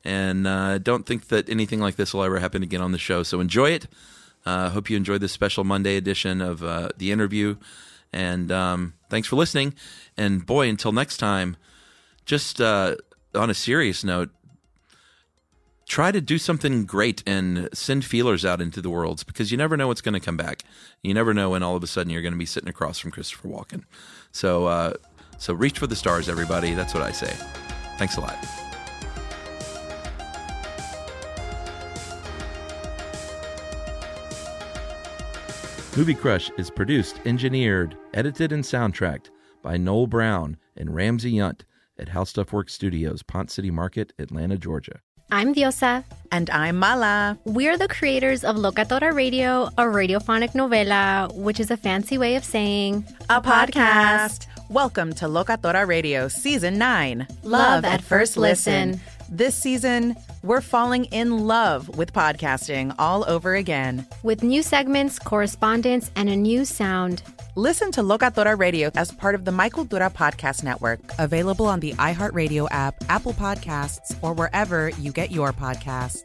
And 0.04 0.48
uh, 0.48 0.76
I 0.76 0.78
don't 0.80 1.06
think 1.06 1.28
that 1.28 1.50
anything 1.50 1.80
like 1.80 1.96
this 1.96 2.14
will 2.14 2.24
ever 2.24 2.40
happen 2.40 2.64
again 2.64 2.82
on 2.82 2.92
the 2.92 2.98
show. 2.98 3.22
So 3.22 3.40
enjoy 3.40 3.72
it. 3.72 3.88
Uh, 4.46 4.70
hope 4.70 4.90
you 4.90 4.98
enjoyed 4.98 5.22
this 5.22 5.32
special 5.32 5.64
Monday 5.64 5.96
edition 5.98 6.42
of 6.42 6.64
uh, 6.64 6.90
the 6.98 7.12
interview. 7.12 7.56
And 8.12 8.52
um, 8.52 8.94
thanks 9.10 9.28
for 9.28 9.36
listening. 9.36 9.74
And 10.18 10.46
boy, 10.46 10.70
until 10.70 10.92
next 10.92 11.18
time, 11.18 11.58
just 12.26 12.60
uh, 12.60 12.96
on 13.36 13.50
a 13.50 13.54
serious 13.54 14.04
note, 14.04 14.30
try 15.88 16.12
to 16.12 16.22
do 16.22 16.38
something 16.38 16.86
great 16.86 17.24
and 17.26 17.68
send 17.74 18.06
feelers 18.06 18.46
out 18.46 18.62
into 18.62 18.82
the 18.82 18.90
worlds 18.90 19.24
because 19.24 19.52
you 19.52 19.58
never 19.58 19.76
know 19.76 19.88
what's 19.88 20.02
going 20.02 20.14
to 20.14 20.20
come 20.20 20.38
back. 20.38 20.64
You 21.04 21.14
never 21.14 21.34
know 21.34 21.52
when 21.52 21.64
all 21.64 21.76
of 21.76 21.84
a 21.84 21.88
sudden 21.88 22.12
you're 22.12 22.22
going 22.22 22.34
to 22.34 22.40
be 22.40 22.46
sitting 22.46 22.70
across 22.70 23.00
from 23.00 23.12
Christopher 23.12 23.48
Walken. 23.48 23.84
So, 24.32 24.68
uh, 24.68 24.94
so 25.38 25.54
reach 25.54 25.80
for 25.80 25.88
the 25.88 25.96
stars, 25.96 26.30
everybody. 26.30 26.74
That's 26.74 26.94
what 26.94 27.04
I 27.04 27.12
say. 27.12 27.34
Thanks 27.98 28.18
a 28.18 28.22
lot. 28.22 28.68
Movie 36.00 36.16
Crush 36.16 36.50
is 36.58 36.70
produced, 36.70 37.20
engineered, 37.26 37.97
edited, 38.14 38.54
and 38.54 38.64
soundtracked 38.64 39.32
by 39.62 39.76
Noel 39.76 40.08
Brown 40.08 40.56
and 40.78 40.95
Ramsey 40.95 41.34
Yount 41.34 41.64
at 41.97 42.08
How 42.08 42.24
Stuff 42.24 42.54
Works 42.54 42.74
Studios, 42.74 43.22
Ponce 43.22 43.54
City 43.54 43.70
Market, 43.70 44.14
Atlanta, 44.18 44.58
Georgia. 44.58 45.02
I'm 45.30 45.54
Diosa. 45.54 46.06
And 46.32 46.50
I'm 46.52 46.78
Mala. 46.78 47.38
We're 47.43 47.78
the 47.78 47.89
creators 47.89 48.45
of 48.45 48.56
Locatora 48.56 49.14
Radio, 49.14 49.66
a 49.78 49.84
radiophonic 49.84 50.54
novela, 50.54 51.36
which 51.36 51.60
is 51.60 51.70
a 51.70 51.76
fancy 51.76 52.18
way 52.18 52.38
of 52.38 52.45
saying 52.45 53.06
A 53.30 53.41
podcast. 53.41 54.47
Welcome 54.70 55.12
to 55.16 55.26
Locatora 55.26 55.86
Radio 55.86 56.30
Season 56.30 56.78
9 56.78 57.28
Love 57.43 57.84
at 57.84 58.02
First 58.02 58.38
Listen. 58.38 59.02
This 59.32 59.54
season, 59.56 60.16
we're 60.42 60.60
falling 60.60 61.06
in 61.06 61.46
love 61.46 61.98
with 61.98 62.14
podcasting 62.14 62.96
all 62.98 63.24
over 63.30 63.54
again. 63.54 64.08
with 64.24 64.42
new 64.42 64.64
segments, 64.64 65.20
correspondence, 65.20 66.10
and 66.16 66.30
a 66.30 66.36
new 66.36 66.66
sound. 66.66 67.22
Listen 67.56 67.92
to 67.92 68.02
Locatora 68.02 68.58
Radio 68.58 68.90
as 68.96 69.12
part 69.12 69.36
of 69.36 69.46
the 69.46 69.52
My 69.52 69.70
Cultura 69.70 70.12
Podcast 70.12 70.64
Network, 70.64 71.00
available 71.20 71.68
on 71.68 71.80
the 71.80 71.94
iHeartRadio 71.94 72.70
app, 72.72 72.96
Apple 73.08 73.34
Podcasts, 73.34 74.18
or 74.24 74.34
wherever 74.34 74.90
you 74.90 75.12
get 75.12 75.30
your 75.30 75.54
podcasts. 75.54 76.24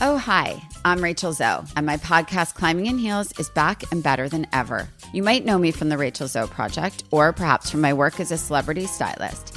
Oh, 0.00 0.18
hi, 0.18 0.60
I'm 0.84 1.00
Rachel 1.00 1.32
Zoe, 1.32 1.64
and 1.76 1.86
my 1.86 1.96
podcast, 1.96 2.54
Climbing 2.54 2.86
in 2.86 2.98
Heels, 2.98 3.38
is 3.38 3.48
back 3.50 3.84
and 3.92 4.02
better 4.02 4.28
than 4.28 4.48
ever. 4.52 4.88
You 5.12 5.22
might 5.22 5.44
know 5.44 5.58
me 5.58 5.70
from 5.70 5.90
the 5.90 5.98
Rachel 5.98 6.26
Zoe 6.26 6.48
Project, 6.48 7.04
or 7.12 7.32
perhaps 7.32 7.70
from 7.70 7.82
my 7.82 7.92
work 7.92 8.18
as 8.18 8.32
a 8.32 8.36
celebrity 8.38 8.86
stylist. 8.86 9.56